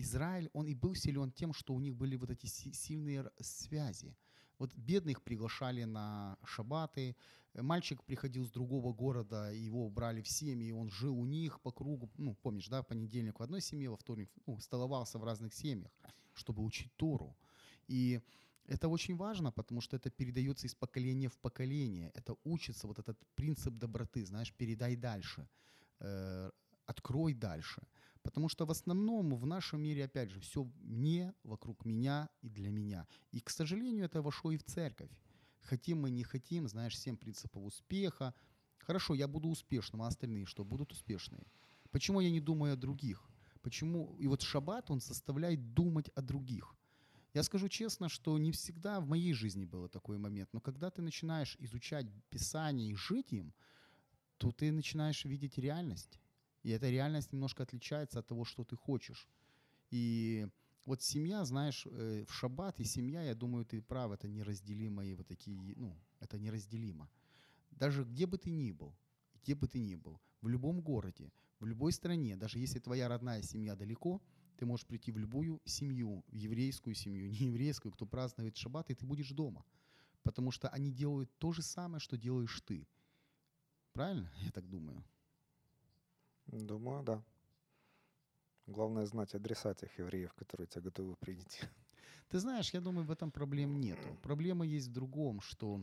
Израиль, 0.00 0.50
он 0.52 0.66
и 0.66 0.74
был 0.74 0.94
силен 0.94 1.32
тем, 1.32 1.52
что 1.52 1.74
у 1.74 1.80
них 1.80 1.94
были 1.94 2.16
вот 2.16 2.30
эти 2.30 2.46
си- 2.46 2.72
сильные 2.72 3.30
связи. 3.40 4.16
Вот 4.58 4.74
бедных 4.74 5.22
приглашали 5.22 5.84
на 5.84 6.38
шабаты, 6.44 7.16
мальчик 7.54 8.02
приходил 8.04 8.46
с 8.46 8.50
другого 8.50 8.92
города, 8.92 9.50
его 9.52 9.90
брали 9.90 10.22
в 10.22 10.28
семьи, 10.28 10.70
он 10.70 10.90
жил 10.90 11.18
у 11.18 11.26
них 11.26 11.60
по 11.60 11.72
кругу, 11.72 12.10
ну, 12.18 12.34
помнишь, 12.34 12.68
да, 12.68 12.82
понедельник 12.82 13.40
в 13.40 13.42
одной 13.42 13.60
семье, 13.60 13.90
во 13.90 13.96
вторник, 13.96 14.30
ну, 14.46 14.58
столовался 14.60 15.18
в 15.18 15.24
разных 15.24 15.54
семьях, 15.54 15.90
чтобы 16.34 16.62
учить 16.62 16.94
Тору. 16.96 17.36
И 17.88 18.20
это 18.66 18.88
очень 18.88 19.16
важно, 19.16 19.52
потому 19.52 19.80
что 19.80 19.96
это 19.96 20.10
передается 20.10 20.66
из 20.66 20.74
поколения 20.74 21.28
в 21.28 21.36
поколение. 21.38 22.10
Это 22.14 22.36
учится, 22.44 22.86
вот 22.86 22.98
этот 22.98 23.18
принцип 23.34 23.74
доброты, 23.74 24.24
знаешь, 24.24 24.52
передай 24.52 24.96
дальше, 24.96 25.48
э, 26.00 26.50
открой 26.86 27.34
дальше. 27.34 27.82
Потому 28.24 28.48
что 28.48 28.64
в 28.64 28.70
основном 28.70 29.36
в 29.36 29.46
нашем 29.46 29.82
мире, 29.82 30.06
опять 30.06 30.30
же, 30.30 30.40
все 30.40 30.64
мне, 30.80 31.34
вокруг 31.44 31.84
меня 31.84 32.30
и 32.40 32.48
для 32.48 32.70
меня. 32.70 33.06
И, 33.32 33.40
к 33.40 33.50
сожалению, 33.50 34.06
это 34.06 34.22
вошло 34.22 34.50
и 34.50 34.56
в 34.56 34.64
церковь. 34.64 35.10
Хотим 35.60 36.00
мы, 36.00 36.10
не 36.10 36.24
хотим, 36.24 36.66
знаешь, 36.66 36.98
семь 36.98 37.18
принципов 37.18 37.62
успеха. 37.62 38.34
Хорошо, 38.78 39.14
я 39.14 39.28
буду 39.28 39.48
успешным, 39.48 40.02
а 40.02 40.06
остальные 40.06 40.46
что, 40.46 40.64
будут 40.64 40.92
успешные? 40.92 41.46
Почему 41.90 42.20
я 42.20 42.30
не 42.30 42.40
думаю 42.40 42.72
о 42.72 42.76
других? 42.76 43.28
Почему? 43.60 44.16
И 44.18 44.26
вот 44.26 44.40
шаббат, 44.40 44.90
он 44.90 45.00
заставляет 45.00 45.74
думать 45.74 46.08
о 46.14 46.22
других. 46.22 46.74
Я 47.34 47.42
скажу 47.42 47.68
честно, 47.68 48.08
что 48.08 48.38
не 48.38 48.52
всегда 48.52 49.00
в 49.00 49.06
моей 49.06 49.34
жизни 49.34 49.66
был 49.66 49.88
такой 49.88 50.16
момент, 50.16 50.48
но 50.52 50.60
когда 50.60 50.90
ты 50.90 51.02
начинаешь 51.02 51.56
изучать 51.60 52.06
Писание 52.30 52.90
и 52.90 52.94
жить 52.94 53.32
им, 53.32 53.52
то 54.38 54.50
ты 54.50 54.72
начинаешь 54.72 55.24
видеть 55.26 55.58
реальность. 55.58 56.18
И 56.64 56.70
эта 56.70 56.90
реальность 56.90 57.32
немножко 57.32 57.62
отличается 57.62 58.18
от 58.18 58.26
того, 58.26 58.44
что 58.44 58.64
ты 58.64 58.74
хочешь. 58.74 59.28
И 59.90 60.48
вот 60.86 61.02
семья, 61.02 61.44
знаешь, 61.44 61.86
э, 61.86 62.24
в 62.26 62.32
шаббат 62.32 62.80
и 62.80 62.84
семья, 62.84 63.22
я 63.22 63.34
думаю, 63.34 63.64
ты 63.66 63.82
прав, 63.82 64.12
это 64.12 64.28
неразделимые 64.28 65.14
вот 65.14 65.26
такие, 65.26 65.56
ну, 65.76 65.96
это 66.20 66.38
неразделимо. 66.38 67.08
Даже 67.70 68.04
где 68.04 68.26
бы 68.26 68.38
ты 68.38 68.50
ни 68.50 68.72
был, 68.72 68.96
где 69.42 69.54
бы 69.54 69.68
ты 69.68 69.78
ни 69.78 69.94
был, 69.94 70.20
в 70.40 70.48
любом 70.48 70.80
городе, 70.80 71.30
в 71.60 71.66
любой 71.66 71.92
стране, 71.92 72.36
даже 72.36 72.58
если 72.58 72.78
твоя 72.78 73.08
родная 73.08 73.42
семья 73.42 73.76
далеко, 73.76 74.22
ты 74.56 74.64
можешь 74.64 74.86
прийти 74.86 75.12
в 75.12 75.18
любую 75.18 75.60
семью, 75.66 76.24
в 76.28 76.34
еврейскую 76.34 76.94
семью, 76.94 77.28
не 77.40 77.48
еврейскую, 77.48 77.92
кто 77.92 78.06
празднует 78.06 78.56
шаббат, 78.56 78.90
и 78.90 78.94
ты 78.94 79.04
будешь 79.04 79.30
дома. 79.30 79.64
Потому 80.22 80.50
что 80.50 80.68
они 80.70 80.90
делают 80.90 81.30
то 81.38 81.52
же 81.52 81.60
самое, 81.60 82.00
что 82.00 82.16
делаешь 82.16 82.62
ты. 82.62 82.88
Правильно? 83.92 84.32
Я 84.42 84.50
так 84.50 84.66
думаю. 84.68 85.04
Думаю, 86.46 87.02
да. 87.02 87.22
Главное 88.66 89.04
знать 89.06 89.34
адреса 89.34 89.74
тех 89.74 89.98
евреев, 89.98 90.32
которые 90.34 90.66
тебя 90.66 90.82
готовы 90.82 91.16
принять. 91.16 91.60
Ты 92.28 92.38
знаешь, 92.38 92.72
я 92.72 92.80
думаю, 92.80 93.06
в 93.06 93.10
этом 93.10 93.30
проблем 93.30 93.80
нету. 93.80 94.16
Проблема 94.22 94.64
есть 94.66 94.88
в 94.88 94.92
другом, 94.92 95.40
что 95.40 95.80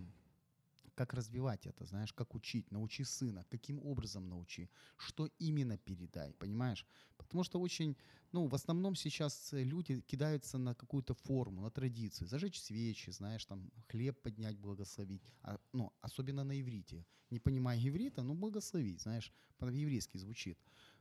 как 1.05 1.13
развивать 1.13 1.67
это, 1.67 1.85
знаешь, 1.85 2.13
как 2.13 2.35
учить, 2.35 2.71
научи 2.71 3.03
сына, 3.03 3.45
каким 3.49 3.79
образом 3.85 4.29
научи, 4.29 4.69
что 4.97 5.29
именно 5.39 5.77
передай, 5.77 6.33
понимаешь? 6.33 6.85
Потому 7.17 7.43
что 7.43 7.61
очень, 7.61 7.95
ну, 8.33 8.47
в 8.47 8.53
основном 8.53 8.95
сейчас 8.95 9.53
э, 9.53 9.63
люди 9.63 10.01
кидаются 10.01 10.57
на 10.57 10.75
какую-то 10.75 11.13
форму, 11.13 11.61
на 11.61 11.69
традицию, 11.71 12.27
зажечь 12.27 12.59
свечи, 12.59 13.11
знаешь, 13.11 13.45
там, 13.45 13.71
хлеб 13.87 14.21
поднять, 14.21 14.57
благословить, 14.57 15.33
а, 15.41 15.57
ну, 15.73 15.91
особенно 16.01 16.43
на 16.43 16.53
иврите. 16.53 17.05
Не 17.31 17.39
понимая 17.39 17.79
иврита, 17.79 18.23
ну, 18.23 18.35
благословить, 18.35 19.01
знаешь, 19.01 19.33
по-еврейски 19.57 20.17
звучит. 20.17 20.59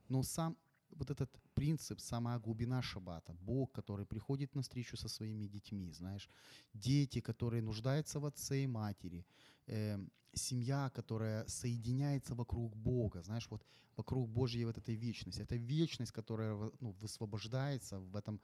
Но 0.08 0.22
сам 0.22 0.56
вот 0.92 1.10
этот 1.10 1.30
принцип, 1.54 2.00
самая 2.00 2.38
глубина 2.38 2.82
шаббата, 2.82 3.32
Бог, 3.32 3.72
который 3.72 4.06
приходит 4.06 4.54
на 4.54 4.62
встречу 4.62 4.96
со 4.96 5.08
своими 5.08 5.46
детьми, 5.46 5.92
знаешь, 5.92 6.28
дети, 6.74 7.20
которые 7.20 7.62
нуждаются 7.62 8.20
в 8.20 8.24
отце 8.24 8.64
и 8.64 8.66
матери, 8.66 9.24
э, 9.66 9.98
семья, 10.34 10.90
которая 10.90 11.46
соединяется 11.46 12.34
вокруг 12.34 12.76
Бога, 12.76 13.22
знаешь, 13.22 13.48
вот 13.50 13.64
вокруг 13.96 14.28
Божьей 14.28 14.64
вот 14.64 14.78
этой 14.78 14.94
вечности. 14.94 15.42
Это 15.42 15.56
вечность, 15.56 16.12
которая 16.12 16.54
ну, 16.80 16.92
высвобождается 17.00 17.98
в 17.98 18.16
этом 18.16 18.40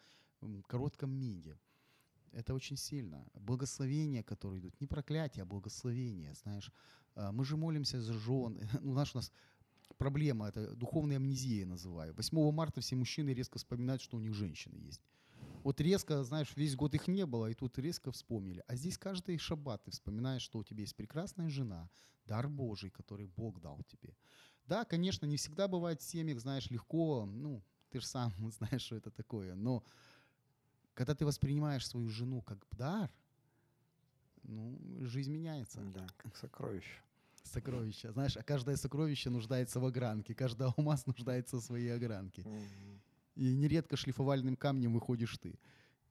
коротком 0.67 1.11
миге. 1.11 1.59
Это 2.33 2.55
очень 2.55 2.77
сильно. 2.77 3.25
Благословения, 3.35 4.23
которые 4.23 4.61
идут. 4.61 4.81
Не 4.81 4.87
проклятие, 4.87 5.43
а 5.43 5.47
благословение, 5.47 6.35
знаешь. 6.35 6.73
А, 7.15 7.33
Мы 7.33 7.45
же 7.45 7.57
молимся 7.57 8.01
за 8.01 8.13
жен. 8.13 8.59
Ну, 8.83 8.93
знаешь, 8.93 9.15
у 9.15 9.19
нас 9.19 9.33
проблема, 9.99 10.49
это 10.49 10.75
духовная 10.77 11.17
амнезия 11.17 11.67
называю. 11.67 12.15
8 12.15 12.53
марта 12.53 12.81
все 12.81 12.97
мужчины 12.97 13.31
резко 13.31 13.59
вспоминают, 13.59 14.03
что 14.03 14.17
у 14.17 14.21
них 14.21 14.35
женщины 14.35 14.77
есть. 14.77 15.03
Вот 15.63 15.81
резко, 15.81 16.23
знаешь, 16.23 16.53
весь 16.57 16.77
год 16.77 16.95
их 16.95 17.09
не 17.09 17.27
было, 17.27 17.51
и 17.51 17.55
тут 17.55 17.79
резко 17.79 18.13
вспомнили. 18.13 18.63
А 18.69 18.77
здесь 18.77 18.99
каждый 18.99 19.37
шаббат 19.39 19.83
ты 19.85 19.91
вспоминаешь, 19.91 20.43
что 20.43 20.59
у 20.59 20.65
тебя 20.65 20.83
есть 20.83 20.95
прекрасная 20.95 21.49
жена, 21.49 21.91
дар 22.25 22.49
Божий, 22.49 22.91
который 22.91 23.27
Бог 23.27 23.61
дал 23.61 23.83
тебе. 23.85 24.17
Да, 24.67 24.85
конечно, 24.85 25.27
не 25.27 25.37
всегда 25.37 25.67
бывает 25.67 26.01
в 26.01 26.05
семьях, 26.05 26.41
знаешь, 26.41 26.71
легко, 26.71 27.27
ну, 27.27 27.63
ты 27.91 28.01
же 28.01 28.07
сам 28.07 28.33
знаешь, 28.51 28.83
что 28.83 28.97
это 28.97 29.11
такое, 29.11 29.55
но 29.55 29.83
Когда 30.95 31.15
ты 31.15 31.27
воспринимаешь 31.27 31.87
свою 31.87 32.09
жену 32.09 32.43
как 32.43 32.65
дар, 32.71 33.13
ну, 34.45 34.79
жизнь 35.01 35.33
меняется. 35.33 35.81
Да, 35.81 36.07
как 36.17 36.37
сокровище. 36.37 37.03
Сокровище. 37.53 38.13
Знаешь, 38.13 38.37
а 38.37 38.43
каждое 38.43 38.77
сокровище 38.77 39.31
нуждается 39.31 39.81
в 39.81 39.85
огранке, 39.85 40.35
каждый 40.35 40.67
алмаз 40.77 41.07
нуждается 41.07 41.57
в 41.57 41.61
своей 41.61 41.95
огранке. 41.95 42.45
И 43.35 43.55
нередко 43.55 43.97
шлифовальным 43.97 44.57
камнем 44.57 44.95
выходишь 44.95 45.37
ты. 45.39 45.59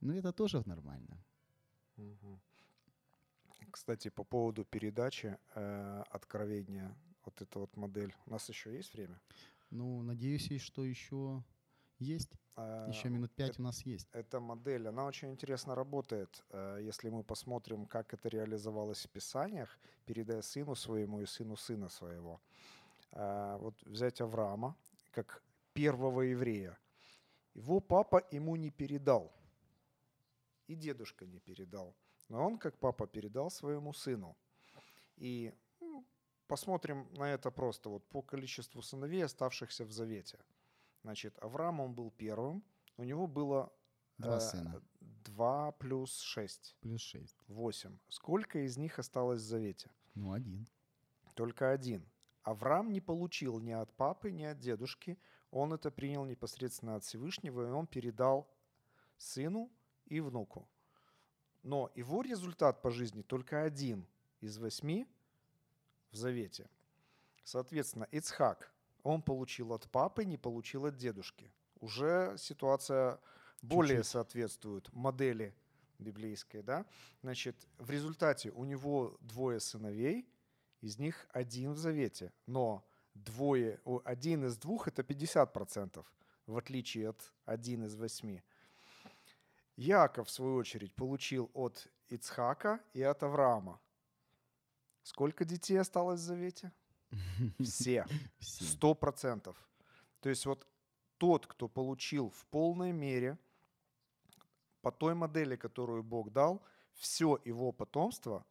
Но 0.00 0.14
это 0.14 0.32
тоже 0.32 0.62
нормально. 0.66 1.18
Кстати, 3.70 4.08
по 4.08 4.24
поводу 4.24 4.64
передачи 4.64 5.36
э, 5.54 6.04
откровения, 6.10 6.96
вот 7.24 7.42
эта 7.42 7.58
вот 7.58 7.76
модель. 7.76 8.14
У 8.26 8.30
нас 8.30 8.48
еще 8.48 8.74
есть 8.74 8.94
время? 8.94 9.20
Ну, 9.70 10.02
надеюсь, 10.02 10.62
что 10.62 10.84
еще 10.84 11.42
есть. 11.98 12.32
А, 12.56 12.88
Еще 12.88 13.08
минут 13.08 13.32
пять 13.34 13.58
у 13.58 13.62
нас 13.62 13.86
есть. 13.86 14.08
Эта 14.12 14.40
модель, 14.40 14.88
она 14.88 15.04
очень 15.04 15.30
интересно 15.30 15.74
работает, 15.74 16.44
э, 16.50 16.78
если 16.82 17.10
мы 17.10 17.22
посмотрим, 17.22 17.86
как 17.86 18.14
это 18.14 18.28
реализовалось 18.28 19.04
в 19.06 19.10
Писаниях, 19.10 19.78
передая 20.04 20.42
сыну 20.42 20.74
своему 20.74 21.20
и 21.20 21.26
сыну 21.26 21.56
сына 21.56 21.88
своего. 21.88 22.40
А, 23.12 23.58
Вот 23.58 23.82
взять 23.82 24.20
Авраама, 24.20 24.76
как 25.10 25.42
первого 25.72 26.22
еврея. 26.22 26.78
Его 27.54 27.80
папа 27.80 28.22
ему 28.30 28.56
не 28.56 28.70
передал, 28.70 29.32
и 30.68 30.74
дедушка 30.74 31.26
не 31.26 31.38
передал. 31.40 31.94
Но 32.28 32.46
он, 32.46 32.58
как 32.58 32.78
папа, 32.78 33.06
передал 33.06 33.50
своему 33.50 33.92
сыну. 33.92 34.36
И 35.16 35.54
посмотрим 36.46 37.08
на 37.12 37.24
это 37.32 37.50
просто 37.50 37.88
вот 37.88 38.04
по 38.08 38.22
количеству 38.22 38.82
сыновей, 38.82 39.24
оставшихся 39.24 39.84
в 39.84 39.92
завете. 39.92 40.38
Значит, 41.06 41.38
Авраам, 41.40 41.78
он 41.78 41.94
был 41.94 42.10
первым, 42.10 42.64
у 42.96 43.04
него 43.04 43.28
было 43.28 43.72
Два 44.18 44.38
э, 44.38 44.40
сына. 44.40 44.82
2 45.00 45.70
плюс 45.78 46.18
6, 46.18 46.76
Плюс 46.80 47.00
шесть. 47.00 47.44
8. 47.46 47.96
Сколько 48.08 48.58
из 48.66 48.76
них 48.76 48.98
осталось 48.98 49.40
в 49.40 49.44
завете? 49.44 49.88
Ну, 50.16 50.32
один. 50.32 50.66
Только 51.34 51.70
один. 51.70 52.04
Авраам 52.42 52.92
не 52.92 53.00
получил 53.00 53.60
ни 53.60 53.70
от 53.70 53.92
папы, 53.92 54.32
ни 54.32 54.42
от 54.42 54.58
дедушки. 54.58 55.16
Он 55.52 55.72
это 55.72 55.92
принял 55.92 56.24
непосредственно 56.24 56.96
от 56.96 57.04
Всевышнего, 57.04 57.68
и 57.68 57.70
он 57.70 57.86
передал 57.86 58.52
сыну 59.16 59.70
и 60.06 60.18
внуку. 60.18 60.68
Но 61.62 61.92
его 61.94 62.22
результат 62.22 62.82
по 62.82 62.90
жизни 62.90 63.22
только 63.22 63.62
один 63.62 64.08
из 64.40 64.58
восьми 64.58 65.06
в 66.10 66.16
завете. 66.16 66.68
Соответственно, 67.44 68.08
Ицхак, 68.10 68.72
он 69.06 69.22
получил 69.22 69.72
от 69.72 69.88
папы, 69.90 70.24
не 70.24 70.36
получил 70.36 70.86
от 70.86 70.96
дедушки. 70.96 71.52
Уже 71.80 72.34
ситуация 72.38 73.20
более 73.62 73.98
Чуть-чуть. 73.98 74.12
соответствует 74.12 74.92
модели 74.92 75.54
библейской, 75.98 76.62
да? 76.62 76.84
Значит, 77.22 77.56
в 77.78 77.90
результате 77.90 78.50
у 78.50 78.64
него 78.64 79.16
двое 79.20 79.60
сыновей, 79.60 80.28
из 80.80 80.98
них 80.98 81.26
один 81.30 81.72
в 81.72 81.78
завете, 81.78 82.32
но 82.46 82.84
двое, 83.14 83.80
один 84.04 84.44
из 84.44 84.58
двух 84.58 84.88
это 84.88 85.02
50%, 85.02 86.04
в 86.46 86.56
отличие 86.56 87.10
от 87.10 87.32
один 87.44 87.84
из 87.84 87.94
восьми. 87.94 88.42
Яков, 89.76 90.28
в 90.28 90.30
свою 90.30 90.56
очередь, 90.56 90.94
получил 90.94 91.50
от 91.54 91.86
Ицхака 92.08 92.80
и 92.92 93.02
от 93.02 93.22
Авраама. 93.22 93.80
Сколько 95.02 95.44
детей 95.44 95.76
осталось 95.76 96.20
в 96.20 96.24
завете? 96.24 96.72
Все. 97.62 98.06
Сто 98.38 98.94
процентов. 98.94 99.56
То 100.20 100.28
есть 100.28 100.46
вот 100.46 100.66
тот, 101.18 101.46
кто 101.46 101.68
получил 101.68 102.30
в 102.30 102.44
полной 102.46 102.92
мере 102.92 103.38
по 104.82 104.92
той 104.92 105.14
модели, 105.14 105.56
которую 105.56 106.02
Бог 106.02 106.32
дал, 106.32 106.62
все 106.94 107.38
его 107.44 107.72
потомство 107.72 108.44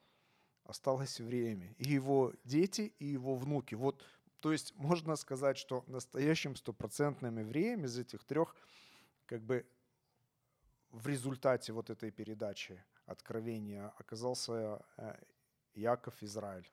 осталось 0.63 1.19
евреями. 1.19 1.75
И 1.77 1.89
его 1.89 2.33
дети, 2.43 2.93
и 2.99 3.05
его 3.05 3.35
внуки. 3.35 3.75
Вот, 3.75 4.03
то 4.39 4.51
есть 4.51 4.75
можно 4.75 5.15
сказать, 5.15 5.57
что 5.57 5.83
настоящим 5.87 6.55
стопроцентным 6.55 7.39
евреем 7.39 7.85
из 7.85 7.97
этих 7.97 8.23
трех 8.23 8.55
как 9.25 9.41
бы 9.41 9.65
в 10.89 11.07
результате 11.07 11.73
вот 11.73 11.89
этой 11.89 12.11
передачи 12.11 12.83
откровения 13.05 13.93
оказался 13.97 14.85
э, 14.97 15.15
Яков 15.73 16.21
Израиль. 16.23 16.69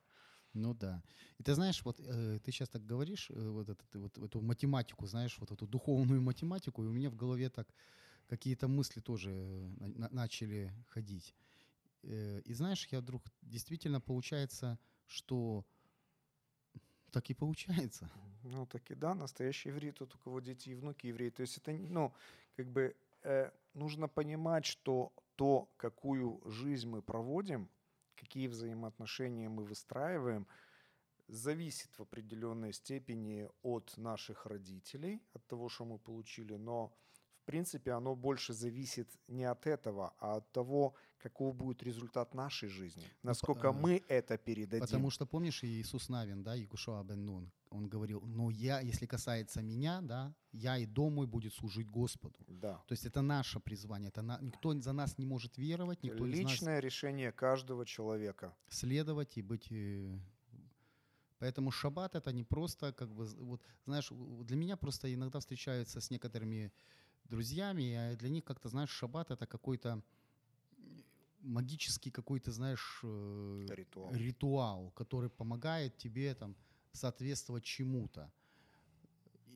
Ну 0.55 0.75
да. 0.75 1.03
И 1.39 1.43
ты 1.43 1.55
знаешь, 1.55 1.83
вот 1.85 2.01
э, 2.01 2.39
ты 2.45 2.53
сейчас 2.53 2.69
так 2.69 2.85
говоришь, 2.85 3.31
э, 3.31 3.49
вот, 3.49 3.69
этот, 3.69 3.95
вот 3.95 4.19
эту 4.19 4.41
математику, 4.43 5.07
знаешь, 5.07 5.39
вот 5.39 5.51
эту 5.51 5.67
духовную 5.67 6.21
математику, 6.21 6.85
и 6.85 6.87
у 6.87 6.93
меня 6.93 7.11
в 7.11 7.17
голове 7.17 7.49
так 7.49 7.69
какие-то 8.27 8.69
мысли 8.69 9.01
тоже 9.01 9.31
э, 9.31 9.69
на- 9.81 9.89
на- 9.89 10.09
начали 10.11 10.73
ходить. 10.89 11.35
Э, 12.03 12.41
и 12.45 12.55
знаешь, 12.55 12.87
я 12.93 13.01
вдруг 13.01 13.23
действительно 13.43 14.01
получается, 14.01 14.79
что 15.07 15.65
так 17.11 17.31
и 17.31 17.35
получается. 17.35 18.11
Ну, 18.43 18.67
так 18.67 18.91
и 18.91 18.95
да, 18.95 19.15
настоящий 19.15 19.69
еврей 19.71 19.93
тот, 19.93 20.15
у 20.15 20.19
кого 20.19 20.41
дети 20.41 20.71
и 20.71 20.75
внуки 20.75 21.07
евреи. 21.07 21.31
То 21.31 21.43
есть 21.43 21.59
это, 21.59 21.73
ну, 21.73 22.13
как 22.57 22.67
бы 22.67 22.95
э, 23.23 23.51
нужно 23.75 24.09
понимать, 24.09 24.67
что 24.67 25.13
то, 25.37 25.69
какую 25.77 26.41
жизнь 26.45 26.89
мы 26.89 27.03
проводим, 27.03 27.69
какие 28.17 28.49
взаимоотношения 28.49 29.49
мы 29.49 29.65
выстраиваем, 29.65 30.47
зависит 31.29 31.99
в 31.99 32.03
определенной 32.03 32.73
степени 32.73 33.49
от 33.63 33.97
наших 33.97 34.47
родителей, 34.47 35.23
от 35.35 35.47
того, 35.47 35.69
что 35.69 35.85
мы 35.85 35.99
получили, 35.99 36.57
но 36.57 36.93
в 37.43 37.45
принципе 37.45 37.93
оно 37.93 38.15
больше 38.15 38.53
зависит 38.53 39.09
не 39.29 39.45
от 39.45 39.67
этого, 39.67 40.15
а 40.19 40.37
от 40.37 40.53
того, 40.53 40.95
каков 41.19 41.57
будет 41.57 41.83
результат 41.83 42.35
нашей 42.35 42.69
жизни, 42.69 43.05
насколько 43.23 43.69
э, 43.69 43.73
мы 43.73 44.03
это 44.09 44.39
передадим. 44.39 44.87
Потому 44.87 45.11
что, 45.11 45.27
помнишь, 45.27 45.65
Иисус 45.65 46.09
Навин, 46.09 46.43
да, 46.43 46.55
Якушуа 46.55 47.03
бен 47.03 47.25
Нун, 47.25 47.53
он 47.73 47.89
говорил, 47.89 48.21
но 48.27 48.51
я, 48.51 48.81
если 48.81 49.07
касается 49.07 49.63
меня, 49.63 50.01
да, 50.03 50.35
я 50.53 50.79
и 50.79 50.87
дом 50.87 51.15
мой 51.15 51.27
будет 51.27 51.55
служить 51.55 51.89
Господу. 51.89 52.39
Да. 52.49 52.75
То 52.87 52.93
есть 52.93 53.07
это 53.07 53.23
наше 53.23 53.61
призвание, 53.61 54.09
это 54.09 54.23
на- 54.23 54.39
никто 54.41 54.81
за 54.81 54.93
нас 54.93 55.19
не 55.19 55.27
может 55.27 55.59
веровать, 55.59 56.03
никто 56.03 56.27
из 56.27 56.41
нас 56.43 56.51
Личное 56.53 56.81
решение 56.81 57.33
каждого 57.33 57.85
человека. 57.87 58.55
следовать 58.69 59.39
и 59.39 59.43
быть... 59.43 59.73
э, 59.73 60.19
Поэтому 61.39 61.71
шаббат 61.73 62.15
это 62.15 62.33
не 62.33 62.45
просто, 62.45 62.93
как 62.93 63.09
бы, 63.13 63.25
вот, 63.25 63.61
знаешь, 63.85 64.11
для 64.47 64.57
меня 64.57 64.77
просто 64.77 65.13
иногда 65.13 65.39
встречаются 65.41 66.01
с 66.01 66.11
некоторыми 66.11 66.71
друзьями, 67.25 67.95
а 67.95 68.17
для 68.17 68.29
них 68.29 68.45
как-то, 68.45 68.69
знаешь, 68.69 68.91
шаббат 68.91 69.31
это 69.31 69.47
какой-то 69.47 70.03
магический 71.41 72.11
какой-то, 72.11 72.53
знаешь, 72.53 73.01
э, 73.03 73.67
Ритуал. 73.71 74.13
ритуал, 74.15 74.91
который 74.95 75.29
помогает 75.31 75.97
тебе 75.97 76.35
там 76.35 76.55
соответствовать 76.93 77.65
чему-то. 77.65 78.33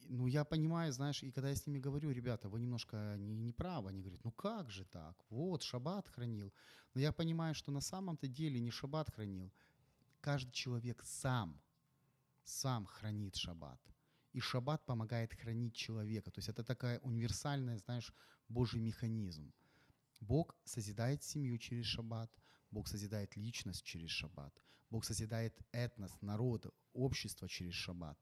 Ну, 0.08 0.26
я 0.26 0.44
понимаю, 0.44 0.92
знаешь, 0.92 1.22
и 1.22 1.32
когда 1.32 1.48
я 1.48 1.56
с 1.56 1.66
ними 1.66 1.80
говорю, 1.80 2.10
ребята, 2.12 2.48
вы 2.48 2.60
немножко 2.60 3.16
не, 3.18 3.34
не 3.34 3.52
правы, 3.52 3.90
они 3.90 4.02
говорят, 4.02 4.24
ну 4.24 4.30
как 4.30 4.70
же 4.70 4.84
так, 4.84 5.16
вот, 5.30 5.62
шаббат 5.62 6.08
хранил. 6.08 6.52
Но 6.94 7.00
я 7.00 7.12
понимаю, 7.12 7.54
что 7.54 7.72
на 7.72 7.80
самом-то 7.80 8.28
деле 8.28 8.60
не 8.60 8.70
шаббат 8.70 9.10
хранил. 9.10 9.52
Каждый 10.20 10.52
человек 10.52 11.02
сам, 11.04 11.60
сам 12.44 12.86
хранит 12.86 13.34
шаббат. 13.36 13.80
И 14.32 14.40
шаббат 14.40 14.84
помогает 14.86 15.32
хранить 15.34 15.74
человека. 15.74 16.30
То 16.30 16.38
есть 16.38 16.48
это 16.48 16.62
такая 16.62 17.00
универсальная, 17.00 17.78
знаешь, 17.78 18.14
Божий 18.48 18.80
механизм. 18.80 19.52
Бог 20.20 20.56
созидает 20.64 21.22
семью 21.22 21.58
через 21.58 21.86
шаббат, 21.86 22.30
Бог 22.70 22.88
созидает 22.88 23.36
личность 23.36 23.84
через 23.84 24.10
шаббат, 24.10 24.54
Бог 24.90 25.04
созидает 25.04 25.54
этнос, 25.72 26.12
народ, 26.20 26.66
общество 26.92 27.48
через 27.48 27.74
шаббат. 27.74 28.18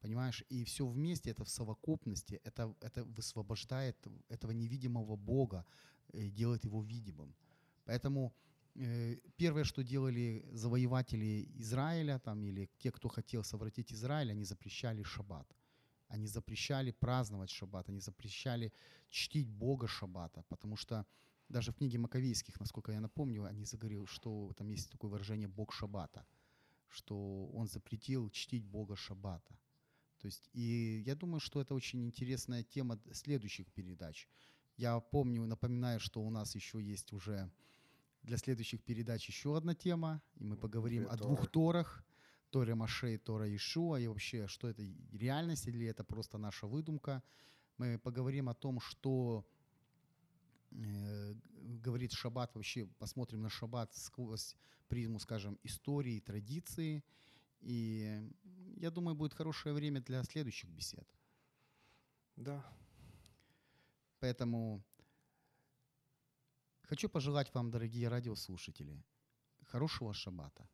Понимаешь? 0.00 0.44
И 0.48 0.64
все 0.64 0.86
вместе, 0.86 1.30
это 1.30 1.44
в 1.44 1.48
совокупности, 1.48 2.40
это, 2.44 2.74
это 2.80 3.04
высвобождает 3.04 3.96
этого 4.28 4.52
невидимого 4.52 5.16
Бога, 5.16 5.64
э, 6.12 6.28
делает 6.28 6.64
его 6.64 6.82
видимым. 6.82 7.34
Поэтому 7.84 8.32
э, 8.74 9.16
первое, 9.36 9.64
что 9.64 9.82
делали 9.82 10.44
завоеватели 10.52 11.48
Израиля 11.60 12.18
там, 12.18 12.44
или 12.44 12.68
те, 12.78 12.90
кто 12.90 13.08
хотел 13.08 13.44
совратить 13.44 13.92
Израиль, 13.92 14.30
они 14.30 14.44
запрещали 14.44 15.02
шаббат. 15.02 15.46
Они 16.08 16.28
запрещали 16.28 16.92
праздновать 16.92 17.50
шаббат, 17.50 17.88
они 17.88 18.00
запрещали 18.00 18.72
чтить 19.10 19.48
Бога 19.48 19.88
шаббата, 19.88 20.44
потому 20.48 20.76
что 20.76 21.04
даже 21.48 21.72
в 21.72 21.76
книге 21.76 21.98
Маковейских, 21.98 22.58
насколько 22.60 22.92
я 22.92 23.00
напомню, 23.00 23.44
они 23.44 23.64
заговорили, 23.64 24.04
что 24.06 24.52
там 24.56 24.68
есть 24.68 24.90
такое 24.90 25.10
выражение 25.10 25.48
«Бог 25.48 25.72
шаббата», 25.72 26.26
что 26.88 27.46
он 27.46 27.68
запретил 27.68 28.30
чтить 28.30 28.64
Бога 28.64 28.96
шаббата. 28.96 29.58
То 30.18 30.26
есть, 30.26 30.48
и 30.52 31.02
я 31.06 31.14
думаю, 31.14 31.40
что 31.40 31.60
это 31.60 31.74
очень 31.74 32.04
интересная 32.04 32.64
тема 32.64 32.98
следующих 33.12 33.70
передач. 33.72 34.28
Я 34.76 35.00
помню, 35.00 35.46
напоминаю, 35.46 36.00
что 36.00 36.22
у 36.22 36.30
нас 36.30 36.54
еще 36.54 36.82
есть 36.82 37.12
уже 37.12 37.50
для 38.22 38.36
следующих 38.38 38.82
передач 38.82 39.28
еще 39.28 39.56
одна 39.56 39.74
тема, 39.74 40.20
и 40.34 40.44
мы 40.44 40.56
поговорим 40.56 41.04
Две 41.04 41.12
о 41.12 41.16
двух 41.16 41.38
Торы. 41.38 41.50
Торах. 41.50 42.04
Торе 42.50 42.74
Маше 42.74 43.14
и 43.14 43.18
Тора 43.18 43.54
Ишуа, 43.54 44.00
и 44.00 44.06
вообще, 44.06 44.46
что 44.46 44.68
это 44.68 44.82
реальность 45.12 45.66
или 45.66 45.86
это 45.86 46.04
просто 46.04 46.38
наша 46.38 46.66
выдумка. 46.66 47.22
Мы 47.76 47.98
поговорим 47.98 48.48
о 48.48 48.54
том, 48.54 48.80
что 48.80 49.44
говорит 50.76 52.12
шаббат, 52.12 52.54
вообще 52.54 52.86
посмотрим 52.98 53.42
на 53.42 53.48
шаббат 53.48 53.94
сквозь 53.94 54.56
призму, 54.88 55.18
скажем, 55.18 55.58
истории, 55.62 56.20
традиции. 56.20 57.02
И 57.60 58.30
я 58.76 58.90
думаю, 58.90 59.14
будет 59.14 59.32
хорошее 59.32 59.74
время 59.74 60.00
для 60.00 60.22
следующих 60.22 60.70
бесед. 60.70 61.08
Да. 62.36 62.64
Поэтому 64.20 64.84
хочу 66.82 67.08
пожелать 67.08 67.52
вам, 67.54 67.70
дорогие 67.70 68.08
радиослушатели, 68.08 69.02
хорошего 69.64 70.12
шаббата. 70.12 70.68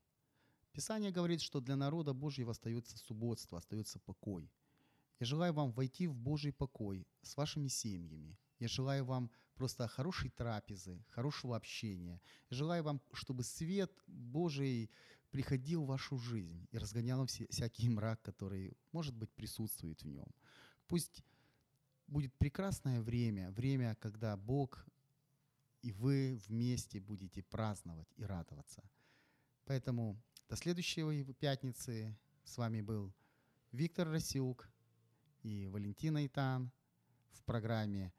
Писание 0.73 1.13
говорит, 1.13 1.41
что 1.43 1.61
для 1.61 1.77
народа 1.77 2.15
Божьего 2.15 2.51
остается 2.51 2.97
субботство, 2.99 3.59
остается 3.59 3.99
покой. 3.99 4.51
Я 5.21 5.27
желаю 5.27 5.53
вам 5.53 5.71
войти 5.73 6.07
в 6.09 6.17
Божий 6.17 6.53
покой 6.53 7.07
с 7.23 7.37
вашими 7.37 7.69
семьями. 7.69 8.37
Я 8.59 8.69
желаю 8.69 9.05
вам 9.05 9.31
просто 9.63 9.87
хорошей 9.87 10.29
трапезы, 10.31 11.05
хорошего 11.11 11.55
общения. 11.55 12.21
Желаю 12.51 12.83
вам, 12.83 13.01
чтобы 13.13 13.45
свет 13.45 13.93
Божий 14.09 14.91
приходил 15.31 15.85
в 15.85 15.87
вашу 15.87 16.19
жизнь 16.19 16.67
и 16.73 16.79
разгонял 16.79 17.25
все, 17.27 17.47
всякий 17.47 17.89
мрак, 17.89 18.21
который, 18.23 18.77
может 18.91 19.15
быть, 19.15 19.31
присутствует 19.31 20.03
в 20.03 20.09
нем. 20.09 20.27
Пусть 20.89 21.23
будет 22.09 22.35
прекрасное 22.39 23.01
время, 23.01 23.53
время, 23.53 23.95
когда 24.01 24.37
Бог 24.37 24.85
и 25.81 25.93
вы 25.93 26.41
вместе 26.49 26.99
будете 26.99 27.45
праздновать 27.45 28.13
и 28.17 28.25
радоваться. 28.25 28.83
Поэтому 29.65 30.21
до 30.49 30.57
следующей 30.57 31.23
пятницы. 31.35 32.19
С 32.43 32.59
вами 32.59 32.81
был 32.81 33.15
Виктор 33.71 34.09
Расюк 34.09 34.69
и 35.45 35.69
Валентина 35.69 36.27
Итан 36.27 36.73
в 37.31 37.45
программе 37.45 38.13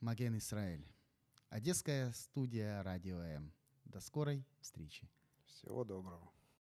«Маген 0.00 0.36
Израиль». 0.38 0.86
Одесская 1.48 2.12
студия 2.12 2.82
«Радио 2.82 3.20
М». 3.20 3.52
До 3.84 4.00
скорой 4.00 4.44
встречи. 4.60 5.08
Всего 5.44 5.84
доброго. 5.84 6.35